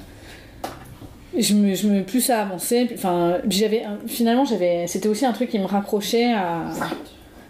je 1.39 1.55
me, 1.55 1.75
je 1.75 1.87
me 1.87 2.03
plus 2.03 2.31
à 2.31 2.43
avancer. 2.43 2.89
Enfin 2.95 3.39
j'avais 3.49 3.85
finalement 4.07 4.45
j'avais 4.45 4.87
c'était 4.87 5.09
aussi 5.09 5.25
un 5.25 5.33
truc 5.33 5.51
qui 5.51 5.59
me 5.59 5.67
raccrochait 5.67 6.33
à 6.33 6.65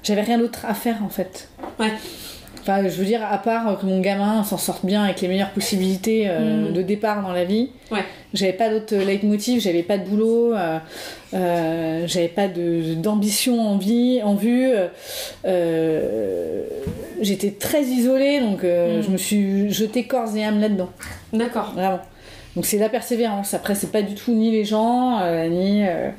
j'avais 0.02 0.22
rien 0.22 0.38
d'autre 0.38 0.64
à 0.66 0.74
faire 0.74 1.02
en 1.02 1.08
fait. 1.08 1.48
Ouais. 1.78 1.92
Enfin 2.60 2.82
je 2.82 2.94
veux 2.96 3.04
dire 3.04 3.24
à 3.24 3.38
part 3.38 3.78
que 3.78 3.86
mon 3.86 4.00
gamin 4.00 4.44
s'en 4.44 4.58
sorte 4.58 4.84
bien 4.84 5.02
avec 5.04 5.20
les 5.22 5.28
meilleures 5.28 5.52
possibilités 5.52 6.24
euh, 6.28 6.68
mm. 6.68 6.72
de 6.74 6.82
départ 6.82 7.22
dans 7.22 7.32
la 7.32 7.44
vie 7.44 7.70
ouais. 7.90 8.04
j'avais 8.34 8.52
pas 8.52 8.68
d'autre 8.68 8.94
leitmotiv 8.94 9.60
j'avais 9.60 9.82
pas 9.82 9.96
de 9.96 10.06
boulot 10.06 10.52
euh, 10.52 10.78
euh, 11.32 12.04
j'avais 12.06 12.28
pas 12.28 12.46
de 12.46 12.94
d'ambition 12.94 13.58
en 13.60 13.78
vie 13.78 14.20
en 14.22 14.34
vue 14.34 14.70
j'étais 17.22 17.52
très 17.52 17.84
isolée 17.84 18.40
donc 18.40 18.64
mm. 18.64 19.02
je 19.02 19.10
me 19.10 19.16
suis 19.16 19.72
jetée 19.72 20.04
corps 20.04 20.36
et 20.36 20.44
âme 20.44 20.60
là 20.60 20.68
dedans 20.68 20.90
d'accord. 21.32 21.72
Vraiment 21.74 22.00
donc 22.58 22.66
c'est 22.66 22.78
la 22.78 22.88
persévérance. 22.88 23.54
Après, 23.54 23.76
c'est 23.76 23.92
pas 23.92 24.02
du 24.02 24.16
tout 24.16 24.32
ni 24.32 24.50
les 24.50 24.64
gens, 24.64 25.20
euh, 25.20 25.46
ni. 25.46 25.86
Euh, 25.86 26.10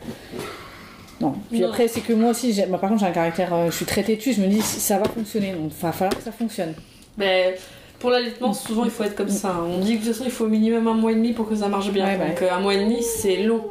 non. 1.20 1.36
Puis 1.52 1.66
après, 1.66 1.90
c'est 1.90 2.00
que 2.00 2.14
moi 2.14 2.30
aussi, 2.30 2.64
par 2.72 2.80
contre, 2.80 3.02
j'ai 3.02 3.08
un 3.08 3.12
caractère. 3.12 3.54
Euh, 3.54 3.66
je 3.70 3.76
suis 3.76 3.86
très 3.86 4.04
têtue, 4.04 4.32
je 4.32 4.40
me 4.40 4.48
dis, 4.48 4.62
ça 4.62 5.00
va 5.00 5.04
fonctionner. 5.04 5.52
Donc 5.52 5.74
il 5.78 5.82
va 5.82 5.92
falloir 5.92 6.16
que 6.16 6.24
ça 6.24 6.32
fonctionne. 6.32 6.76
Mais 7.18 7.58
pour 8.00 8.12
l'allaitement, 8.12 8.54
souvent 8.54 8.86
il 8.86 8.92
faut 8.92 9.04
être 9.04 9.16
comme 9.16 9.30
ça. 9.30 9.56
On 9.62 9.80
dit 9.80 9.98
que 9.98 10.02
de 10.02 10.06
toute 10.06 10.14
façon 10.14 10.26
il 10.26 10.32
faut 10.32 10.46
au 10.46 10.50
minimum 10.50 10.88
un 10.88 10.94
mois 10.94 11.12
et 11.12 11.16
demi 11.16 11.34
pour 11.34 11.50
que 11.50 11.56
ça 11.56 11.68
marche 11.68 11.92
bien. 11.92 12.06
Donc 12.18 12.42
euh, 12.42 12.52
un 12.52 12.60
mois 12.60 12.74
et 12.74 12.80
demi 12.80 13.04
c'est 13.04 13.38
long. 13.38 13.62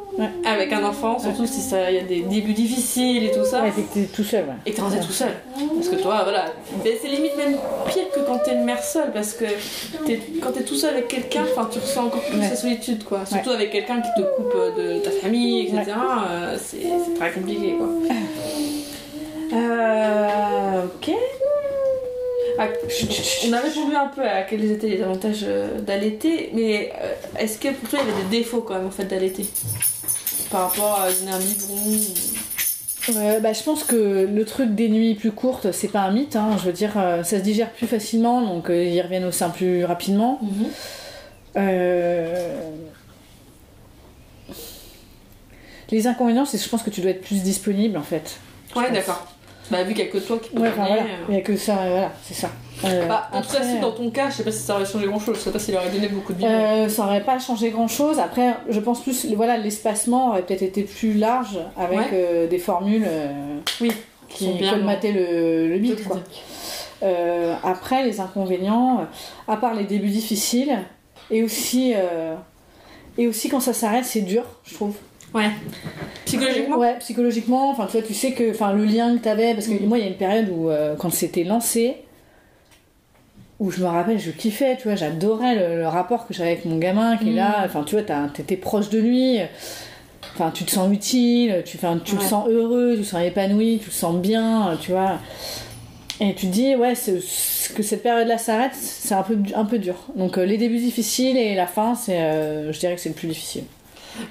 Avec 0.45 0.73
un 0.73 0.83
enfant, 0.83 1.17
surtout 1.17 1.45
si 1.45 1.61
il 1.89 1.95
y 1.95 1.97
a 1.97 2.03
des 2.03 2.21
débuts 2.21 2.53
difficiles 2.53 3.23
et 3.23 3.31
tout 3.31 3.45
ça. 3.45 3.67
et 3.67 3.71
que 3.71 3.81
t'es 3.93 4.03
tout 4.03 4.23
seul. 4.23 4.45
Et 4.65 4.71
que 4.71 4.75
t'es 4.75 4.99
tout 4.99 5.11
seul. 5.11 5.31
Parce 5.75 5.89
que 5.89 5.95
toi, 5.95 6.21
voilà. 6.23 6.45
c'est 6.83 7.07
limite 7.07 7.37
même 7.37 7.55
pire 7.87 8.09
que 8.13 8.19
quand 8.19 8.39
t'es 8.39 8.53
une 8.53 8.65
mère 8.65 8.83
seule 8.83 9.11
parce 9.13 9.33
que 9.33 9.45
es, 9.45 10.19
quand 10.41 10.51
t'es 10.51 10.63
tout 10.63 10.75
seul 10.75 10.91
avec 10.91 11.07
quelqu'un, 11.07 11.45
tu 11.71 11.79
ressens 11.79 12.05
encore 12.05 12.23
plus 12.23 12.39
la 12.39 12.55
solitude 12.55 13.03
quoi. 13.03 13.25
Surtout 13.25 13.51
avec 13.51 13.71
quelqu'un 13.71 14.01
qui 14.01 14.21
te 14.21 14.27
coupe 14.35 14.55
de 14.77 14.99
ta 14.99 15.11
famille, 15.11 15.67
etc. 15.67 15.85
Euh, 16.29 16.57
c'est 16.61 17.15
très 17.15 17.31
compliqué 17.31 17.75
quoi. 17.77 17.87
Euh, 19.51 20.85
ok. 20.85 21.11
Ah, 22.61 22.67
on 23.47 23.53
a 23.53 23.61
répondu 23.61 23.95
un 23.95 24.07
peu 24.07 24.21
à 24.21 24.41
quels 24.41 24.69
étaient 24.69 24.89
les 24.89 25.01
avantages 25.01 25.43
euh, 25.43 25.79
d'allaiter, 25.79 26.49
mais 26.53 26.91
euh, 27.01 27.13
est-ce 27.39 27.57
que 27.57 27.69
pour 27.69 27.87
toi 27.89 27.99
il 28.03 28.09
y 28.09 28.11
avait 28.11 28.23
des 28.23 28.39
défauts 28.39 28.59
quand 28.59 28.73
même 28.73 28.87
en 28.87 28.91
fait 28.91 29.05
d'allaiter? 29.05 29.45
Par 30.51 30.69
rapport 30.69 30.99
à 30.99 31.09
donner 31.09 31.31
un 31.31 31.39
biberon 31.39 31.99
bah, 33.41 33.53
je 33.53 33.63
pense 33.63 33.85
que 33.85 34.27
le 34.31 34.45
truc 34.45 34.75
des 34.75 34.89
nuits 34.89 35.15
plus 35.15 35.31
courtes, 35.31 35.71
c'est 35.71 35.87
pas 35.87 36.01
un 36.01 36.11
mythe. 36.11 36.35
Hein. 36.35 36.57
Je 36.59 36.65
veux 36.65 36.73
dire, 36.73 36.93
euh, 36.97 37.23
ça 37.23 37.37
se 37.39 37.43
digère 37.43 37.71
plus 37.71 37.87
facilement, 37.87 38.41
donc 38.41 38.65
ils 38.69 39.01
reviennent 39.01 39.25
au 39.25 39.31
sein 39.31 39.49
plus 39.49 39.85
rapidement. 39.85 40.39
Mhm. 40.43 41.65
Les 45.91 46.05
inconvénients, 46.07 46.45
c'est 46.45 46.61
je 46.61 46.69
pense 46.69 46.83
que 46.83 46.91
tu 46.91 47.01
dois 47.01 47.11
être 47.11 47.21
plus 47.21 47.41
disponible 47.41 47.97
en 47.97 48.03
fait. 48.03 48.37
Ouais, 48.75 48.91
d'accord. 48.91 49.25
Bah, 49.71 49.83
vu 49.83 49.93
qu'il 49.93 50.03
n'y 50.03 50.09
a 50.09 50.13
que 50.13 50.17
toi 50.17 50.39
qui 50.39 50.49
peux 50.49 50.61
ouais, 50.61 50.71
voilà. 50.75 51.03
Il 51.27 51.35
n'y 51.35 51.39
a 51.39 51.43
que 51.43 51.55
ça, 51.55 51.75
voilà, 51.75 52.11
c'est 52.23 52.33
ça. 52.33 52.49
Euh, 52.85 53.07
bah, 53.07 53.29
en 53.33 53.41
tout 53.41 53.51
cas, 53.51 53.63
si 53.63 53.79
dans 53.79 53.91
ton 53.91 54.09
cas, 54.09 54.29
je 54.29 54.37
sais 54.37 54.43
pas 54.43 54.51
si 54.51 54.59
ça 54.59 54.75
aurait 54.75 54.85
changé 54.85 55.05
grand 55.05 55.19
chose, 55.19 55.35
je 55.37 55.41
sais 55.41 55.51
pas 55.51 55.59
s'il 55.59 55.75
aurait 55.75 55.89
donné 55.89 56.07
beaucoup 56.07 56.33
de. 56.33 56.43
Euh, 56.43 56.89
ça 56.89 57.03
aurait 57.03 57.23
pas 57.23 57.37
changé 57.39 57.69
grand 57.69 57.87
chose. 57.87 58.19
Après, 58.19 58.55
je 58.69 58.79
pense 58.79 59.01
plus, 59.01 59.27
voilà, 59.35 59.57
l'espacement 59.57 60.29
aurait 60.29 60.43
peut-être 60.43 60.61
été 60.61 60.83
plus 60.83 61.13
large 61.13 61.59
avec 61.77 62.13
euh, 62.13 62.47
des 62.47 62.57
formules 62.59 63.07
oui, 63.81 63.91
qui 64.29 64.59
colmataient 64.59 65.11
le, 65.11 65.77
le 65.77 65.95
quoi. 66.03 66.19
après, 67.63 68.03
les 68.03 68.19
inconvénients, 68.21 69.05
à 69.47 69.57
part 69.57 69.73
les 69.73 69.83
débuts 69.83 70.09
difficiles, 70.09 70.77
et 71.29 71.43
aussi, 71.43 71.93
et 73.17 73.27
aussi 73.27 73.49
quand 73.49 73.59
ça 73.59 73.73
s'arrête, 73.73 74.05
c'est 74.05 74.21
dur, 74.21 74.43
je 74.63 74.73
trouve. 74.73 74.95
Ouais. 75.33 75.49
Psychologiquement 76.25 76.77
Ouais, 76.77 76.97
psychologiquement. 76.99 77.69
Enfin, 77.71 77.85
tu 77.85 77.93
vois, 77.93 78.01
tu 78.01 78.13
sais 78.13 78.31
que 78.33 78.51
enfin, 78.51 78.73
le 78.73 78.85
lien 78.85 79.17
que 79.17 79.23
tu 79.23 79.29
avais. 79.29 79.53
Parce 79.53 79.67
que 79.67 79.73
mm. 79.73 79.85
moi, 79.85 79.97
il 79.97 80.03
y 80.03 80.07
a 80.07 80.09
une 80.09 80.17
période 80.17 80.49
où, 80.49 80.69
euh, 80.69 80.95
quand 80.95 81.11
c'était 81.11 81.43
lancé, 81.43 81.97
où 83.59 83.71
je 83.71 83.81
me 83.81 83.87
rappelle, 83.87 84.19
je 84.19 84.31
kiffais, 84.31 84.77
tu 84.77 84.83
vois, 84.83 84.95
j'adorais 84.95 85.55
le, 85.55 85.87
rapport 85.87 86.27
que 86.27 86.33
j'avais 86.33 86.51
avec 86.51 86.65
mon 86.65 86.77
gamin 86.77 87.17
qui 87.17 87.29
est 87.29 87.33
là. 87.33 87.61
Mm. 87.61 87.65
Enfin, 87.65 87.83
tu 87.83 87.95
vois, 87.95 88.03
t'étais 88.33 88.57
proche 88.57 88.89
de 88.89 88.99
lui. 88.99 89.39
Enfin, 90.33 90.51
tu 90.51 90.63
te 90.63 90.71
sens 90.71 90.91
utile, 90.91 91.63
tu, 91.65 91.77
tu 92.05 92.15
le 92.15 92.21
sens 92.21 92.47
heureux, 92.47 92.95
tu 92.95 93.01
te 93.01 93.07
sens 93.07 93.23
épanoui, 93.23 93.79
tu 93.83 93.89
te 93.89 93.93
sens 93.93 94.15
bien, 94.15 94.77
tu 94.81 94.91
vois. 94.91 95.19
Et 96.21 96.35
tu 96.35 96.47
te 96.47 96.51
dis, 96.51 96.75
ouais, 96.75 96.93
que 97.75 97.83
cette 97.83 98.03
période-là 98.03 98.37
s'arrête, 98.37 98.73
c'est 98.75 99.13
un 99.13 99.23
peu, 99.23 99.37
un 99.55 99.65
peu 99.65 99.79
dur. 99.79 99.95
Donc, 100.15 100.37
euh, 100.37 100.45
les 100.45 100.57
débuts 100.57 100.77
difficiles 100.79 101.37
et 101.37 101.55
la 101.55 101.67
fin, 101.67 101.95
c'est, 101.95 102.19
euh, 102.19 102.73
je 102.73 102.79
dirais 102.79 102.95
que 102.95 103.01
c'est 103.01 103.09
le 103.09 103.15
plus 103.15 103.27
difficile. 103.27 103.63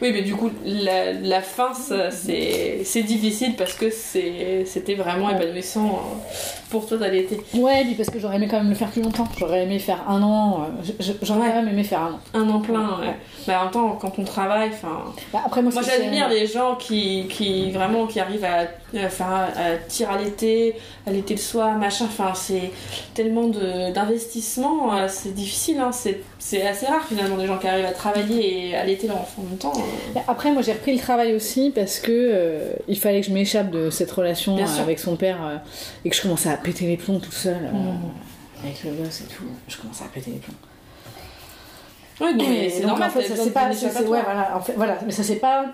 Oui, 0.03 0.12
mais 0.12 0.23
du 0.23 0.35
coup, 0.35 0.51
la, 0.64 1.12
la 1.12 1.41
fin, 1.41 1.73
c'est 1.75 3.03
difficile 3.03 3.57
parce 3.57 3.75
que 3.75 3.91
c'était 3.91 4.95
vraiment 4.95 5.31
épanouissant 5.31 5.87
euh, 5.87 6.35
pour 6.71 6.87
toi 6.87 6.97
d'allaiter. 6.97 7.41
Ouais, 7.55 7.85
puis 7.85 7.95
parce 7.95 8.11
que 8.11 8.19
j'aurais 8.19 8.37
aimé 8.37 8.49
quand 8.51 8.59
même 8.59 8.69
le 8.69 8.75
faire 8.75 8.91
plus 8.91 9.03
longtemps. 9.03 9.29
J'aurais 9.38 9.64
aimé 9.64 9.79
faire 9.79 10.09
un 10.09 10.23
an. 10.23 10.67
Euh, 10.83 11.05
j'aurais 11.23 11.53
même 11.53 11.69
aimé 11.69 11.85
faire 11.85 12.01
un 12.03 12.12
an. 12.12 12.21
Un 12.35 12.49
an 12.51 12.61
plein, 12.61 13.01
ouais. 13.01 13.17
Mais 13.47 13.55
en 13.55 13.64
même 13.64 13.71
temps, 13.71 13.99
quand 14.01 14.19
on 14.19 14.25
travaille, 14.25 14.71
enfin. 14.71 15.05
Bah, 15.33 15.41
après, 15.47 15.62
moi, 15.62 15.73
moi 15.73 15.83
j'admire 15.83 16.29
les 16.29 16.47
gens 16.47 16.77
qui, 16.77 17.27
qui 17.29 17.71
vraiment 17.71 18.07
qui 18.07 18.21
arrivent 18.21 18.45
à, 18.45 18.67
faire 18.92 19.27
à 19.27 19.77
tirer 19.87 20.14
à 20.14 20.18
l'été, 20.18 20.74
à 21.07 21.11
l'été 21.11 21.35
le 21.35 21.40
soir, 21.40 21.77
machin. 21.77 22.07
Enfin, 22.07 22.33
c'est 22.35 22.70
tellement 23.14 23.48
d'investissement, 23.48 24.94
euh, 24.94 25.07
c'est 25.09 25.35
difficile. 25.35 25.79
Hein. 25.79 25.90
C'est 26.38 26.66
assez 26.66 26.87
rare 26.87 27.05
finalement 27.07 27.37
des 27.37 27.46
gens 27.46 27.59
qui 27.59 27.66
arrivent 27.66 27.85
à 27.85 27.92
travailler 27.92 28.68
et 28.68 28.77
à 28.77 28.85
l'été 28.85 29.07
leur 29.07 29.20
enfant 29.20 29.42
en 29.42 29.51
même 29.51 29.59
temps. 29.59 29.72
Euh. 29.77 30.20
Après, 30.27 30.51
moi 30.53 30.62
j'ai 30.62 30.72
repris 30.72 30.94
le 30.94 31.01
travail 31.01 31.35
aussi 31.35 31.70
parce 31.74 31.98
que 31.98 32.12
euh, 32.12 32.72
il 32.88 32.98
fallait 32.98 33.20
que 33.20 33.27
je 33.27 33.33
m'échappe 33.33 33.70
de 33.70 33.90
cette 33.90 34.11
relation 34.11 34.57
avec 34.81 34.98
son 34.98 35.16
père 35.16 35.61
et 36.05 36.11
que 36.11 36.16
je 36.16 36.22
commençais 36.22 36.51
à 36.51 36.57
péter 36.57 36.87
les 36.87 36.96
plombs 36.96 37.18
tout 37.18 37.33
seul. 37.33 37.57
Mmh. 37.72 38.64
Avec 38.64 38.85
le 38.85 38.90
gosse 38.92 39.20
et 39.20 39.24
tout. 39.24 39.44
Je 39.68 39.77
commençais 39.77 40.05
à 40.05 40.09
péter 40.09 40.31
les 40.31 40.38
plombs. 40.38 40.55
Oui, 42.20 42.35
mais 42.37 42.68
c'est 42.68 42.85
normal. 42.85 43.09
En 43.09 43.12
fait, 43.12 43.22
ça 43.22 43.37
c'est 43.37 43.53
pas. 43.53 43.68
Ouais, 43.68 44.03
voilà, 44.03 44.57
en 44.57 44.61
fait, 44.61 44.72
voilà, 44.72 44.98
mais 45.05 45.12
ça 45.12 45.22
c'est 45.22 45.37
pas 45.37 45.66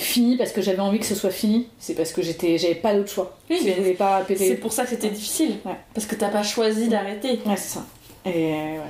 fini 0.00 0.36
parce 0.36 0.52
que 0.52 0.62
j'avais 0.62 0.80
envie 0.80 0.98
que 0.98 1.06
ce 1.06 1.14
soit 1.14 1.30
fini. 1.30 1.68
C'est 1.78 1.94
parce 1.94 2.12
que 2.12 2.22
j'étais, 2.22 2.58
j'avais 2.58 2.74
pas 2.74 2.94
d'autre 2.94 3.10
choix. 3.10 3.36
Oui, 3.50 3.94
pas 3.98 4.24
C'est 4.36 4.56
pour 4.56 4.72
ça 4.72 4.84
que 4.84 4.90
c'était 4.90 5.10
difficile. 5.10 5.56
Parce 5.94 6.06
que 6.06 6.14
t'as 6.14 6.28
pas 6.28 6.42
choisi 6.42 6.88
d'arrêter. 6.88 7.40
Ouais, 7.44 7.56
c'est 7.56 7.78
ça. 7.78 7.86
Et 8.24 8.52
ouais. 8.52 8.80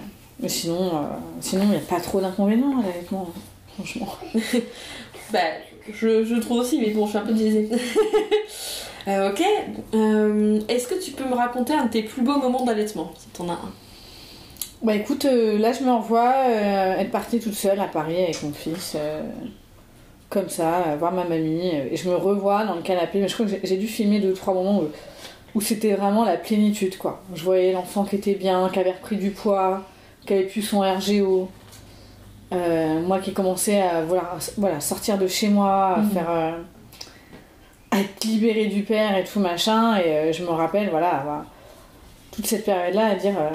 Mais 0.41 0.49
sinon, 0.49 0.87
euh, 0.87 1.01
sinon 1.41 1.63
il 1.65 1.71
n'y 1.71 1.77
a 1.77 1.81
pas 1.81 2.01
trop 2.01 2.21
d'inconvénients 2.21 2.79
à 2.79 2.87
l'allaitement, 2.87 3.29
franchement. 3.75 4.09
bah, 5.33 5.39
je, 5.93 6.25
je, 6.25 6.35
trouve 6.37 6.59
aussi, 6.61 6.79
mais 6.81 6.91
bon, 6.91 7.07
je 7.07 7.11
suis 7.11 7.19
un 7.19 7.23
peu 7.23 7.33
biaisée. 7.33 7.69
Euh, 9.07 9.31
ok. 9.31 9.43
Euh, 9.95 10.61
est-ce 10.69 10.87
que 10.87 11.03
tu 11.03 11.13
peux 11.13 11.25
me 11.25 11.33
raconter 11.33 11.73
un 11.73 11.87
de 11.87 11.91
tes 11.91 12.03
plus 12.03 12.21
beaux 12.21 12.37
moments 12.37 12.67
d'allaitement, 12.67 13.11
si 13.17 13.29
t'en 13.29 13.49
as 13.49 13.53
un? 13.53 13.73
Bah 14.83 14.95
écoute, 14.95 15.25
là 15.25 15.73
je 15.73 15.83
me 15.83 15.91
revois 15.91 16.35
être 16.99 17.11
partie 17.11 17.41
toute 17.41 17.55
seule 17.55 17.81
à 17.81 17.87
Paris 17.87 18.23
avec 18.23 18.43
mon 18.43 18.53
fils, 18.53 18.99
comme 20.31 20.49
ça, 20.49 20.97
voir 20.99 21.13
ma 21.13 21.25
mamie, 21.25 21.69
et 21.69 21.97
je 21.97 22.09
me 22.09 22.15
revois 22.15 22.65
dans 22.65 22.75
le 22.75 22.83
canapé, 22.83 23.21
mais 23.21 23.29
je 23.29 23.35
crois 23.35 23.47
que 23.47 23.53
j'ai 23.63 23.77
dû 23.77 23.87
filmer 23.87 24.21
deux 24.21 24.33
ou 24.33 24.37
trois 24.37 24.55
moments 24.55 24.83
où, 25.55 25.61
c'était 25.61 25.95
vraiment 25.95 26.25
la 26.25 26.37
plénitude, 26.37 26.99
quoi. 26.99 27.23
Je 27.35 27.43
voyais 27.43 27.73
l'enfant 27.73 28.05
qui 28.05 28.17
était 28.17 28.35
bien, 28.35 28.69
qui 28.73 28.79
avait 28.79 28.93
repris 28.93 29.17
du 29.17 29.31
poids, 29.31 29.83
qui 30.25 30.35
avait 30.35 30.45
pu 30.45 30.63
son 30.63 30.81
RGO. 30.81 31.49
moi 32.53 33.19
qui 33.19 33.33
commençais 33.33 33.81
à 33.81 34.03
voilà, 34.03 34.81
sortir 34.81 35.19
de 35.19 35.27
chez 35.27 35.49
moi, 35.49 35.95
à 35.97 36.01
mmh. 36.01 36.11
faire 36.11 36.55
à 37.91 38.01
être 38.01 38.25
libérée 38.25 38.67
du 38.67 38.83
père 38.83 39.17
et 39.17 39.25
tout 39.25 39.41
machin. 39.41 39.97
Et 39.99 40.09
euh, 40.09 40.33
je 40.33 40.43
me 40.43 40.51
rappelle, 40.51 40.91
voilà, 40.91 41.45
toute 42.31 42.47
cette 42.47 42.65
période-là 42.65 43.07
à 43.07 43.15
dire 43.15 43.35
euh, 43.39 43.51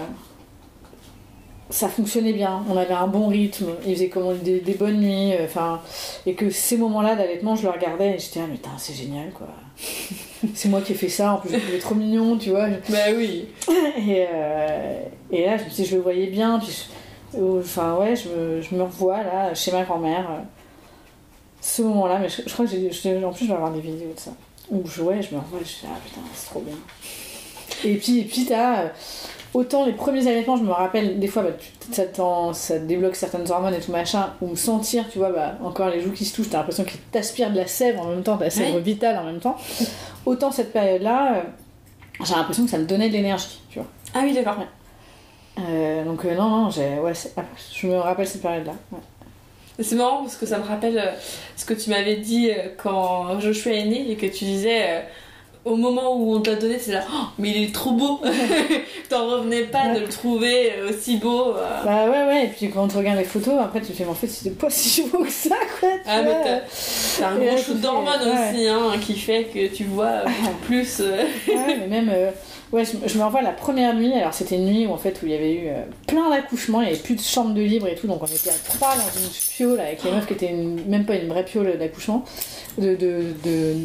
ça 1.74 1.90
fonctionnait 1.90 2.34
bien, 2.34 2.64
on 2.70 2.78
avait 2.78 2.94
un 2.94 3.08
bon 3.08 3.28
rythme, 3.28 3.66
il 3.86 3.96
faisait 3.96 4.08
comme 4.08 4.38
des, 4.38 4.60
des 4.60 4.74
bonnes 4.76 5.00
nuits, 5.00 5.34
euh, 5.34 5.46
enfin, 5.46 5.82
et 6.28 6.36
que 6.36 6.52
ces 6.52 6.78
moments-là 6.78 7.16
d'allaitement, 7.16 7.56
je 7.56 7.64
le 7.64 7.70
regardais 7.70 8.16
et 8.16 8.20
j'étais 8.20 8.42
ah, 8.42 8.48
mais 8.48 8.60
c'est 8.78 8.94
génial 8.94 9.32
quoi. 9.32 9.48
c'est 10.54 10.70
moi 10.70 10.82
qui 10.82 10.92
ai 10.92 10.96
fait 10.96 11.10
ça, 11.10 11.34
en 11.34 11.38
plus 11.38 11.50
je 11.50 11.58
trouvais 11.58 11.80
trop 11.80 11.96
mignon, 11.96 12.38
tu 12.38 12.52
vois. 12.52 12.68
Bah 12.90 12.98
oui. 13.18 13.48
Et, 13.98 14.28
et 15.32 15.46
là, 15.46 15.58
je 15.58 15.64
me 15.64 15.70
suis 15.70 15.86
je 15.86 15.96
le 15.96 16.02
voyais 16.02 16.28
bien, 16.28 16.60
puis 16.60 16.88
enfin 17.36 17.96
ouais, 17.96 18.16
je 18.16 18.30
me, 18.30 18.62
je 18.62 18.76
me 18.76 18.84
revois 18.84 19.24
là 19.24 19.56
chez 19.56 19.72
ma 19.72 19.84
grand-mère 19.84 20.28
ce 21.64 21.82
moment-là, 21.82 22.20
mais 22.20 22.28
je, 22.30 22.42
crois 22.54 22.66
que 22.66 22.72
j'ai. 22.72 23.26
En 23.26 23.32
plus, 23.32 23.46
je 23.46 23.50
vais 23.50 23.56
avoir 23.56 23.72
des 23.72 23.80
vidéos 23.80 24.14
de 24.14 24.20
ça. 24.20 24.32
Où 24.70 24.84
je, 24.86 25.02
ouais, 25.02 25.22
je 25.22 25.34
me 25.34 25.40
revois, 25.40 25.60
je 25.62 25.70
fais 25.70 25.88
ah 25.90 25.98
putain, 26.06 26.22
c'est 26.34 26.50
trop 26.50 26.60
bien. 26.60 26.76
Et 27.86 27.96
puis, 27.96 28.20
et 28.20 28.24
puis 28.26 28.46
t'as. 28.46 28.92
Euh, 29.56 29.60
autant 29.60 29.86
les 29.86 29.94
premiers 29.94 30.28
allaitements, 30.28 30.58
je 30.58 30.64
me 30.64 30.72
rappelle, 30.72 31.20
des 31.20 31.28
fois, 31.28 31.44
bah, 31.44 31.52
ça, 31.92 32.04
ça 32.54 32.80
débloque 32.80 33.16
certaines 33.16 33.50
hormones 33.52 33.74
et 33.74 33.80
tout 33.80 33.92
machin, 33.92 34.34
ou 34.42 34.48
me 34.48 34.56
sentir, 34.56 35.06
tu 35.10 35.20
vois, 35.20 35.32
bah, 35.32 35.54
encore 35.64 35.90
les 35.90 36.02
joues 36.02 36.12
qui 36.12 36.26
se 36.26 36.36
touchent, 36.36 36.50
t'as 36.50 36.60
l'impression 36.60 36.84
qu'ils 36.84 37.00
t'aspirent 37.00 37.52
de 37.52 37.58
la 37.58 37.68
sève 37.68 38.00
en 38.00 38.06
même 38.06 38.24
temps, 38.24 38.36
de 38.36 38.44
la 38.44 38.50
sève 38.50 38.78
vitale 38.80 39.18
en 39.18 39.24
même 39.24 39.40
temps. 39.40 39.58
Autant 40.26 40.52
cette 40.52 40.74
période-là, 40.74 41.36
euh, 41.36 41.42
j'ai 42.24 42.36
l'impression 42.36 42.66
que 42.66 42.70
ça 42.70 42.78
me 42.78 42.86
donnait 42.86 43.10
de 43.10 43.14
l'énergie, 43.14 43.62
tu 43.70 43.80
vois. 43.80 43.88
Ah 44.14 44.22
oui, 44.24 44.34
d'accord. 44.34 44.58
Euh, 45.60 46.04
donc, 46.04 46.24
non, 46.24 46.50
non, 46.50 46.70
ouais, 46.70 47.14
je 47.74 47.88
me 47.88 47.98
rappelle 47.98 48.28
cette 48.28 48.42
période-là. 48.42 48.74
Ouais. 48.92 49.00
C'est 49.80 49.96
marrant 49.96 50.22
parce 50.22 50.36
que 50.36 50.46
ça 50.46 50.60
me 50.60 50.64
rappelle 50.64 50.98
euh, 51.00 51.12
ce 51.56 51.66
que 51.66 51.74
tu 51.74 51.90
m'avais 51.90 52.18
dit 52.18 52.52
euh, 52.52 52.70
quand 52.78 53.40
Joshua 53.40 53.74
est 53.74 53.86
né 53.86 54.12
et 54.12 54.16
que 54.16 54.28
tu 54.28 54.46
disais 54.46 54.84
euh, 54.84 55.02
au 55.66 55.76
moment 55.76 56.16
où 56.16 56.36
on 56.36 56.42
t'a 56.42 56.56
donné, 56.56 56.78
c'est 56.80 56.92
là, 56.92 57.04
oh, 57.12 57.26
mais 57.38 57.52
il 57.52 57.64
est 57.64 57.74
trop 57.74 57.92
beau 57.92 58.20
T'en 59.10 59.28
revenais 59.28 59.64
pas 59.64 59.94
de 59.94 60.00
le 60.00 60.08
trouver 60.08 60.74
aussi 60.90 61.18
beau 61.18 61.54
Bah 61.86 62.06
ouais, 62.06 62.26
ouais, 62.26 62.46
et 62.46 62.48
puis 62.50 62.70
quand 62.70 62.88
tu 62.88 62.98
regardes 62.98 63.20
les 63.20 63.24
photos, 63.24 63.56
après 63.62 63.82
tu 63.82 63.88
te 63.88 63.94
fais, 63.94 64.04
mais 64.04 64.12
en 64.12 64.16
fait, 64.16 64.28
c'était 64.28 64.56
pas 64.56 64.70
si 64.70 65.04
beau 65.04 65.24
que 65.24 65.32
ça, 65.32 65.56
quoi 65.80 65.90
Ah, 66.06 66.22
mais 66.22 66.62
t'as 67.20 67.28
un 67.30 67.38
gros 67.38 67.58
shoot 67.58 67.80
d'hormones 67.80 68.22
aussi, 68.22 68.68
hein, 68.68 68.92
qui 69.02 69.16
fait 69.16 69.46
que 69.46 69.74
tu 69.74 69.86
vois 69.86 70.24
plus. 70.68 71.00
ouais, 71.00 71.78
mais 71.80 71.88
même 71.88 72.12
Ouais, 72.74 72.86
je, 72.86 73.20
me 73.20 73.24
revois 73.24 73.44
la 73.44 73.52
première 73.52 73.94
nuit. 73.94 74.12
Alors, 74.14 74.34
c'était 74.34 74.56
une 74.56 74.66
nuit 74.66 74.88
où, 74.88 74.92
en 74.92 74.98
fait, 74.98 75.22
où 75.22 75.28
il 75.28 75.32
y 75.32 75.36
avait 75.36 75.54
eu 75.54 75.68
euh, 75.68 75.84
plein 76.08 76.32
d'accouchements, 76.32 76.82
il 76.82 76.86
n'y 76.86 76.94
avait 76.94 77.04
plus 77.04 77.14
de 77.14 77.22
chambre 77.22 77.54
de 77.54 77.62
libre 77.62 77.88
et 77.88 77.94
tout. 77.94 78.08
Donc, 78.08 78.24
on 78.24 78.26
était 78.26 78.50
à 78.50 78.54
trois 78.66 78.96
dans 78.96 79.22
une 79.22 79.30
piole 79.30 79.80
avec 79.80 80.04
les 80.04 80.10
meufs 80.10 80.26
qui 80.26 80.34
étaient 80.34 80.52
même 80.52 81.06
pas 81.06 81.14
une 81.14 81.28
vraie 81.28 81.46
piole 81.46 81.78
d'accouchement. 81.78 82.26
De, 82.80 82.96
de, 82.96 83.76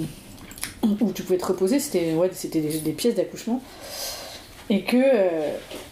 où 0.82 1.12
tu 1.12 1.22
pouvais 1.22 1.38
te 1.38 1.46
reposer. 1.46 1.80
C'était 1.80 2.14
ouais, 2.14 2.30
c'était 2.32 2.60
des, 2.60 2.92
pièces 2.92 3.14
d'accouchement. 3.14 3.62
Et 4.70 4.82
que. 4.82 4.96
Euh, 4.96 5.50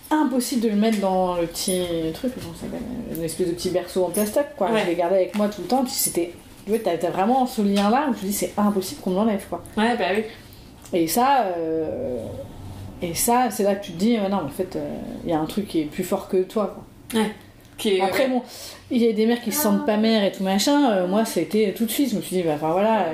impossible 0.08 0.60
de 0.60 0.68
le 0.68 0.76
mettre 0.76 1.00
dans 1.00 1.34
le 1.34 1.48
petit 1.48 1.82
truc, 2.14 2.32
une 3.16 3.24
espèce 3.24 3.48
de 3.48 3.52
petit 3.52 3.70
berceau 3.70 4.04
en 4.04 4.10
plastique, 4.10 4.54
quoi. 4.56 4.70
Je 4.78 4.86
l'ai 4.86 4.94
gardé 4.94 5.16
avec 5.16 5.36
moi 5.36 5.48
tout 5.48 5.62
le 5.62 5.68
temps. 5.68 5.82
Puis 5.82 5.92
c'était. 5.92 6.32
Tu 6.66 6.78
t'as 6.80 7.10
vraiment 7.10 7.46
ce 7.46 7.62
lien 7.62 7.90
là 7.90 8.08
où 8.10 8.14
tu 8.14 8.24
dis 8.26 8.32
c'est 8.32 8.52
impossible 8.56 9.00
qu'on 9.00 9.10
me 9.10 9.16
l'enlève, 9.16 9.44
quoi. 9.48 9.62
Ouais, 9.76 9.96
bah 9.96 10.06
oui. 10.14 10.24
Et 10.92 11.06
ça. 11.06 11.46
Euh, 11.56 12.26
et 13.02 13.14
ça, 13.14 13.48
c'est 13.50 13.62
là 13.62 13.74
que 13.74 13.84
tu 13.84 13.92
te 13.92 13.98
dis, 13.98 14.16
non, 14.16 14.36
en 14.36 14.48
fait, 14.48 14.74
euh, 14.76 14.96
il 15.24 15.30
y 15.30 15.32
a 15.32 15.38
un 15.38 15.44
truc 15.44 15.68
qui 15.68 15.82
est 15.82 15.84
plus 15.84 16.04
fort 16.04 16.28
que 16.28 16.42
toi. 16.42 16.74
Quoi. 17.12 17.20
Ouais. 17.20 18.00
Après, 18.00 18.26
bon, 18.26 18.42
il 18.90 19.02
y 19.02 19.08
a 19.08 19.12
des 19.12 19.26
mères 19.26 19.42
qui 19.42 19.52
se 19.52 19.60
sentent 19.60 19.84
pas 19.84 19.98
mères 19.98 20.24
et 20.24 20.32
tout 20.32 20.42
machin. 20.42 20.90
Euh, 20.90 21.06
moi, 21.06 21.26
c'était 21.26 21.74
tout 21.76 21.84
de 21.84 21.90
suite. 21.90 22.10
Je 22.10 22.16
me 22.16 22.22
suis 22.22 22.36
dit, 22.36 22.42
bah, 22.42 22.52
enfin 22.54 22.70
voilà. 22.72 23.06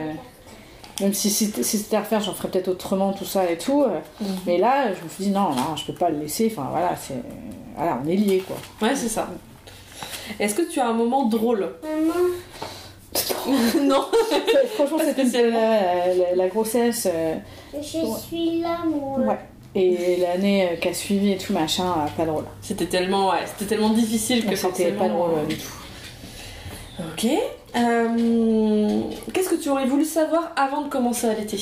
Euh, 1.02 1.06
même 1.06 1.14
si, 1.14 1.30
c'était 1.30 1.96
à 1.96 2.00
refaire, 2.00 2.20
j'en 2.20 2.32
ferais 2.32 2.48
peut-être 2.48 2.68
autrement, 2.68 3.12
tout 3.12 3.24
ça 3.24 3.50
et 3.50 3.58
tout. 3.58 3.84
Mhm. 4.20 4.26
Mais 4.46 4.58
là, 4.58 4.92
je 4.94 5.04
me 5.04 5.08
suis 5.08 5.24
dit, 5.24 5.30
non, 5.30 5.50
non, 5.50 5.76
je 5.76 5.84
peux 5.84 5.94
pas 5.94 6.10
le 6.10 6.18
laisser. 6.18 6.52
Enfin 6.52 6.68
voilà, 6.70 6.94
c'est. 6.96 7.22
Voilà, 7.76 8.00
on 8.04 8.08
est 8.08 8.16
liés, 8.16 8.42
quoi. 8.46 8.56
Ouais, 8.86 8.94
c'est 8.94 9.08
ça. 9.08 9.28
Est-ce 10.38 10.54
que 10.54 10.70
tu 10.70 10.80
as 10.80 10.88
un 10.88 10.94
moment 10.94 11.26
drôle? 11.26 11.68
Non. 13.80 14.06
Franchement, 14.76 14.98
c'était 15.04 15.50
la, 15.50 16.34
la, 16.34 16.48
grossesse. 16.48 17.08
Je 17.74 17.80
suis 17.80 18.60
là, 18.60 18.78
moi. 18.86 19.18
Ouais. 19.18 19.38
Et 19.74 20.16
l'année 20.18 20.68
euh, 20.68 20.76
qui 20.76 20.88
a 20.88 20.94
suivi 20.94 21.32
et 21.32 21.38
tout 21.38 21.52
machin, 21.52 21.84
euh, 21.84 22.10
pas 22.16 22.26
drôle. 22.26 22.44
C'était 22.60 22.86
tellement, 22.86 23.30
ouais, 23.30 23.38
c'était 23.46 23.74
tellement 23.74 23.90
difficile 23.90 24.44
que 24.44 24.54
c'était 24.54 24.92
pas 24.92 25.08
drôle 25.08 25.30
euh, 25.38 25.46
du 25.46 25.56
tout. 25.56 25.72
Ok. 27.00 27.26
Qu'est-ce 27.74 29.48
que 29.48 29.60
tu 29.60 29.68
aurais 29.70 29.86
voulu 29.86 30.04
savoir 30.04 30.52
avant 30.56 30.82
de 30.82 30.88
commencer 30.88 31.26
à 31.26 31.34
l'été? 31.34 31.58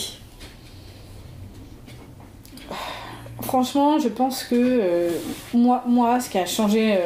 Franchement, 3.43 3.99
je 3.99 4.09
pense 4.09 4.45
que 4.45 5.11
moi, 5.55 5.83
moi, 5.87 6.21
ce 6.21 6.31
qui 6.31 6.39
a 6.39 6.47
changé. 6.47 6.99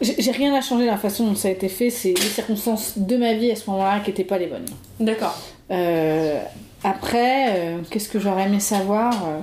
J'ai 0.00 0.32
rien 0.32 0.52
à 0.54 0.60
changer 0.60 0.86
la 0.86 0.96
façon 0.96 1.26
dont 1.28 1.34
ça 1.36 1.48
a 1.48 1.52
été 1.52 1.68
fait, 1.68 1.90
c'est 1.90 2.12
les 2.12 2.28
circonstances 2.28 2.98
de 2.98 3.16
ma 3.16 3.34
vie 3.34 3.52
à 3.52 3.56
ce 3.56 3.70
moment-là 3.70 4.00
qui 4.00 4.10
n'étaient 4.10 4.24
pas 4.24 4.38
les 4.38 4.48
bonnes. 4.48 4.66
D'accord. 4.98 5.38
Après, 6.84 7.46
euh, 7.50 7.78
qu'est-ce 7.90 8.08
que 8.08 8.18
j'aurais 8.18 8.44
aimé 8.44 8.58
savoir 8.58 9.12
euh, 9.12 9.40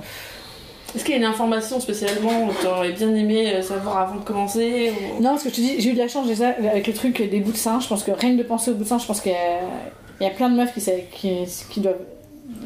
Est-ce 0.94 1.04
qu'il 1.04 1.12
y 1.12 1.16
a 1.16 1.20
une 1.20 1.26
information 1.26 1.78
spécialement 1.80 2.48
que 2.48 2.60
tu 2.60 2.66
aurais 2.66 2.92
bien 2.92 3.14
aimé 3.14 3.52
euh, 3.54 3.62
savoir 3.62 3.98
avant 3.98 4.16
de 4.16 4.24
commencer 4.24 4.92
Non, 5.20 5.30
parce 5.30 5.44
que 5.44 5.50
je 5.50 5.54
te 5.54 5.60
dis, 5.60 5.80
j'ai 5.80 5.90
eu 5.90 5.92
de 5.92 5.98
la 5.98 6.08
chance 6.08 6.26
déjà 6.26 6.48
avec 6.48 6.86
le 6.86 6.92
truc 6.92 7.22
des 7.22 7.40
bouts 7.40 7.52
de 7.52 7.56
sein. 7.56 7.80
Je 7.80 7.88
pense 7.88 8.02
que 8.02 8.10
rien 8.10 8.32
que 8.32 8.38
de 8.38 8.42
penser 8.42 8.70
aux 8.70 8.74
bouts 8.74 8.84
de 8.84 8.88
sein, 8.88 8.98
je 8.98 9.06
pense 9.06 9.20
qu'il 9.20 9.32
y, 9.32 10.24
a 10.24 10.30
plein 10.30 10.50
de 10.50 10.56
meufs 10.56 10.72
qui, 10.74 10.82
qui, 11.12 11.46
qui 11.70 11.80
doivent 11.80 12.00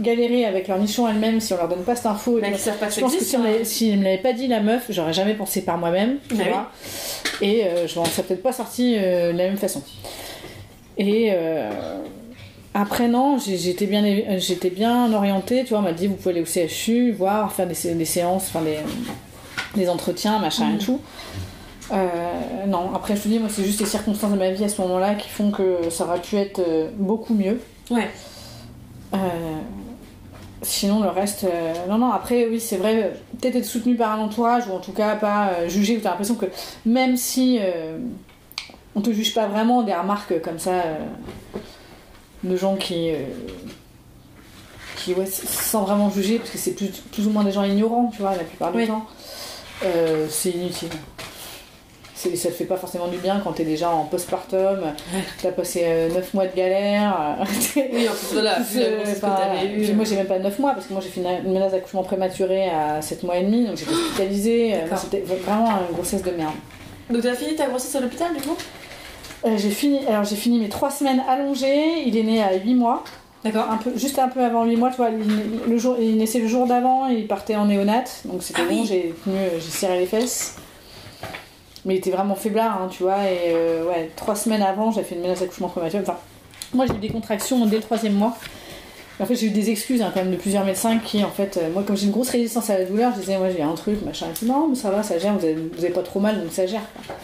galérer 0.01 0.47
avec 0.47 0.69
leur 0.69 0.79
nichon 0.79 1.07
elles-mêmes 1.07 1.41
si 1.41 1.53
on 1.53 1.59
leur 1.59 1.69
donne 1.69 1.85
pas 1.85 1.95
cette 1.95 2.07
info. 2.07 2.41
Bah, 2.41 2.49
pas 2.81 2.89
je 2.89 3.01
pense 3.01 3.15
que 3.15 3.23
si, 3.23 3.37
on 3.37 3.43
si 3.65 3.91
elle 3.91 3.99
me 3.99 4.05
l'avait 4.05 4.19
pas 4.19 4.33
dit 4.33 4.49
la 4.49 4.61
meuf, 4.61 4.87
j'aurais 4.89 5.13
jamais 5.13 5.35
pensé 5.35 5.61
par 5.61 5.77
moi-même. 5.77 6.17
Bah 6.31 6.71
Et 7.43 7.65
je 7.87 7.99
m'en 7.99 8.05
serais 8.07 8.23
peut-être 8.23 8.43
pas 8.43 8.53
sorti 8.53 8.95
de 8.95 9.37
la 9.37 9.45
même 9.45 9.59
façon. 9.59 9.83
Et 10.97 11.31
après, 12.77 13.07
non, 13.07 13.39
j'étais 13.39 13.87
bien, 13.87 14.03
j'étais 14.39 14.71
bien 14.71 15.13
orientée. 15.13 15.63
Tu 15.63 15.71
vois, 15.71 15.79
on 15.79 15.83
m'a 15.83 15.93
dit, 15.93 16.09
vous 16.09 16.17
pouvez 16.17 16.33
aller 16.33 16.43
au 16.43 16.69
CHU, 16.69 17.13
voir, 17.13 17.53
faire 17.53 17.69
des, 17.69 17.75
séances, 18.05 18.49
enfin 18.49 18.63
des, 19.77 19.89
entretiens, 19.89 20.41
machin 20.41 20.71
et 20.71 20.73
mhm. 20.73 20.79
tout. 20.79 21.01
Euh, 21.93 22.67
non, 22.67 22.93
après, 22.93 23.15
je 23.15 23.23
te 23.23 23.29
dis, 23.29 23.39
moi, 23.39 23.49
c'est 23.49 23.63
juste 23.63 23.79
les 23.79 23.87
circonstances 23.87 24.33
de 24.33 24.37
ma 24.37 24.51
vie 24.51 24.65
à 24.65 24.69
ce 24.69 24.81
moment-là 24.83 25.15
qui 25.15 25.29
font 25.29 25.53
que 25.53 25.89
ça 25.89 26.05
aurait 26.05 26.21
pu 26.21 26.35
être 26.35 26.59
euh, 26.59 26.91
beaucoup 26.97 27.35
mieux. 27.35 27.61
Ouais. 27.93 28.11
Euh, 29.15 29.19
sinon, 30.63 31.01
le 31.01 31.11
reste. 31.11 31.47
non, 31.89 31.99
non, 31.99 32.11
après, 32.11 32.49
oui, 32.49 32.59
c'est 32.59 32.79
vrai, 32.79 33.13
peut-être 33.41 33.55
être 33.55 33.65
soutenu 33.67 33.95
par 33.95 34.19
un 34.19 34.25
entourage, 34.25 34.67
ou 34.67 34.73
en 34.73 34.81
tout 34.81 34.93
cas 34.93 35.15
pas 35.15 35.69
jugé, 35.69 35.97
ou 35.97 36.01
t'as 36.01 36.11
l'impression 36.11 36.35
que 36.35 36.47
même 36.85 37.17
si 37.17 37.61
on 38.97 39.01
te 39.01 39.12
juge 39.12 39.33
pas 39.33 39.47
vraiment, 39.47 39.83
des 39.83 39.95
remarques 39.95 40.41
comme 40.43 40.59
ça 40.59 40.83
de 42.45 42.57
gens 42.57 42.76
qui, 42.76 43.11
euh, 43.11 43.16
qui 44.97 45.14
ouais, 45.14 45.26
sans 45.26 45.82
vraiment 45.82 46.11
juger, 46.11 46.38
parce 46.38 46.51
que 46.51 46.59
c'est 46.59 46.72
plus, 46.72 46.88
plus 47.12 47.26
ou 47.26 47.30
moins 47.30 47.45
des 47.45 47.53
gens 47.53 47.64
ignorants, 47.64 48.11
tu 48.14 48.22
vois, 48.22 48.36
la 48.36 48.45
plupart 48.45 48.72
du 48.72 48.86
temps, 48.86 49.07
euh, 49.84 50.26
c'est 50.30 50.51
inutile. 50.51 50.90
Ça 52.14 52.49
te 52.49 52.55
fait 52.55 52.64
pas 52.64 52.78
forcément 52.78 53.09
du 53.09 53.18
bien 53.18 53.38
quand 53.45 53.53
t'es 53.53 53.64
déjà 53.64 53.90
en 53.90 54.05
postpartum, 54.05 54.80
t'as 55.42 55.53
passé 55.53 56.09
9 56.09 56.16
euh, 56.16 56.20
mois 56.32 56.47
de 56.47 56.57
galère. 56.57 57.36
oui, 57.76 58.09
en 58.09 58.12
plus, 58.12 58.32
voilà, 58.32 58.59
Moi, 59.95 60.05
j'ai 60.07 60.16
même 60.16 60.26
pas 60.26 60.38
9 60.38 60.59
mois, 60.59 60.72
parce 60.72 60.86
que 60.86 60.95
moi, 60.95 61.03
j'ai 61.03 61.11
fait 61.11 61.20
une, 61.20 61.53
menace 61.53 61.72
d'accouchement 61.72 62.03
prématuré 62.03 62.70
à 62.70 63.03
7 63.03 63.24
mois 63.24 63.36
et 63.36 63.45
demi, 63.45 63.66
donc 63.66 63.76
j'étais 63.76 63.92
hospitalisée. 63.92 64.74
c'était 64.97 65.20
vraiment 65.20 65.68
une 65.86 65.95
grossesse 65.95 66.22
de 66.22 66.30
merde. 66.30 66.55
Donc, 67.11 67.20
t'as 67.20 67.34
fini 67.34 67.57
ta 67.57 67.66
grossesse 67.66 67.95
à 67.95 68.01
l'hôpital, 68.01 68.34
du 68.34 68.40
coup? 68.40 68.57
Euh, 69.47 69.59
j'ai 69.59 69.70
fini, 69.70 70.07
alors 70.07 70.24
j'ai 70.24 70.36
fini 70.36 70.59
mes 70.59 70.68
trois 70.68 70.90
semaines 70.90 71.22
allongées. 71.28 72.03
Il 72.07 72.16
est 72.16 72.22
né 72.22 72.42
à 72.42 72.55
8 72.55 72.74
mois. 72.74 73.05
D'accord. 73.45 73.70
Un 73.70 73.76
peu, 73.76 73.92
juste 73.97 74.18
un 74.18 74.28
peu 74.28 74.42
avant 74.42 74.64
8 74.64 74.76
mois, 74.76 74.90
tu 74.90 74.97
vois. 74.97 75.11
Il, 75.11 75.70
le 75.70 75.78
jour, 75.78 75.97
il 76.01 76.16
naissait 76.16 76.38
le 76.38 76.49
jour 76.49 76.66
d'avant, 76.66 77.07
il 77.07 77.26
partait 77.26 77.57
en 77.57 77.66
néonat, 77.66 78.05
donc 78.24 78.42
c'était 78.42 78.62
ah 78.64 78.70
bon. 78.70 78.84
J'ai 78.84 79.14
j'ai 79.26 79.61
serré 79.61 79.99
les 79.99 80.07
fesses. 80.07 80.57
Mais 81.84 81.95
il 81.95 81.99
était 81.99 82.11
vraiment 82.11 82.34
faiblard, 82.34 82.80
hein, 82.80 82.88
tu 82.90 83.03
vois. 83.03 83.24
Et 83.24 83.53
euh, 83.53 83.84
ouais, 83.86 84.11
trois 84.16 84.34
semaines 84.34 84.62
avant, 84.62 84.90
j'ai 84.90 85.03
fait 85.03 85.14
une 85.14 85.20
menace 85.20 85.40
d'accouchement 85.40 85.68
prématuré. 85.68 86.03
Enfin, 86.03 86.16
moi 86.72 86.86
j'ai 86.86 86.95
eu 86.95 86.99
des 86.99 87.11
contractions 87.11 87.66
dès 87.66 87.76
le 87.76 87.82
troisième 87.82 88.14
mois. 88.14 88.36
En 89.20 89.26
fait, 89.26 89.36
j'ai 89.36 89.47
eu 89.47 89.51
des 89.51 89.70
excuses 89.70 90.03
hein, 90.03 90.11
quand 90.12 90.20
même 90.20 90.32
de 90.32 90.36
plusieurs 90.36 90.64
médecins 90.64 90.99
qui, 90.99 91.22
en 91.22 91.30
fait, 91.30 91.57
euh, 91.57 91.70
moi, 91.72 91.84
comme 91.86 91.97
j'ai 91.97 92.07
une 92.07 92.12
grosse 92.12 92.30
résistance 92.30 92.68
à 92.70 92.78
la 92.78 92.84
douleur, 92.84 93.12
je 93.14 93.20
disais, 93.20 93.38
moi, 93.38 93.49
j'ai 93.49 93.62
un 93.62 93.74
truc, 93.74 94.03
machin. 94.05 94.26
Et 94.42 94.45
non, 94.45 94.66
mais 94.68 94.74
ça 94.74 94.90
va, 94.90 95.05
ça 95.05 95.18
gère, 95.20 95.34
vous 95.38 95.45
avez, 95.45 95.55
vous 95.55 95.84
avez 95.84 95.92
pas 95.92 96.03
trop 96.03 96.18
mal, 96.18 96.42
donc 96.42 96.51
ça 96.51 96.66
gère. 96.66 96.82
Quoi. 97.07 97.14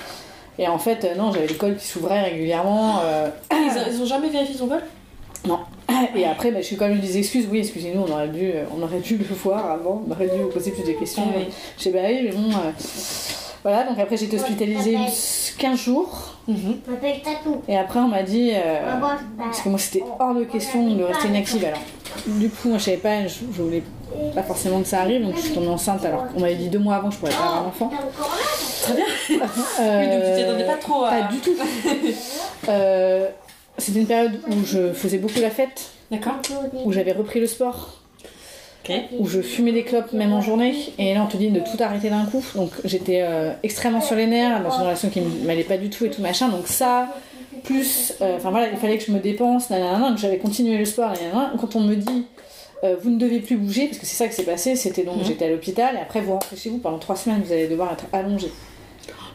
Et 0.59 0.69
en 0.69 0.79
fait, 0.79 1.05
euh, 1.05 1.15
non, 1.15 1.33
j'avais 1.33 1.47
les 1.47 1.55
cols 1.55 1.77
qui 1.77 1.87
s'ouvraient 1.87 2.23
régulièrement. 2.23 3.01
Euh... 3.03 3.29
Ils, 3.53 3.95
ils, 3.95 4.03
ont 4.03 4.07
jamais 4.07 4.29
vérifié 4.29 4.57
son 4.57 4.69
col? 4.69 4.83
Non. 5.47 5.61
Et 6.17 6.25
après, 6.27 6.51
bah, 6.51 6.61
je 6.61 6.67
suis 6.67 6.77
quand 6.77 6.89
même 6.89 6.99
eu 6.99 7.01
des 7.01 7.19
excuses. 7.19 7.47
Oui, 7.51 7.59
excusez-nous, 7.59 8.03
on 8.07 8.13
aurait 8.13 8.29
dû, 8.29 8.53
on 8.77 8.83
aurait 8.83 9.01
dû 9.01 9.17
le 9.17 9.25
voir 9.25 9.71
avant, 9.71 10.03
on 10.07 10.11
aurait 10.11 10.29
dû 10.29 10.43
vous 10.43 10.49
poser 10.49 10.71
plus 10.71 10.85
de 10.85 10.99
questions. 10.99 11.25
Ah 11.27 11.35
oui. 11.37 11.47
Je 11.79 11.83
sais, 11.83 11.91
bah 11.91 12.01
oui, 12.05 12.21
mais 12.25 12.33
bon. 12.33 12.51
Euh... 12.51 12.71
Voilà, 13.63 13.85
donc 13.85 13.99
après, 13.99 14.17
j'ai 14.17 14.25
été 14.25 14.37
hospitalisée 14.37 14.97
15 15.59 15.79
jours. 15.79 16.35
Mm 16.49 16.55
-hmm. 16.55 17.63
Et 17.69 17.77
après, 17.77 18.01
on 18.01 18.09
m'a 18.09 18.23
dit. 18.23 18.53
Euh, 18.55 18.99
parce 19.39 19.61
que 19.61 19.69
moi, 19.69 19.79
c'était 19.79 20.05
hors 20.19 20.35
de 20.35 20.45
question 20.45 20.95
de 20.95 21.05
rester 21.05 21.29
inactive. 21.29 21.65
Alors, 21.65 21.81
du 22.27 22.49
coup, 22.49 22.69
moi, 22.69 22.79
je 22.79 22.85
savais 22.85 22.97
pas, 22.97 23.27
je, 23.27 23.41
je, 23.55 23.63
voulais 23.63 23.83
pas 24.35 24.43
forcément 24.43 24.81
que 24.81 24.89
ça 24.89 25.01
arrive, 25.01 25.23
donc 25.25 25.37
je 25.37 25.43
suis 25.43 25.55
tombée 25.55 25.69
enceinte. 25.69 26.05
Alors, 26.05 26.25
on 26.35 26.41
m'avait 26.41 26.55
dit 26.55 26.71
deux 26.71 26.79
mois 26.79 26.97
avant 26.97 27.09
que 27.09 27.15
je 27.15 27.21
pourrais 27.21 27.33
pas 27.33 27.47
avoir 27.49 27.65
d'enfant. 27.65 27.91
Très 28.83 28.95
bien. 28.95 29.05
euh, 29.81 30.01
oui, 30.01 30.09
donc 30.09 30.25
tu 30.25 30.37
t'y 30.37 30.43
attendais 30.43 30.65
pas 30.65 30.77
trop 30.77 31.05
à. 31.05 31.11
Pas 31.11 31.23
du 31.33 31.39
tout. 31.39 31.55
euh, 32.69 33.29
c'était 33.79 34.01
une 34.01 34.07
période 34.07 34.41
où 34.49 34.65
je 34.65 34.93
faisais 34.93 35.19
beaucoup 35.19 35.41
la 35.41 35.51
fête. 35.51 35.91
D'accord. 36.11 36.35
Où 36.85 36.93
j'avais 36.93 37.13
repris 37.13 37.41
le 37.41 37.47
sport. 37.47 38.01
Okay. 38.85 39.03
Où 39.19 39.27
je 39.27 39.43
fumais 39.43 39.73
des 39.73 39.85
clopes 39.85 40.13
même 40.13 40.33
en 40.33 40.41
journée. 40.41 40.75
Et 40.99 41.15
là, 41.15 41.23
on 41.23 41.27
te 41.27 41.37
dit 41.37 41.51
de 41.51 41.61
tout 41.61 41.81
arrêter 41.83 42.09
d'un 42.09 42.25
coup. 42.25 42.45
Donc, 42.55 42.71
j'étais 42.85 43.21
euh, 43.23 43.53
extrêmement 43.63 44.01
sur 44.01 44.17
les 44.17 44.27
nerfs, 44.27 44.63
dans 44.63 44.71
une 44.71 44.83
relation 44.83 45.11
qui 45.11 45.21
m'allait 45.21 45.65
pas 45.65 45.77
du 45.77 45.91
tout 45.91 46.07
et 46.07 46.11
tout 46.11 46.23
machin. 46.23 46.49
Donc, 46.49 46.67
ça, 46.67 47.09
plus. 47.65 48.15
Enfin 48.21 48.49
euh, 48.49 48.51
voilà, 48.51 48.69
il 48.69 48.79
fallait 48.79 48.99
que 48.99 49.05
je 49.05 49.13
me 49.13 49.19
dépense, 49.19 49.71
nanana, 49.71 50.09
donc 50.09 50.19
j'avais 50.19 50.39
continué 50.39 50.79
le 50.79 50.85
sport, 50.85 51.13
nanana. 51.13 51.53
Quand 51.61 51.77
on 51.77 51.81
me 51.81 51.95
dit. 51.95 52.27
Euh, 52.83 52.97
vous 53.03 53.11
ne 53.11 53.19
devez 53.19 53.41
plus 53.41 53.57
bouger, 53.57 53.87
parce 53.87 53.99
que 53.99 54.07
c'est 54.07 54.17
ça 54.17 54.27
qui 54.27 54.35
s'est 54.35 54.43
passé, 54.45 54.75
c'était 54.75 55.03
donc 55.03 55.19
Mhm. 55.19 55.25
j'étais 55.25 55.45
à 55.45 55.51
l'hôpital, 55.51 55.97
et 55.97 55.99
après 56.01 56.21
vous 56.23 56.33
rentrez 56.33 56.57
chez 56.57 56.71
vous 56.71 56.79
pendant 56.79 56.99
trois 56.99 57.17
semaines, 57.17 57.43
vous 57.45 57.53
allez 57.53 57.69
devoir 57.69 57.93
être 57.93 58.05
allongé. 58.13 58.51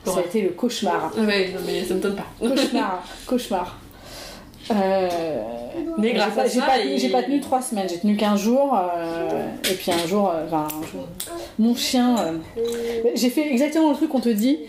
Ça 0.03 0.17
a 0.19 0.21
été 0.21 0.41
le 0.41 0.49
cauchemar. 0.49 1.11
Ouais, 1.17 1.49
non, 1.53 1.59
mais 1.65 1.83
ça 1.83 1.93
me 1.95 1.99
donne 1.99 2.15
pas. 2.15 2.25
Cauchemar, 2.39 3.03
cauchemar. 3.27 3.79
Euh, 4.71 5.09
Mais 5.99 6.07
j'ai 6.09 6.13
grâce 6.15 6.33
pas, 6.33 6.41
à 6.41 6.47
j'ai 6.47 6.59
ça, 6.59 6.65
pas, 6.65 6.79
il- 6.79 6.97
j'ai 6.97 7.09
pas 7.09 7.21
tenu 7.23 7.39
trois 7.39 7.61
semaines, 7.61 7.87
j'ai 7.87 7.99
tenu 7.99 8.15
15 8.17 8.39
jours, 8.39 8.75
euh, 8.97 9.47
et 9.69 9.73
puis 9.75 9.91
un 9.91 10.07
jour, 10.07 10.31
euh, 10.33 10.45
enfin, 10.47 10.67
un 10.67 10.85
jour, 10.87 11.07
mon 11.59 11.75
chien, 11.75 12.15
j'ai 13.13 13.29
fait 13.29 13.47
exactement 13.51 13.91
le 13.91 13.95
truc 13.95 14.09
qu'on 14.09 14.19
te 14.21 14.29
dit. 14.29 14.59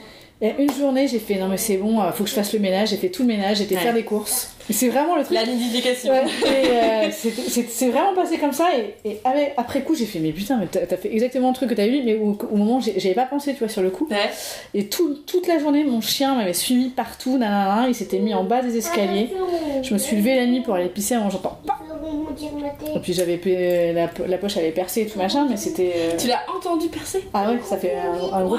Et 0.43 0.53
une 0.59 0.71
journée, 0.71 1.09
j'ai 1.09 1.19
fait 1.19 1.37
non 1.37 1.49
mais 1.49 1.57
c'est 1.57 1.79
bon, 1.79 1.99
euh, 2.01 2.13
faut 2.13 2.25
que 2.25 2.29
je 2.31 2.35
fasse 2.35 2.53
le 2.53 2.59
ménage. 2.59 2.91
J'ai 2.91 2.97
fait 2.97 3.09
tout 3.09 3.23
le 3.23 3.29
ménage, 3.29 3.57
j'ai 3.59 3.65
été 3.65 3.75
Ouais. 3.75 3.81
faire 3.81 3.95
des 3.95 4.03
courses. 4.03 4.53
C'est 4.69 4.89
vraiment 4.89 5.15
le 5.17 5.23
truc. 5.23 5.35
La 5.39 5.47
nidification. 5.47 6.13
Ouais, 6.13 6.25
euh, 6.45 7.09
c'est- 7.11 7.89
vraiment 7.89 8.15
passé 8.15 8.37
comme 8.37 8.53
ça. 8.53 8.67
Et, 9.05 9.19
après 9.57 9.83
coup, 9.83 9.95
j'ai 9.95 10.07
fait 10.07 10.19
mais 10.19 10.33
putain, 10.33 10.59
mais 10.59 10.67
t'as 10.67 10.97
fait 10.97 11.13
exactement 11.13 11.49
le 11.51 11.55
truc 11.55 11.71
que 11.71 11.75
t'as 11.75 11.87
vu, 11.87 12.03
mais 12.05 12.17
au, 12.17 12.37
au 12.53 12.57
moment, 12.57 12.81
j'avais 12.81 13.15
pas 13.15 13.27
pensé, 13.27 13.53
tu 13.53 13.61
vois, 13.61 13.69
sur 13.69 13.81
le 13.83 13.91
coup. 13.91 14.09
Ouais. 14.11 14.29
Et 14.75 14.87
tout- 14.89 15.15
toute 15.27 15.47
la 15.47 15.59
journée, 15.59 15.85
mon 15.85 16.01
chien 16.01 16.35
m'avait 16.35 16.53
suivi 16.53 16.89
partout, 16.89 17.39
nanana, 17.39 17.87
il 17.89 17.95
s'était 17.95 18.19
mis 18.19 18.35
en 18.35 18.43
bas 18.45 18.61
des 18.61 18.77
escaliers. 18.77 19.31
Je 19.83 19.95
me 19.95 19.99
suis 19.99 20.17
levée 20.17 20.35
la 20.37 20.47
nuit 20.47 20.61
pour 20.63 20.75
aller 20.75 20.89
pisser 20.89 21.15
avant 21.15 21.31
j'entends 21.31 21.59
pas. 21.67 21.76
Et 22.95 22.99
puis 23.01 23.13
j'avais 23.13 23.41
la, 23.93 24.09
po- 24.09 24.25
la 24.27 24.39
poche 24.39 24.57
avait 24.57 24.71
percé 24.71 25.03
et 25.03 25.07
tout 25.07 25.19
machin, 25.19 25.47
mais 25.49 25.57
c'était. 25.57 25.93
euh, 25.97 26.17
Tu 26.19 26.29
l'as 26.29 26.41
entendu 26.57 26.89
percer? 26.89 27.25
Ah 27.35 27.51
ouais, 27.51 27.59
ça 27.65 27.77
fait 27.77 27.95
un, 27.97 28.37
un 28.37 28.45
gros 28.45 28.57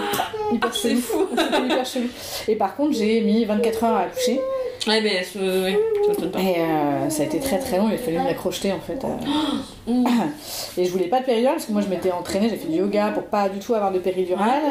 hyper 0.52 0.70
Ah, 0.72 0.76
c'est 0.80 0.90
chelou. 0.90 1.02
fou. 1.02 1.26
C'était 1.38 1.66
hyper 1.66 1.86
chelou. 1.86 2.08
Et 2.48 2.56
par 2.56 2.76
contre, 2.76 2.94
j'ai 2.98 3.22
mis 3.22 3.46
24 3.46 3.84
heures 3.84 3.96
à 3.96 4.02
accoucher. 4.02 4.40
Ouais, 4.88 5.02
mais 5.02 5.22
euh, 5.36 5.66
oui, 5.66 5.76
ça 6.06 6.10
m'étonne 6.12 6.32
pas. 6.32 6.40
Et 6.40 6.56
euh, 6.60 7.10
ça 7.10 7.24
a 7.24 7.26
été 7.26 7.40
très 7.40 7.60
très 7.60 7.78
long, 7.78 7.90
il 7.90 7.96
a 7.96 7.98
fallu 7.98 8.18
me 8.20 8.24
la 8.26 8.34
crocheter 8.36 8.72
en 8.72 8.80
fait. 8.80 9.04
euh. 9.04 9.92
Mm. 9.92 10.06
Et 10.78 10.86
je 10.86 10.92
voulais 10.92 11.08
pas 11.08 11.20
de 11.20 11.26
péridurale 11.26 11.56
parce 11.56 11.66
que 11.66 11.74
moi 11.74 11.82
je 11.82 11.88
m'étais 11.90 12.12
entraînée, 12.12 12.48
j'ai 12.50 12.56
fait 12.56 12.70
du 12.70 12.78
yoga 12.78 13.10
pour 13.14 13.24
pas 13.24 13.50
du 13.50 13.60
tout 13.60 13.74
avoir 13.74 13.92
de 13.92 14.00
péridurale. 14.00 14.62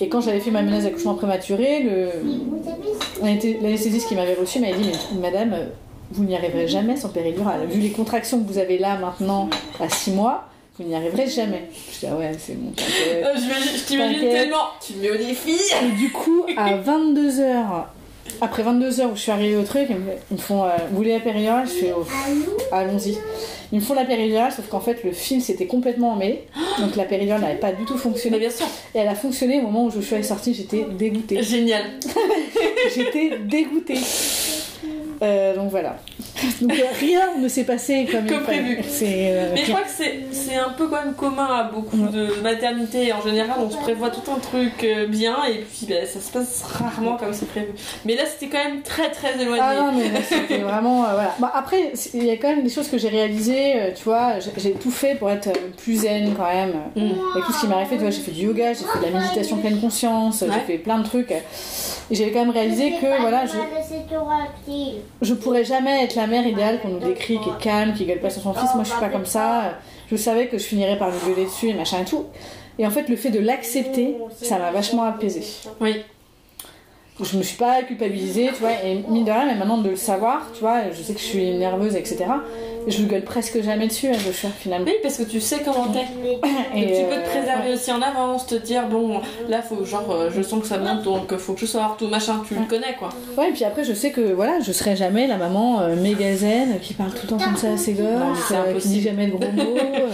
Et 0.00 0.08
quand 0.08 0.20
j'avais 0.20 0.40
fait 0.40 0.50
ma 0.50 0.62
menace 0.62 0.82
d'accouchement 0.84 1.14
prématuré, 1.14 1.80
le 1.84 2.08
l'anesthésiste 3.62 4.08
qui 4.08 4.14
m'avait 4.14 4.34
reçu 4.34 4.58
m'avait 4.60 4.74
dit 4.74 4.90
Mais 5.14 5.30
madame, 5.30 5.52
euh, 5.52 5.66
vous 6.12 6.24
n'y 6.24 6.34
arriverez 6.36 6.68
jamais 6.68 6.96
sans 6.96 7.08
péridurale. 7.08 7.66
Vu 7.68 7.80
les 7.80 7.90
contractions 7.90 8.40
que 8.42 8.48
vous 8.52 8.58
avez 8.58 8.78
là 8.78 8.96
maintenant 8.98 9.48
à 9.80 9.88
6 9.88 10.12
mois, 10.12 10.44
vous 10.78 10.84
n'y 10.84 10.94
arriverez 10.94 11.28
jamais. 11.28 11.68
Je 11.92 12.00
dis 12.00 12.06
Ah 12.10 12.16
ouais, 12.16 12.32
c'est 12.38 12.54
bon. 12.54 12.72
Euh, 12.78 13.34
Je 13.34 13.84
t'imagine 13.86 14.20
tellement. 14.20 14.56
Tu 14.84 14.94
me 14.94 15.02
mets 15.02 15.10
au 15.10 15.16
défi. 15.16 15.56
Et 15.82 15.96
du 15.96 16.10
coup, 16.10 16.44
à 16.56 16.76
22h, 16.76 17.64
après 18.40 18.62
22h 18.62 19.06
où 19.12 19.16
je 19.16 19.20
suis 19.20 19.30
arrivée 19.32 19.56
au 19.56 19.62
truc, 19.64 19.88
ils 19.88 20.36
me, 20.36 20.40
font 20.40 20.64
euh, 20.64 20.68
Vous 20.90 20.96
voulez 20.96 21.12
la 21.12 21.20
péridurale? 21.20 21.66
Je 21.66 21.72
fais 21.72 21.92
Oh, 21.96 22.04
Allons-y. 22.72 23.16
Ils 23.72 23.80
me 23.80 23.84
font 23.84 23.94
la 23.94 24.04
péridurale, 24.04 24.52
sauf 24.52 24.68
qu'en 24.68 24.80
fait, 24.80 25.02
le 25.02 25.10
fil 25.12 25.42
s'était 25.42 25.66
complètement 25.66 26.12
emmêlé. 26.12 26.44
Donc 26.78 26.94
la 26.94 27.04
péridurale 27.04 27.40
n'avait 27.40 27.54
pas 27.56 27.72
du 27.72 27.84
tout 27.84 27.94
Mais 27.94 28.00
fonctionné. 28.00 28.38
bien 28.38 28.50
sûr. 28.50 28.66
Et 28.94 28.98
elle 28.98 29.08
a 29.08 29.14
fonctionné 29.14 29.58
au 29.58 29.62
moment 29.62 29.86
où 29.86 29.90
je 29.90 30.00
suis 30.00 30.22
sortie, 30.22 30.54
j'étais 30.54 30.86
dégoûtée. 30.96 31.42
Génial. 31.42 31.82
J'étais 32.94 33.38
dégoûtée. 33.38 33.98
Euh, 35.22 35.54
donc 35.54 35.70
voilà. 35.70 35.96
Donc 36.60 36.72
euh, 36.72 36.82
rien 37.00 37.20
ne 37.40 37.48
s'est 37.48 37.64
passé 37.64 38.06
comme, 38.10 38.24
prévu. 38.42 38.78
Euh, 39.02 39.50
Mais 39.54 39.64
je 39.64 39.70
crois 39.70 39.82
que 39.82 39.90
c'est 40.32 40.56
un 40.56 40.70
peu 40.70 40.88
quand 40.88 41.02
même 41.04 41.14
commun 41.14 41.46
à 41.46 41.64
beaucoup 41.64 41.96
de 41.96 42.40
maternités. 42.42 43.12
En 43.12 43.22
général, 43.22 43.56
on 43.58 43.70
se 43.70 43.76
prévoit 43.76 44.10
tout 44.10 44.30
un 44.30 44.38
truc 44.38 44.84
euh, 44.84 45.06
bien 45.06 45.36
et 45.44 45.58
puis 45.58 45.86
ben, 45.88 46.06
ça 46.06 46.20
se 46.20 46.30
passe 46.30 46.62
rarement 46.64 47.16
comme 47.16 47.32
c'est 47.32 47.48
prévu. 47.48 47.68
Mais 48.04 48.14
là, 48.16 48.22
c'était 48.26 48.50
quand 48.54 48.62
même 48.64 48.82
très 48.82 49.10
très 49.10 49.40
éloigné. 49.40 49.62
Ah 49.64 49.74
non, 49.76 49.92
mais 49.92 50.10
là, 50.10 50.20
c'était 50.22 50.58
vraiment. 50.58 51.04
euh, 51.04 51.12
voilà. 51.14 51.34
Bah, 51.38 51.52
après, 51.54 51.92
il 52.14 52.24
y 52.24 52.30
a 52.30 52.36
quand 52.36 52.48
même 52.48 52.62
des 52.62 52.70
choses 52.70 52.88
que 52.88 52.98
j'ai 52.98 53.08
réalisées. 53.08 53.80
euh, 53.80 53.90
tu 53.94 54.04
vois, 54.04 54.34
j'ai- 54.56 54.72
tout 54.72 54.90
fait 54.90 55.14
pour 55.14 55.30
être 55.30 55.48
plus 55.78 56.02
zen 56.02 56.34
quand 56.36 56.52
même. 56.52 56.74
Mm. 56.96 57.12
Avec 57.34 57.44
tout 57.46 57.52
ce 57.52 57.60
qui 57.60 57.66
m'est 57.68 57.74
arrivé, 57.74 57.96
tu 57.96 58.02
vois, 58.02 58.10
j'ai 58.10 58.20
fait 58.20 58.30
du 58.32 58.42
yoga, 58.46 58.72
j'ai 58.72 58.84
fait 58.84 58.98
de 59.06 59.12
la 59.12 59.20
méditation 59.20 59.56
pleine 59.56 59.80
conscience, 59.80 60.42
Ouais. 60.42 60.48
j'ai 60.52 60.72
fait 60.72 60.78
plein 60.78 60.98
de 60.98 61.04
trucs. 61.04 61.30
Et 61.30 62.14
j'avais 62.14 62.30
quand 62.30 62.40
même 62.40 62.50
réalisé 62.50 62.92
que 63.00 63.20
voilà, 63.20 63.44
je, 63.46 63.52
je 65.22 65.34
pourrais 65.34 65.64
jamais 65.64 66.04
être 66.04 66.14
la 66.14 66.25
mère 66.26 66.46
idéale 66.46 66.80
qu'on 66.80 66.88
nous 66.88 66.98
décrit, 66.98 67.38
qui 67.38 67.48
est 67.48 67.60
calme, 67.60 67.94
qui 67.94 68.04
gueule 68.04 68.20
pas 68.20 68.30
sur 68.30 68.42
son 68.42 68.54
fils. 68.54 68.74
Moi, 68.74 68.84
je 68.84 68.90
suis 68.90 69.00
pas 69.00 69.08
comme 69.08 69.26
ça. 69.26 69.78
Je 70.10 70.16
savais 70.16 70.48
que 70.48 70.58
je 70.58 70.64
finirais 70.64 70.98
par 70.98 71.10
lui 71.10 71.18
gueuler 71.26 71.44
dessus 71.44 71.68
et 71.68 71.74
machin 71.74 72.02
et 72.02 72.04
tout. 72.04 72.26
Et 72.78 72.86
en 72.86 72.90
fait, 72.90 73.08
le 73.08 73.16
fait 73.16 73.30
de 73.30 73.40
l'accepter, 73.40 74.16
ça 74.40 74.58
m'a 74.58 74.70
vachement 74.70 75.04
apaisé. 75.04 75.42
Oui. 75.80 76.04
Je 77.22 77.38
me 77.38 77.42
suis 77.42 77.56
pas 77.56 77.82
culpabilisée, 77.82 78.48
tu 78.54 78.60
vois, 78.60 78.72
et 78.84 79.02
mine 79.08 79.24
de 79.24 79.30
rien, 79.30 79.46
mais 79.46 79.54
maintenant 79.54 79.78
de 79.78 79.88
le 79.88 79.96
savoir, 79.96 80.48
tu 80.52 80.60
vois, 80.60 80.90
je 80.92 81.02
sais 81.02 81.14
que 81.14 81.18
je 81.18 81.24
suis 81.24 81.50
nerveuse, 81.54 81.96
etc. 81.96 82.26
Je 82.86 82.98
lui 82.98 83.06
gueule 83.06 83.24
presque 83.24 83.62
jamais 83.62 83.86
dessus 83.86 84.08
à 84.08 84.12
Joshua, 84.12 84.50
finalement. 84.50 84.84
Oui, 84.86 84.92
parce 85.02 85.16
que 85.16 85.22
tu 85.22 85.40
sais 85.40 85.60
comment 85.64 85.86
t'es. 85.92 86.04
Et, 86.74 86.82
Et 86.82 86.86
tu 87.00 87.04
peux 87.08 87.14
euh, 87.14 87.22
te 87.24 87.28
préserver 87.30 87.72
aussi 87.72 87.90
en 87.90 88.02
avance, 88.02 88.46
te 88.46 88.54
dire 88.56 88.86
bon, 88.88 89.20
là 89.48 89.62
faut 89.62 89.82
genre 89.84 90.04
euh, 90.10 90.30
je 90.34 90.42
sens 90.42 90.60
que 90.60 90.66
ça 90.68 90.76
monte 90.78 91.02
donc 91.04 91.34
faut 91.38 91.54
que 91.54 91.60
je 91.60 91.66
sorte 91.66 91.98
tout 91.98 92.06
machin, 92.08 92.42
tu 92.46 92.54
le 92.54 92.60
connais 92.68 92.94
quoi. 92.98 93.08
Ouais, 93.38 93.48
et 93.48 93.52
puis 93.52 93.64
après, 93.64 93.82
je 93.82 93.94
sais 93.94 94.10
que 94.12 94.20
voilà, 94.34 94.60
je 94.60 94.70
serai 94.72 94.94
jamais 94.94 95.26
la 95.26 95.38
maman 95.38 95.80
euh, 95.80 95.96
méga 95.96 96.36
zen 96.36 96.78
qui 96.80 96.92
parle 96.94 97.10
tout 97.12 97.22
le 97.22 97.28
temps 97.30 97.38
comme 97.38 97.56
ça 97.56 97.72
à 97.72 97.76
ses 97.78 97.94
gosses, 97.94 98.04
c'est 98.46 98.54
euh, 98.54 98.62
qui 98.64 98.70
impossible. 98.70 98.94
dit 98.94 99.00
jamais 99.00 99.26
de 99.26 99.32
gros 99.32 99.52
mots. 99.52 99.76
euh, 99.78 100.08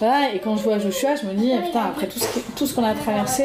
voilà, 0.00 0.34
et 0.34 0.40
quand 0.40 0.56
je 0.56 0.62
vois 0.64 0.78
Joshua, 0.80 1.14
je 1.14 1.24
me 1.26 1.34
dis, 1.34 1.52
ah, 1.56 1.62
putain, 1.64 1.82
après 1.84 2.08
tout 2.08 2.18
ce, 2.18 2.26
qui- 2.32 2.44
tout 2.56 2.66
ce 2.66 2.74
qu'on 2.74 2.84
a 2.84 2.94
traversé, 2.94 3.44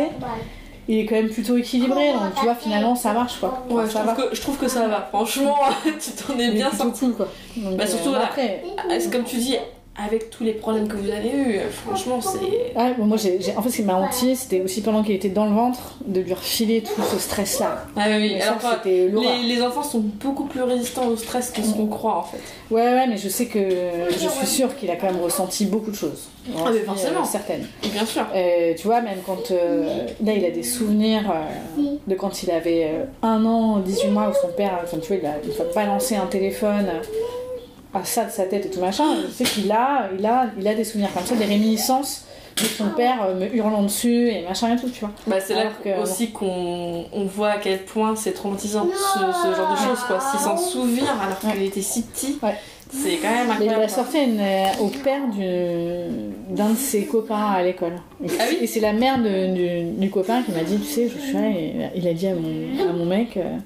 il 0.88 1.00
est 1.00 1.06
quand 1.06 1.16
même 1.16 1.30
plutôt 1.30 1.58
équilibré, 1.58 2.14
donc 2.14 2.36
tu 2.38 2.44
vois, 2.44 2.56
finalement, 2.56 2.96
ça 2.96 3.14
marche 3.14 3.40
quoi. 3.40 3.64
Ouais, 3.70 3.84
je 3.88 3.92
trouve, 3.94 4.06
va. 4.06 4.14
que, 4.14 4.36
je 4.36 4.42
trouve 4.42 4.58
que 4.58 4.68
ça 4.68 4.88
va. 4.88 5.08
Franchement, 5.10 5.56
tu 5.84 6.12
t'en 6.12 6.38
es 6.40 6.52
bien 6.52 6.72
sorti. 6.72 7.00
cool 7.00 7.14
quoi. 7.16 7.28
Donc, 7.58 7.78
Bah, 7.78 7.88
surtout, 7.88 8.10
euh, 8.14 8.24
après, 8.24 8.64
Ah, 8.78 9.00
c'est 9.00 9.12
Comme 9.12 9.24
tu 9.24 9.38
dis, 9.38 9.56
avec 9.96 10.32
tous 10.32 10.44
les 10.44 10.54
problèmes 10.54 10.88
que 10.88 10.96
vous 10.96 11.12
avez 11.12 11.30
eus, 11.30 11.58
euh, 11.60 11.70
franchement, 11.70 12.20
c'est. 12.20 12.78
Ouais, 12.80 12.96
bon, 12.98 13.06
moi, 13.06 13.18
j'ai, 13.18 13.40
en 13.56 13.62
fait, 13.62 13.70
ce 13.70 13.76
qui 13.78 13.84
m'a 13.84 13.94
hantillé, 13.96 14.34
c'était 14.34 14.62
aussi 14.62 14.82
pendant 14.82 15.04
qu'il 15.04 15.14
était 15.14 15.30
dans 15.30 15.46
le 15.46 15.54
ventre, 15.54 15.98
de 16.06 16.20
lui 16.20 16.34
refiler 16.34 16.82
tout 16.82 17.02
ce 17.04 17.20
stress-là. 17.20 17.86
Ah 17.96 18.06
oui, 18.08 18.14
oui. 18.18 18.32
Mais 18.34 18.40
ça, 18.42 18.48
Alors, 18.48 18.60
que 18.60 18.68
c'était 18.90 19.08
l'horreur. 19.08 19.32
les, 19.44 19.56
les 19.56 19.62
enfants 19.62 19.84
sont 19.84 20.00
beaucoup 20.00 20.46
plus 20.46 20.64
résistants 20.64 21.08
au 21.08 21.16
stress 21.16 21.52
que 21.52 21.62
ce 21.62 21.74
qu'on 21.76 21.86
croit 21.86 22.18
en 22.18 22.24
fait. 22.24 22.40
Ouais, 22.72 22.82
ouais, 22.82 23.06
mais 23.08 23.18
je 23.18 23.30
sais 23.30 23.46
que 23.46 23.60
je 24.10 24.28
suis 24.28 24.48
sûre 24.48 24.76
qu'il 24.76 24.90
a 24.90 24.96
quand 24.96 25.12
même 25.12 25.22
ressenti 25.22 25.66
beaucoup 25.68 25.92
de 25.92 25.96
choses. 25.96 26.30
Ah, 26.58 26.62
mais 26.72 26.78
suis, 26.78 26.86
forcément. 26.86 27.22
euh, 27.22 27.26
certaine. 27.26 27.68
Bien 27.84 28.06
sûr. 28.06 28.26
Euh, 28.36 28.74
tu 28.76 28.88
vois, 28.88 29.00
même 29.02 29.20
quand. 29.26 29.52
euh, 29.52 30.08
là, 30.26 30.34
il 30.34 30.44
a 30.44 30.50
des 30.50 30.64
souvenirs 30.64 31.32
euh, 31.32 31.84
de 32.08 32.16
quand 32.16 32.42
il 32.42 32.50
avait 32.50 32.86
euh, 32.86 33.04
un 33.22 33.46
an, 33.46 33.78
18 33.78 34.08
mois, 34.10 34.30
où 34.30 34.34
son 34.42 34.52
père, 34.54 34.80
enfin, 34.84 34.98
tu 34.98 35.10
vois, 35.10 35.18
il 35.22 35.26
a, 35.28 35.36
il 35.46 35.52
a 35.62 35.66
balancé 35.76 36.16
un 36.16 36.26
téléphone 36.26 36.88
à 37.94 38.04
ça 38.04 38.26
de 38.26 38.32
sa 38.32 38.44
tête 38.46 38.66
et 38.66 38.70
tout 38.70 38.80
machin. 38.80 39.06
Je 39.26 39.32
sais 39.32 39.44
qu'il 39.44 39.72
a, 39.72 40.10
il 40.18 40.26
a, 40.26 40.48
il 40.60 40.68
a 40.68 40.74
des 40.74 40.84
souvenirs 40.84 41.10
comme 41.14 41.26
ça, 41.26 41.36
des 41.36 41.46
réminiscences 41.46 42.26
de 42.58 42.66
son 42.66 42.90
père 42.90 43.24
euh, 43.24 43.34
me 43.36 43.56
hurlant 43.56 43.82
dessus 43.84 44.30
et 44.30 44.44
machin 44.44 44.76
et 44.76 44.80
tout, 44.80 44.90
tu 44.90 45.00
vois. 45.02 45.12
Bah, 45.28 45.38
c'est 45.40 45.56
là 45.56 45.66
que- 45.84 46.02
aussi 46.02 46.32
qu'on 46.32 47.06
on 47.12 47.26
voit 47.26 47.50
à 47.52 47.58
quel 47.58 47.80
point 47.84 48.16
c'est 48.16 48.34
traumatisant 48.34 48.88
ce, 48.94 49.20
ce 49.20 49.56
genre 49.56 49.72
de 49.72 49.78
choses 49.78 50.04
quoi. 50.08 50.20
S'il 50.20 50.40
s'en 50.40 50.58
souvient 50.58 51.06
alors 51.20 51.40
qu'il 51.40 51.64
était 51.64 51.82
si 51.82 52.04
petit, 52.04 52.38
Ouais. 52.44 52.54
c'est 52.92 53.18
quand 53.18 53.30
même 53.32 53.48
Mais 53.60 53.66
il 53.66 53.70
incroyable. 53.70 53.82
l'a 53.82 53.88
sorti 53.90 54.18
une- 54.20 54.40
euh, 54.40 54.66
au 54.82 54.88
père 54.90 55.28
du- 55.32 56.56
d'un 56.56 56.70
de 56.70 56.76
ses 56.78 57.06
copains 57.06 57.48
à 57.56 57.64
l'école. 57.64 57.94
Et, 58.24 58.28
Ah 58.40 58.44
oui 58.50 58.58
et 58.62 58.68
c'est 58.68 58.80
la 58.82 58.94
mère 58.94 59.18
de- 59.18 59.54
du, 59.54 60.00
du 60.00 60.10
copain 60.12 60.44
qui 60.44 60.52
m'a 60.52 60.62
dit, 60.64 60.78
tu 60.78 60.86
sais, 60.86 61.10
Joshua, 61.10 61.40
il, 61.50 61.90
il 61.96 62.08
a 62.08 62.14
dit 62.14 62.28
à 62.28 62.36
mon, 62.36 62.88
à 62.90 62.94
mon 62.94 63.06
mec, 63.06 63.36
euh, 63.38 63.58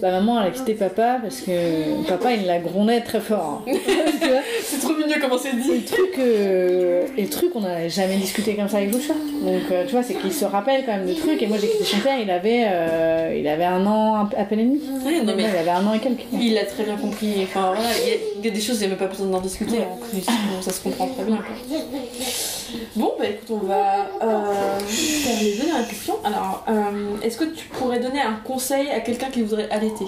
bah 0.00 0.10
maman 0.10 0.40
elle 0.40 0.48
a 0.48 0.50
quitté 0.50 0.74
papa 0.74 1.18
parce 1.22 1.40
que 1.40 2.06
papa 2.08 2.32
il 2.32 2.46
la 2.46 2.58
grondait 2.58 3.00
très 3.00 3.20
fort. 3.20 3.62
Hein. 3.66 3.72
c'est 4.62 4.78
trop 4.78 4.94
mignon 4.94 5.16
comment 5.20 5.38
c'est 5.38 5.54
dit. 5.56 5.70
Et 5.70 5.78
le 5.78 5.84
truc, 5.84 6.18
euh, 6.18 7.06
et 7.16 7.22
le 7.22 7.28
truc 7.28 7.50
on 7.54 7.60
n'a 7.60 7.88
jamais 7.88 8.16
discuté 8.16 8.54
comme 8.54 8.68
ça 8.68 8.78
avec 8.78 8.92
Loucha. 8.92 9.14
Donc 9.14 9.70
euh, 9.70 9.84
tu 9.84 9.92
vois, 9.92 10.02
c'est 10.02 10.14
qu'il 10.14 10.32
se 10.32 10.44
rappelle 10.44 10.84
quand 10.84 10.92
même 10.92 11.06
de 11.06 11.14
trucs. 11.14 11.42
Et 11.42 11.46
moi 11.46 11.58
j'ai 11.60 11.68
quitté 11.68 11.84
son 11.84 11.98
père, 11.98 12.18
il 12.18 12.30
avait, 12.30 12.64
euh, 12.66 13.36
il 13.38 13.46
avait 13.46 13.64
un 13.64 13.84
an 13.86 14.28
à 14.36 14.44
peine 14.44 14.60
et 14.60 14.64
demi. 14.64 14.80
Ouais, 15.04 15.22
non, 15.22 15.34
mais 15.36 15.44
il 15.44 15.56
avait 15.56 15.70
un 15.70 15.86
an 15.86 15.94
et 15.94 15.98
quelques. 15.98 16.24
Il 16.32 16.56
a 16.58 16.64
très 16.64 16.84
bien 16.84 16.96
compris. 16.96 17.34
Enfin 17.42 17.72
voilà, 17.74 17.90
il 18.38 18.44
y, 18.44 18.48
a 18.48 18.50
des 18.50 18.60
choses, 18.60 18.76
il 18.76 18.80
n'y 18.80 18.86
a 18.86 18.88
même 18.90 18.98
pas 18.98 19.06
besoin 19.06 19.26
d'en 19.26 19.40
discuter. 19.40 19.78
Hein. 19.78 20.20
Ça 20.60 20.72
se 20.72 20.80
comprend 20.80 21.08
très 21.08 21.24
bien. 21.24 21.38
Bon, 22.96 23.14
bah 23.18 23.26
écoute, 23.26 23.50
on 23.50 23.66
va 23.66 24.08
faire 24.86 25.42
les 25.42 25.56
deux 25.56 25.64
dernières 25.64 25.88
questions. 25.88 26.16
Alors, 26.24 26.64
est-ce 27.22 27.38
que 27.38 27.44
tu 27.44 27.66
pourrais 27.68 28.00
donner 28.00 28.20
un 28.20 28.34
conseil 28.44 28.88
à 28.90 29.00
quelqu'un 29.00 29.30
qui 29.30 29.42
voudrait 29.42 29.70
allaiter 29.70 30.06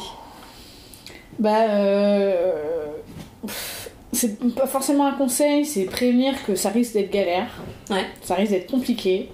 Bah, 1.39 1.69
euh, 1.71 2.63
c'est 4.13 4.39
pas 4.55 4.67
forcément 4.67 5.07
un 5.07 5.13
conseil, 5.13 5.65
c'est 5.65 5.85
prévenir 5.85 6.35
que 6.47 6.55
ça 6.55 6.69
risque 6.69 6.93
d'être 6.95 7.11
galère. 7.11 7.49
Ouais. 7.91 8.05
Ça 8.23 8.35
risque 8.35 8.53
d'être 8.53 8.71
compliqué. 8.71 9.31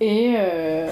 Et 0.00 0.34
euh, 0.38 0.86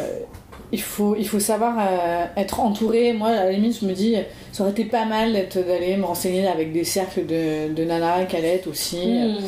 il, 0.73 0.81
faut, 0.81 1.17
il 1.17 1.27
faut 1.27 1.41
savoir 1.41 1.77
euh, 1.79 2.27
être 2.37 2.61
entouré. 2.61 3.13
Moi, 3.13 3.29
à 3.29 3.45
la 3.45 3.53
limite, 3.53 3.79
je 3.81 3.87
me 3.87 3.93
dis, 3.93 4.17
ça 4.53 4.63
aurait 4.63 4.73
été 4.73 4.85
pas 4.85 5.05
mal 5.05 5.33
d'aller 5.55 5.97
me 5.97 6.05
renseigner 6.05 6.47
avec 6.47 6.73
des 6.73 6.85
cercles 6.85 7.27
de, 7.27 7.73
de 7.73 7.85
nanas 7.85 8.25
qui 8.27 8.37
aussi. 8.69 9.07
Hmm. 9.07 9.39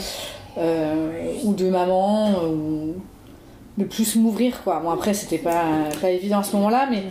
Ou 0.56 1.54
de 1.54 1.68
maman, 1.68 2.44
ou 2.44 2.94
de 3.78 3.84
plus 3.84 4.16
m'ouvrir 4.16 4.62
quoi. 4.62 4.80
Bon 4.80 4.90
après 4.90 5.14
c'était 5.14 5.38
pas, 5.38 5.64
pas 6.00 6.10
évident 6.10 6.38
à 6.38 6.42
ce 6.42 6.54
moment-là, 6.56 6.88
mais 6.90 7.04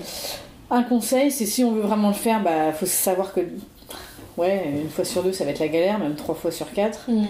un 0.72 0.84
conseil 0.84 1.32
c'est 1.32 1.46
si 1.46 1.64
on 1.64 1.72
veut 1.72 1.82
vraiment 1.82 2.10
le 2.10 2.14
faire, 2.14 2.42
bah 2.42 2.72
faut 2.72 2.86
savoir 2.86 3.34
que 3.34 3.42
ouais 4.38 4.64
une 4.82 4.90
fois 4.90 5.06
sur 5.06 5.24
deux 5.24 5.34
ça 5.34 5.44
va 5.46 5.52
être 5.52 5.60
la 5.60 5.68
galère, 5.68 6.00
même 6.00 6.16
trois 6.16 6.36
fois 6.36 6.52
sur 6.52 6.72
quatre. 6.72 7.10
Mm. 7.10 7.26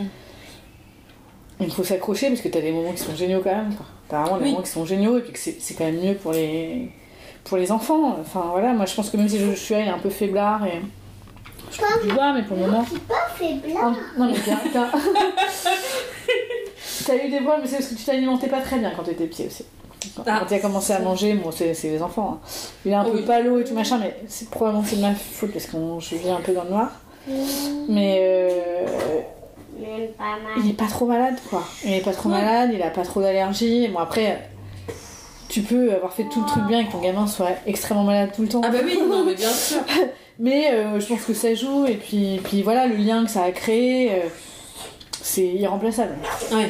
Il 1.60 1.72
faut 1.72 1.84
s'accrocher 1.84 2.30
parce 2.30 2.42
que 2.42 2.50
t'as 2.50 2.62
des 2.62 2.72
moments 2.72 2.92
qui 2.92 3.04
sont 3.04 3.16
géniaux 3.16 3.42
quand 3.44 3.56
même. 3.56 3.72
T'as 4.10 4.24
vraiment 4.24 4.38
des 4.38 4.46
moments 4.52 4.62
qui 4.64 4.72
sont 4.72 4.86
géniaux 4.86 5.18
et 5.18 5.22
puis 5.22 5.34
que 5.34 5.40
c'est 5.40 5.74
quand 5.76 5.86
même 5.86 6.00
mieux 6.00 6.16
pour 6.16 6.34
les 6.34 6.90
pour 7.44 7.58
les 7.58 7.72
enfants. 7.72 8.18
Enfin 8.20 8.48
voilà, 8.52 8.74
moi 8.74 8.86
je 8.86 8.96
pense 8.96 9.10
que 9.10 9.18
même 9.18 9.30
si 9.30 9.40
je, 9.40 9.52
suis 9.52 9.76
un 9.76 10.00
peu 10.00 10.10
faiblard 10.10 10.66
et 10.66 10.82
je 11.74 11.80
peux 11.80 12.08
du 12.08 12.14
mais 12.14 12.44
pour 12.44 12.58
le 12.58 12.64
moment. 12.64 12.86
pas 13.08 13.28
faiblard. 13.36 13.94
Ah, 13.94 13.94
non 14.18 14.28
mais 14.28 14.36
T'as 17.06 17.16
eu 17.16 17.30
des 17.30 17.40
voix, 17.40 17.58
mais 17.62 17.68
c'est 17.68 17.78
parce 17.78 17.90
que 17.90 17.96
tu 17.96 18.04
t'alimentais 18.04 18.48
pas 18.48 18.62
très 18.62 18.78
bien 18.78 18.92
quand 18.96 19.04
t'étais 19.04 19.26
petit 19.26 19.48
aussi. 19.48 19.66
Quand, 20.16 20.24
ah. 20.28 20.46
tu 20.48 20.54
as 20.54 20.60
commencé 20.60 20.94
à 20.94 21.00
manger, 21.00 21.34
bon, 21.34 21.52
c'est 21.52 21.74
les 21.84 22.02
enfants. 22.02 22.40
Hein. 22.42 22.48
Il 22.86 22.92
est 22.92 22.96
un 22.96 23.04
peu 23.04 23.22
palo 23.24 23.60
et 23.60 23.64
tout 23.64 23.74
machin, 23.74 23.98
mais 24.00 24.16
c'est 24.28 24.50
probablement 24.50 24.84
c'est 24.86 24.98
de 24.98 25.02
ma 25.02 25.14
faute 25.16 25.52
parce 25.52 25.66
que 25.66 25.78
je 26.00 26.16
vis 26.16 26.30
un 26.30 26.42
peu 26.42 26.54
dans 26.54 26.64
le 26.64 26.70
noir. 26.70 26.92
Mais 27.90 28.20
euh, 28.22 28.86
il 30.58 30.70
est 30.70 30.74
pas 30.74 30.88
trop 30.88 31.06
malade, 31.06 31.36
quoi. 31.50 31.64
Il 31.84 31.94
est 31.94 32.02
pas 32.04 32.14
trop 32.14 32.30
malade, 32.30 32.72
il 32.74 32.82
a 32.82 32.90
pas 32.90 33.04
trop 33.04 33.22
d'allergies. 33.22 33.88
Bon, 33.90 34.00
après, 34.00 34.50
tu 35.50 35.62
peux 35.62 35.94
avoir 35.94 36.14
fait 36.14 36.26
tout 36.26 36.42
le 36.42 36.48
truc 36.48 36.64
bien 36.66 36.80
et 36.80 36.88
que 36.88 36.92
ton 36.92 37.02
gamin 37.02 37.28
soit 37.28 37.52
extrêmement 37.66 38.04
malade 38.04 38.32
tout 38.36 38.44
le 38.44 38.50
temps. 38.50 38.62
Ah 38.64 38.70
bah 38.70 38.80
oui, 38.84 39.00
non, 39.08 39.24
mais 39.26 39.36
bien 39.36 39.50
sûr. 39.52 39.80
Mais 40.40 40.72
euh, 40.72 41.00
je 41.00 41.06
pense 41.06 41.24
que 41.24 41.34
ça 41.34 41.54
joue, 41.54 41.86
et 41.86 41.96
puis, 41.96 42.40
puis 42.44 42.62
voilà, 42.62 42.88
le 42.88 42.96
lien 42.96 43.24
que 43.26 43.32
ça 43.32 43.44
a 43.44 43.52
créé, 43.52 44.12
euh, 44.12 44.20
c'est 45.22 45.46
irremplaçable. 45.46 46.16
Ouais. 46.52 46.70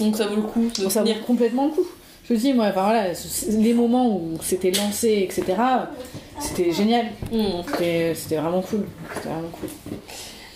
Donc 0.00 0.16
ça 0.16 0.26
vaut 0.26 0.36
le 0.36 0.42
coup 0.42 0.68
de 0.78 0.88
Ça 0.88 1.02
vaut 1.02 1.10
complètement 1.26 1.66
le 1.66 1.72
coup. 1.72 1.86
Je 2.28 2.34
dis, 2.34 2.52
moi, 2.52 2.66
enfin, 2.66 2.84
voilà, 2.84 3.06
les 3.48 3.74
moments 3.74 4.16
où 4.16 4.38
c'était 4.42 4.70
lancé, 4.70 5.28
etc., 5.28 5.44
c'était 6.38 6.72
génial. 6.72 7.06
Mm. 7.32 7.62
C'était 8.14 8.36
vraiment 8.36 8.62
cool. 8.62 8.86
C'était 9.14 9.28
vraiment 9.28 9.48
cool. 9.48 9.68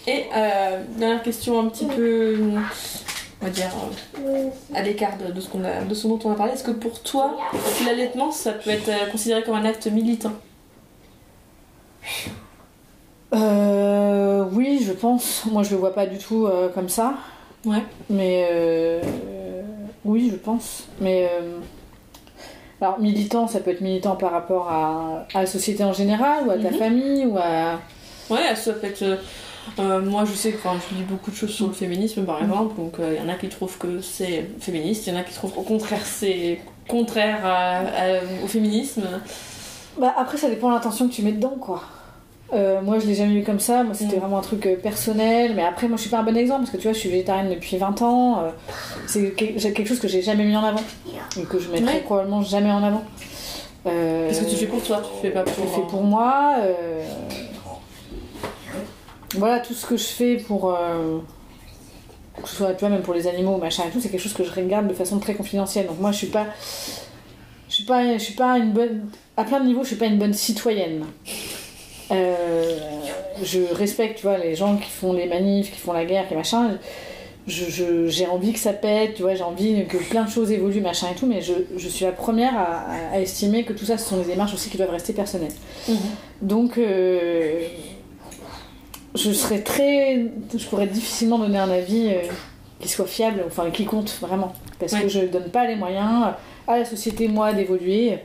Et 0.07 0.25
euh, 0.35 0.83
dernière 0.97 1.23
question 1.23 1.59
un 1.59 1.69
petit 1.69 1.87
peu, 1.87 2.39
on 3.43 3.45
va 3.45 3.51
dire, 3.51 3.71
à 4.73 4.83
l'écart 4.83 5.19
de, 5.19 5.41
ce, 5.41 5.49
a, 5.59 5.85
de 5.85 5.95
ce 5.95 6.07
dont 6.07 6.19
on 6.25 6.31
a 6.31 6.35
parlé. 6.37 6.53
Est-ce 6.53 6.63
que 6.63 6.71
pour 6.71 7.03
toi, 7.03 7.37
l'allaitement, 7.85 8.31
ça 8.31 8.53
peut 8.53 8.71
être 8.71 8.89
euh, 8.89 9.11
considéré 9.11 9.43
comme 9.43 9.57
un 9.57 9.65
acte 9.65 9.89
militant? 9.89 10.33
Euh, 13.35 14.45
Oui, 14.53 14.83
je 14.85 14.93
pense. 14.93 15.45
Moi, 15.47 15.63
je 15.63 15.71
le 15.71 15.77
vois 15.77 15.95
pas 15.95 16.07
du 16.07 16.19
tout 16.19 16.49
comme 16.75 16.89
ça. 16.89 17.15
Ouais. 17.67 17.83
Mais 18.09 18.49
euh, 18.51 19.03
oui, 20.05 20.31
je 20.31 20.37
pense. 20.37 20.85
Mais 21.01 21.29
euh, 21.31 21.59
alors 22.81 23.01
militant, 23.01 23.49
ça 23.49 23.61
peut 23.61 23.73
être 23.73 23.81
militant 23.81 24.15
par 24.15 24.31
rapport 24.31 24.71
à, 24.71 25.27
la 25.35 25.47
société 25.47 25.83
en 25.85 25.93
général 25.93 26.47
ou 26.47 26.51
à 26.51 26.59
ta 26.59 26.71
mhm. 26.71 26.79
famille 26.79 27.27
ou 27.27 27.37
à. 27.37 27.81
Ouais, 28.31 28.55
ça 28.55 28.73
peut 28.73 28.87
être. 28.87 29.19
Euh, 29.81 30.01
moi, 30.01 30.25
je 30.25 30.33
sais 30.33 30.53
que 30.53 30.59
je 30.59 30.95
lis 30.95 31.03
beaucoup 31.03 31.33
de 31.33 31.37
choses 31.37 31.51
sur 31.51 31.67
le 31.67 31.73
féminisme, 31.73 32.25
par 32.25 32.37
mhm. 32.37 32.51
exemple. 32.51 32.77
Donc, 32.77 32.95
il 33.01 33.17
y 33.17 33.21
en 33.21 33.29
a 33.29 33.35
qui 33.35 33.49
trouvent 33.49 33.77
que 33.79 34.01
c'est 34.01 34.49
féministe, 34.61 35.07
il 35.07 35.13
y 35.13 35.17
en 35.17 35.21
a 35.21 35.25
qui 35.25 35.35
trouvent 35.35 35.59
au 35.59 35.63
contraire 35.63 36.05
c'est 36.05 36.61
contraire 36.89 37.41
au 38.45 38.47
féminisme. 38.47 39.03
Bah 39.99 40.15
après, 40.17 40.37
ça 40.37 40.49
dépend 40.49 40.69
de 40.69 40.75
l'intention 40.75 41.09
que 41.09 41.15
tu 41.15 41.23
mets 41.23 41.33
dedans, 41.33 41.57
quoi. 41.61 41.83
Euh, 42.53 42.81
moi, 42.81 42.99
je 43.01 43.07
l'ai 43.07 43.15
jamais 43.15 43.35
eu 43.35 43.45
comme 43.45 43.59
ça. 43.59 43.83
Moi, 43.83 43.95
c'était 43.95 44.17
mm. 44.17 44.21
vraiment 44.21 44.39
un 44.39 44.43
truc 44.43 44.67
euh, 44.67 44.77
personnel. 44.77 45.55
Mais 45.55 45.65
après, 45.65 45.89
moi, 45.89 45.97
je 45.97 46.03
suis 46.03 46.11
pas 46.11 46.19
un 46.19 46.23
bon 46.23 46.37
exemple 46.37 46.61
parce 46.61 46.71
que 46.71 46.77
tu 46.77 46.85
vois, 46.85 46.93
je 46.93 46.99
suis 46.99 47.09
végétarienne 47.09 47.51
depuis 47.51 47.77
20 47.77 48.03
ans. 48.03 48.41
Euh, 48.41 48.51
c'est 49.07 49.33
quelque 49.33 49.87
chose 49.87 49.99
que 49.99 50.09
j'ai 50.09 50.23
jamais 50.23 50.45
mis 50.45 50.57
en 50.57 50.65
avant 50.65 50.83
et 51.39 51.43
que 51.43 51.59
je 51.59 51.71
mettrai 51.71 52.01
probablement 52.01 52.43
jamais 52.43 52.71
en 52.71 52.83
avant. 52.83 53.05
Qu'est-ce 53.85 54.43
que 54.43 54.51
tu 54.51 54.57
fais 54.57 54.67
pour 54.67 54.83
toi? 54.83 55.01
Tu 55.03 55.23
fais 55.23 55.31
pas 55.31 55.43
pour. 55.43 55.65
Je 55.65 55.71
fais 55.71 55.87
pour 55.89 56.03
moi. 56.03 56.57
Voilà, 59.35 59.61
tout 59.61 59.75
ce 59.75 59.87
que 59.87 59.97
je 59.97 60.05
fais 60.05 60.37
pour. 60.37 60.77
que 62.43 62.49
ce 62.49 62.57
soit, 62.57 62.75
tu 62.75 62.81
vois, 62.81 62.89
même 62.91 63.03
pour 63.03 63.15
les 63.15 63.27
animaux, 63.27 63.57
machin 63.59 63.85
et 63.89 63.91
tout, 63.91 64.01
c'est 64.01 64.09
quelque 64.09 64.23
chose 64.23 64.35
que 64.35 64.45
je 64.45 64.51
regarde 64.51 64.89
de 64.89 64.95
façon 64.95 65.19
très 65.19 65.35
confidentielle. 65.35 65.87
Donc, 65.87 66.01
moi, 66.01 66.13
je 66.13 66.19
suis 66.19 66.27
pas. 66.29 66.47
Je 67.69 67.75
suis 67.75 67.85
pas, 67.85 68.15
je 68.15 68.23
suis 68.23 68.35
pas 68.35 68.59
une 68.59 68.73
bonne. 68.73 69.09
À 69.37 69.45
plein 69.45 69.61
de 69.61 69.67
niveaux, 69.67 69.83
je 69.83 69.89
suis 69.89 69.97
pas 69.97 70.07
une 70.07 70.19
bonne 70.19 70.33
citoyenne. 70.33 71.05
Euh, 72.11 72.79
je 73.43 73.61
respecte, 73.73 74.19
tu 74.19 74.23
vois, 74.23 74.39
les 74.39 74.55
gens 74.55 74.77
qui 74.77 74.91
font 74.91 75.13
les 75.13 75.27
manifs, 75.27 75.73
qui 75.73 75.79
font 75.79 75.93
la 75.93 76.05
guerre, 76.05 76.29
qui 76.29 76.35
machin. 76.35 76.79
j'ai 77.47 78.27
envie 78.27 78.53
que 78.53 78.59
ça 78.59 78.73
pète, 78.73 79.15
tu 79.15 79.23
vois, 79.23 79.35
j'ai 79.35 79.43
envie 79.43 79.87
que 79.87 79.97
plein 79.97 80.25
de 80.25 80.31
choses 80.31 80.51
évoluent, 80.51 80.81
machin 80.81 81.09
et 81.13 81.19
tout, 81.19 81.27
mais 81.27 81.41
je, 81.43 81.89
suis 81.89 82.05
la 82.05 82.13
première 82.13 82.55
à, 82.57 83.21
estimer 83.21 83.65
que 83.65 83.73
tout 83.73 83.85
ça, 83.85 83.99
ce 83.99 84.09
sont 84.09 84.19
des 84.19 84.25
démarches 84.25 84.55
aussi 84.55 84.71
qui 84.71 84.77
doivent 84.77 84.91
rester 84.91 85.13
personnelles. 85.13 85.53
Mhm. 85.89 85.97
Donc, 86.43 86.79
euh, 86.79 87.63
je 89.15 89.33
serais 89.33 89.61
très. 89.61 90.27
Je 90.57 90.67
pourrais 90.67 90.87
difficilement 90.87 91.39
donner 91.39 91.59
un 91.59 91.71
avis 91.71 92.09
euh, 92.09 92.29
qui 92.81 92.89
soit 92.89 93.07
fiable, 93.07 93.45
enfin, 93.47 93.71
qui 93.71 93.85
compte 93.85 94.17
vraiment. 94.21 94.53
Parce 94.79 94.95
que 94.95 95.09
je 95.09 95.21
donne 95.21 95.51
pas 95.51 95.67
les 95.67 95.77
moyens 95.77 96.35
à 96.69 96.79
la 96.79 96.85
société, 96.85 97.29
moi, 97.29 97.53
d'évoluer. 97.53 98.19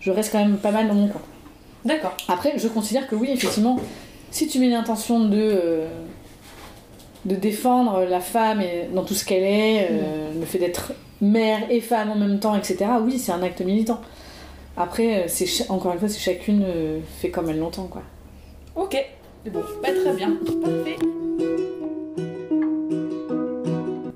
Je 0.00 0.10
reste 0.10 0.32
quand 0.32 0.40
même 0.40 0.58
pas 0.58 0.70
mal 0.70 0.88
dans 0.88 0.94
mon 0.94 1.08
coin. 1.08 1.22
D'accord. 1.84 2.16
Après, 2.28 2.58
je 2.58 2.68
considère 2.68 3.06
que 3.06 3.14
oui, 3.14 3.30
effectivement, 3.30 3.78
si 4.30 4.48
tu 4.48 4.58
mets 4.58 4.68
l'intention 4.68 5.20
de, 5.20 5.36
euh, 5.38 5.88
de 7.24 7.34
défendre 7.34 8.04
la 8.04 8.20
femme 8.20 8.60
et, 8.60 8.88
dans 8.92 9.04
tout 9.04 9.14
ce 9.14 9.24
qu'elle 9.24 9.42
est, 9.42 9.88
euh, 9.90 10.32
mm. 10.32 10.40
le 10.40 10.46
fait 10.46 10.58
d'être 10.58 10.92
mère 11.20 11.70
et 11.70 11.80
femme 11.80 12.10
en 12.10 12.16
même 12.16 12.40
temps, 12.40 12.56
etc., 12.56 12.86
oui, 13.02 13.18
c'est 13.18 13.32
un 13.32 13.42
acte 13.42 13.60
militant. 13.60 14.00
Après, 14.76 15.24
euh, 15.24 15.24
c'est 15.28 15.70
encore 15.70 15.92
une 15.92 15.98
fois, 15.98 16.08
c'est 16.08 16.18
chacune 16.18 16.64
fait 17.20 17.30
comme 17.30 17.50
elle 17.50 17.58
l'entend, 17.58 17.84
quoi. 17.84 18.02
Ok, 18.76 18.96
bon, 19.52 19.62
pas 19.82 19.92
très 19.92 20.12
bien, 20.14 20.36
parfait. 20.62 20.96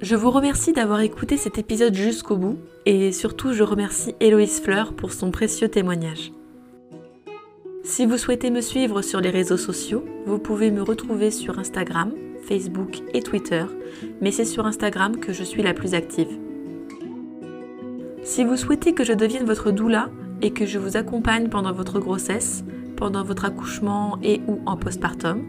Je 0.01 0.17
vous 0.17 0.31
remercie 0.31 0.73
d'avoir 0.73 1.01
écouté 1.03 1.37
cet 1.37 1.59
épisode 1.59 1.95
jusqu'au 1.95 2.37
bout 2.37 2.57
et 2.87 3.13
surtout 3.13 3.53
je 3.53 3.63
remercie 3.63 4.15
Héloïse 4.21 4.59
Fleur 4.59 4.95
pour 4.95 5.13
son 5.13 5.31
précieux 5.31 5.69
témoignage. 5.69 6.33
Si 7.89 8.05
vous 8.05 8.19
souhaitez 8.19 8.51
me 8.51 8.61
suivre 8.61 9.01
sur 9.01 9.23
les 9.23 9.31
réseaux 9.31 9.57
sociaux, 9.57 10.05
vous 10.27 10.39
pouvez 10.39 10.71
me 10.71 10.83
retrouver 10.83 11.31
sur 11.31 11.59
Instagram, 11.59 12.13
Facebook 12.43 12.99
et 13.15 13.23
Twitter, 13.23 13.65
mais 14.21 14.31
c'est 14.31 14.45
sur 14.45 14.67
Instagram 14.67 15.17
que 15.17 15.33
je 15.33 15.43
suis 15.43 15.63
la 15.63 15.73
plus 15.73 15.95
active. 15.95 16.29
Si 18.23 18.45
vous 18.45 18.59
souhaitez 18.59 18.93
que 18.93 19.05
je 19.05 19.15
devienne 19.15 19.47
votre 19.47 19.71
doula 19.71 20.11
et 20.43 20.51
que 20.51 20.67
je 20.67 20.79
vous 20.79 20.99
accompagne 20.99 21.49
pendant 21.49 21.73
votre 21.73 21.99
grossesse, 21.99 22.63
pendant 22.95 23.25
votre 23.25 23.47
accouchement 23.47 24.19
et 24.23 24.43
ou 24.47 24.61
en 24.67 24.77
postpartum, 24.77 25.47